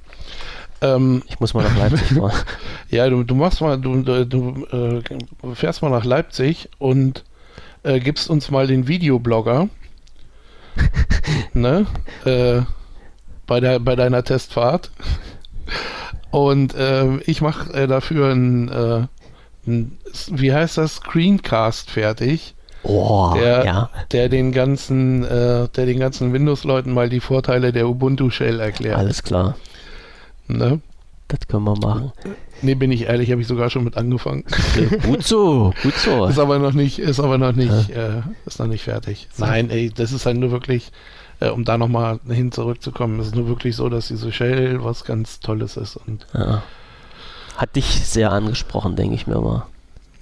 [0.82, 2.32] Ähm, Ich muss mal nach Leipzig fahren.
[2.90, 7.24] ja, du, du machst mal, du, du, äh, fährst mal nach Leipzig und
[7.84, 9.70] äh, gibst uns mal den Videoblogger.
[11.53, 11.86] ne?
[12.26, 12.62] Äh,
[13.48, 14.91] bei, der, bei deiner Testfahrt.
[16.32, 19.02] Und äh, ich mache äh, dafür ein, äh,
[19.68, 19.98] ein,
[20.32, 23.90] wie heißt das, Screencast fertig, Oh, Der- ja.
[24.12, 28.98] der den ganzen, äh, der den ganzen Windows-Leuten mal die Vorteile der Ubuntu Shell erklärt.
[28.98, 29.56] Alles klar.
[30.57, 30.80] Ne?
[31.28, 32.11] Das können wir machen.
[32.61, 34.44] Nee, bin ich ehrlich, habe ich sogar schon mit angefangen.
[35.03, 36.26] Gut so, gut so.
[36.28, 39.30] Ist aber noch nicht, ist aber noch nicht, äh, ist noch nicht fertig.
[39.38, 40.91] Nein, ey, das ist halt nur wirklich,
[41.40, 45.40] äh, um da nochmal hin zurückzukommen, ist nur wirklich so, dass diese Shell was ganz
[45.40, 45.95] Tolles ist.
[45.95, 46.64] Und Ja.
[47.56, 49.65] Hat dich sehr angesprochen, denke ich mir mal.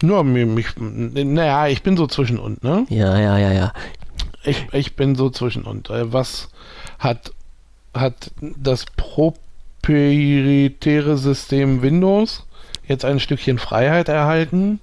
[0.04, 2.86] nur mir, mich, naja, ich bin so zwischen und, ne?
[2.90, 3.74] Ja, ja, ja, ja.
[4.44, 5.90] Ich, ich bin so zwischen und.
[5.90, 6.50] Äh, was
[7.00, 7.32] hat,
[7.94, 8.86] hat das
[9.90, 12.46] proprietäre System Windows
[12.88, 14.80] jetzt ein Stückchen Freiheit erhalten?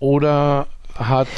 [0.00, 1.28] Oder hat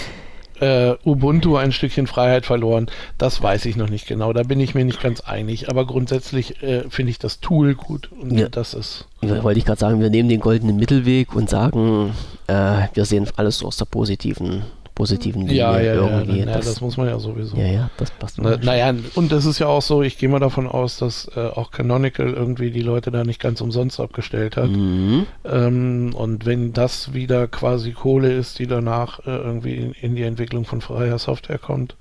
[0.60, 2.86] äh, Ubuntu ein Stückchen Freiheit verloren.
[3.18, 4.32] Das weiß ich noch nicht genau.
[4.32, 5.68] Da bin ich mir nicht ganz einig.
[5.68, 8.10] Aber grundsätzlich äh, finde ich das Tool gut.
[8.12, 8.48] Und Ja.
[8.48, 9.06] das ist.
[9.20, 12.14] Wollte ich gerade sagen, wir nehmen den goldenen Mittelweg und sagen,
[12.46, 14.62] äh, wir sehen alles so aus der positiven,
[14.96, 16.40] positiven Linie Ja, ja, ja, irgendwie.
[16.40, 17.56] ja, das, das muss man ja sowieso.
[17.56, 18.38] ja, ja, das passt.
[18.40, 21.40] Na, naja, und das ist ja auch so, ich gehe mal davon aus, dass äh,
[21.40, 24.70] auch Canonical irgendwie die Leute da nicht ganz umsonst abgestellt hat.
[24.70, 25.26] Mhm.
[25.44, 30.22] Ähm, und wenn das wieder quasi Kohle ist, die danach äh, irgendwie in, in die
[30.24, 31.94] Entwicklung von freier Software kommt,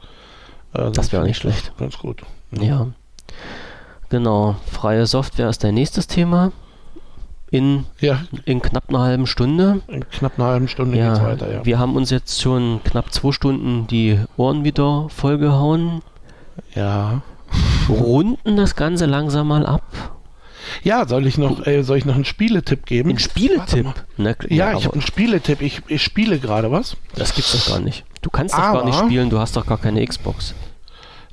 [0.73, 1.73] äh, Das wäre nicht ich schlecht.
[1.77, 2.22] Ganz gut.
[2.51, 2.88] Ja.
[4.09, 4.55] Genau.
[4.72, 6.53] Freie Software ist dein nächstes Thema.
[7.56, 9.82] In, Ja, in knapp einer halben Stunde.
[9.88, 11.65] in knapp einer halben Stunde geht's Ja, weiter, ja.
[11.65, 16.02] wir haben uns jetzt schon knapp zwei Stunden die Ohren wieder vollgehauen,
[16.73, 17.22] Ja.
[17.88, 19.84] runden das Ganze langsam mal ab.
[20.84, 23.11] Ja, soll ich noch, äh, soll ich noch einen Spieletipp geben?
[23.11, 23.86] Ein Spieletipp.
[24.18, 24.36] Na, mal.
[24.49, 25.61] Ja, ich habe einen Spieletipp.
[25.61, 26.98] Ich, ich spiele gerade was.
[27.15, 28.03] das gibt's doch gar nicht.
[28.22, 30.56] Du kannst doch gar nicht spielen, du hast doch gar keine Xbox.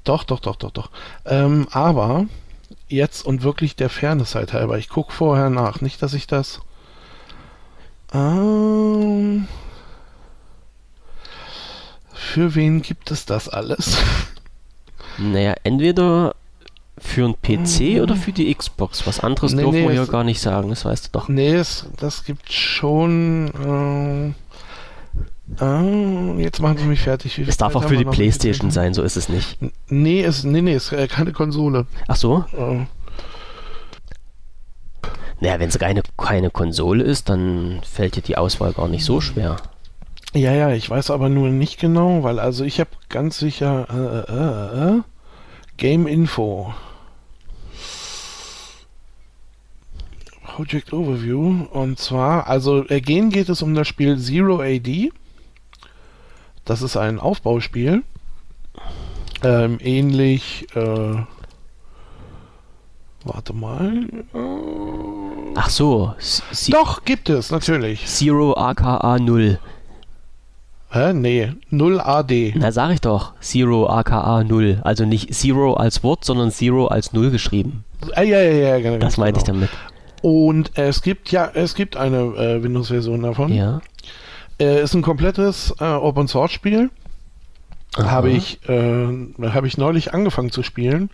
[0.05, 0.91] Doch, doch, doch, doch, doch.
[1.25, 2.27] Ähm, aber
[2.93, 4.79] jetzt und wirklich der Fairness halt halber.
[4.79, 5.81] Ich gucke vorher nach.
[5.81, 6.61] Nicht, dass ich das.
[8.13, 9.49] Ähm,
[12.13, 13.97] für wen gibt es das alles?
[15.19, 16.35] Naja, entweder
[16.99, 19.07] für einen PC oder für die Xbox.
[19.07, 19.57] Was anderes Mhm.
[19.57, 21.29] Nee, dürfen nee, wir ja gar nicht sagen, das weißt du doch.
[21.29, 24.35] nee, es, das gibt schon.
[24.35, 24.42] Äh,
[25.61, 27.39] äh, jetzt machen sie mich fertig.
[27.39, 28.05] Es darf auch für die?
[28.05, 29.59] Playstation sein, so ist es nicht.
[29.89, 31.87] Nee, es, nee, nee, es ist äh, keine Konsole.
[32.09, 32.45] Ach so?
[32.53, 32.87] Äh,
[35.41, 39.21] Naja, wenn es keine, keine Konsole ist, dann fällt dir die Auswahl gar nicht so
[39.21, 39.57] schwer.
[40.35, 44.33] Ja, ja, ich weiß aber nur nicht genau, weil also ich habe ganz sicher äh,
[44.33, 45.01] äh, äh,
[45.77, 46.73] Game Info.
[50.45, 51.67] Project Overview.
[51.71, 55.13] Und zwar, also äh, gehen geht es um das Spiel Zero AD.
[56.65, 58.03] Das ist ein Aufbauspiel.
[59.43, 61.17] Ähm, ähnlich, äh,
[63.25, 64.07] warte mal.
[64.35, 68.07] Äh, Ach so, Si- doch, gibt es, natürlich.
[68.07, 69.59] Zero AKA 0.
[70.91, 71.13] Hä?
[71.15, 72.55] Nee, 0 AD.
[72.57, 73.33] Na, sag ich doch.
[73.41, 74.81] Zero AKA 0.
[74.85, 77.85] Also nicht Zero als Wort, sondern Zero als 0 geschrieben.
[78.15, 78.99] Ah, ja, ja, ja, genau.
[78.99, 79.61] Das meinte ich genau.
[79.61, 79.71] damit.
[80.23, 83.53] Und es gibt ja, es gibt eine äh, Windows-Version davon.
[83.53, 83.81] Ja.
[84.61, 86.91] Äh, ist ein komplettes äh, Open-Source-Spiel.
[87.97, 88.11] Aha.
[88.11, 89.07] Habe ich, äh,
[89.49, 91.11] habe ich neulich angefangen zu spielen.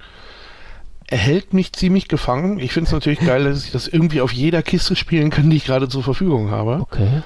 [1.07, 2.59] Er hält mich ziemlich gefangen.
[2.59, 5.57] Ich finde es natürlich geil, dass ich das irgendwie auf jeder Kiste spielen kann, die
[5.57, 6.81] ich gerade zur Verfügung habe.
[6.81, 7.23] Okay.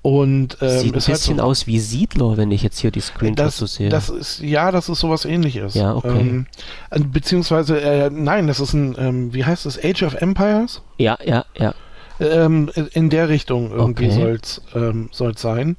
[0.00, 3.58] Und ähm, Sieht ein bisschen so, aus wie Siedler, wenn ich jetzt hier die Screenshots
[3.58, 3.88] so sehe.
[3.88, 5.74] das ist, ja, das ist sowas ähnliches.
[5.74, 6.20] Ja, okay.
[6.20, 6.46] Ähm,
[6.90, 10.82] äh, beziehungsweise, äh, nein, das ist ein, ähm, wie heißt das, Age of Empires?
[10.98, 11.74] ja, ja, ja.
[12.20, 14.14] Ähm, in der Richtung irgendwie Okay.
[14.20, 15.76] soll's ähm, soll's sein.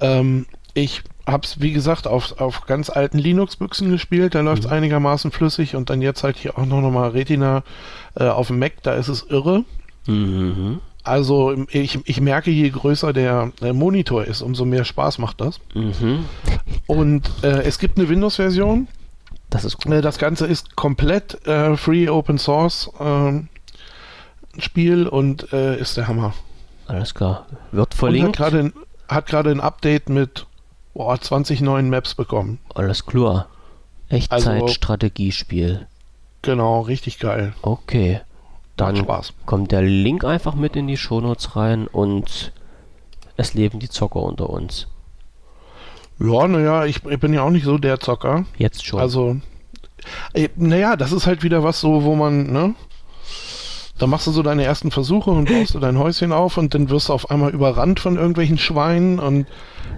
[0.00, 4.72] Ähm, ich hab's, wie gesagt, auf, auf ganz alten Linux-Büchsen gespielt, da läuft's Mhm.
[4.72, 7.62] einigermaßen flüssig und dann jetzt halt hier auch noch, noch mal Retina
[8.18, 9.64] äh, auf dem Mac, da ist es irre.
[10.06, 10.80] Mhm.
[11.04, 15.60] Also ich, ich merke, je größer der äh, Monitor ist, umso mehr Spaß macht das.
[15.74, 16.24] Mhm.
[16.86, 18.88] Und äh, es gibt eine Windows-Version.
[19.50, 19.92] Das ist gut.
[19.92, 23.48] Äh, Das Ganze ist komplett äh, Free Open Source ähm,
[24.58, 26.34] Spiel und äh, ist der Hammer.
[26.86, 27.46] Alles klar.
[27.72, 28.40] Wird Und verlinkt.
[28.40, 28.72] ein,
[29.08, 30.46] hat gerade ein Update mit
[30.94, 32.58] boah, 20 neuen Maps bekommen.
[32.74, 33.46] Alles klar.
[34.10, 35.86] Also- Echtzeit-Strategiespiel.
[36.42, 37.52] Genau, richtig geil.
[37.62, 38.20] Okay.
[38.76, 39.06] Dann
[39.44, 42.52] kommt der Link einfach mit in die Shownotes rein und
[43.36, 44.86] es leben die Zocker unter uns.
[46.20, 48.44] Ja, naja, ich, ich bin ja auch nicht so der Zocker.
[48.56, 49.00] Jetzt schon.
[49.00, 49.36] Also,
[50.32, 52.74] äh, naja, das ist halt wieder was so, wo man, ne?
[53.98, 56.88] Da machst du so deine ersten Versuche und baust du dein Häuschen auf und dann
[56.88, 59.46] wirst du auf einmal überrannt von irgendwelchen Schweinen und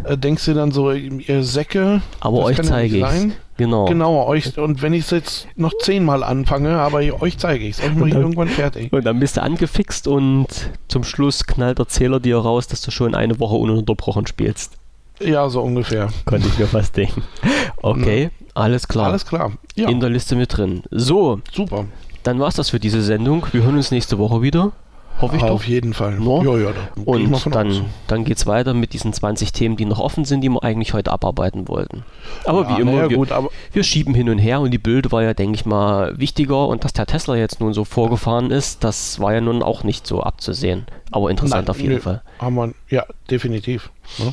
[0.05, 2.01] äh, denkst dir dann so, ihr Säcke.
[2.20, 3.32] Aber euch zeige ich.
[3.59, 3.85] Genau.
[3.85, 7.85] Genau, euch, und wenn ich es jetzt noch zehnmal anfange, aber euch zeige ich es,
[7.85, 8.90] euch mache ich dann- irgendwann fertig.
[8.90, 10.47] Und dann bist du angefixt und
[10.89, 14.78] zum Schluss knallt der Zähler dir raus, dass du schon eine Woche ununterbrochen spielst.
[15.22, 16.09] Ja, so ungefähr.
[16.24, 17.22] Konnte ich mir fast denken.
[17.82, 19.06] Okay, alles klar.
[19.06, 19.52] Alles klar.
[19.74, 20.82] Ja, In der Liste mit drin.
[20.90, 21.85] So, super.
[22.22, 23.47] Dann war's das für diese Sendung.
[23.52, 24.72] Wir hören uns nächste Woche wieder.
[25.20, 25.68] Hoffe ich Auf doch.
[25.68, 26.18] jeden Fall.
[26.18, 26.42] No?
[26.42, 27.44] Ja, ja, da Und aus.
[27.51, 30.62] dann, dann geht es weiter mit diesen 20 Themen, die noch offen sind, die wir
[30.64, 32.05] eigentlich heute abarbeiten wollten.
[32.47, 34.78] Aber Ja, wie immer, naja, wir, gut, aber wir schieben hin und her und die
[34.78, 38.51] Bilder war ja, denke ich mal, wichtiger und dass der Tesla jetzt nun so vorgefahren
[38.51, 40.86] ist, das war ja nun auch nicht so abzusehen.
[41.10, 42.22] Aber interessant Nein, auf jeden nö, Fall.
[42.38, 43.90] Haben wir, ja, definitiv.
[44.18, 44.32] Ne?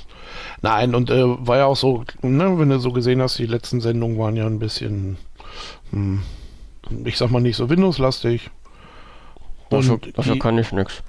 [0.61, 3.81] Nein, und äh, war ja auch so, ne, wenn du so gesehen hast, die letzten
[3.81, 5.17] Sendungen waren ja ein bisschen,
[5.91, 6.21] hm,
[7.05, 8.49] ich sag mal nicht so Windows-lastig.
[9.69, 11.03] Dafür, dafür die- kann ich nichts.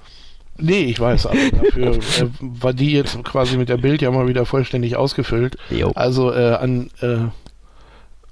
[0.57, 4.27] Nee, ich weiß, aber dafür äh, war die jetzt quasi mit der Bild ja mal
[4.27, 5.57] wieder vollständig ausgefüllt.
[5.69, 7.17] Jo, Also äh, an, äh,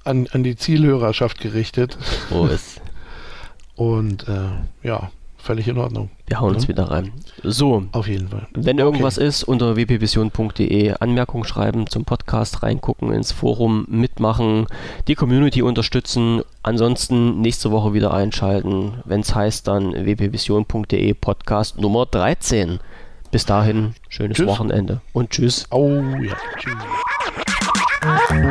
[0.04, 1.96] an, an die Zielhörerschaft gerichtet.
[2.28, 2.80] so ist.
[3.76, 4.50] Und äh,
[4.86, 6.10] ja, völlig in Ordnung.
[6.26, 6.68] Wir hauen uns Ja.
[6.68, 7.12] wieder rein.
[7.42, 8.46] So, Auf jeden Fall.
[8.52, 14.66] Wenn irgendwas ist, unter wpvision.de Anmerkungen schreiben, zum Podcast reingucken, ins Forum mitmachen,
[15.06, 16.42] die Community unterstützen.
[16.62, 22.80] Ansonsten nächste Woche wieder einschalten, wenn es heißt dann wpvision.de Podcast Nummer 13.
[23.30, 24.46] Bis dahin, schönes Tschüss.
[24.46, 25.66] Wochenende und tschüss.
[25.70, 25.88] Oh
[26.22, 26.34] ja.
[26.58, 26.74] Tschüss.
[28.00, 28.48] house.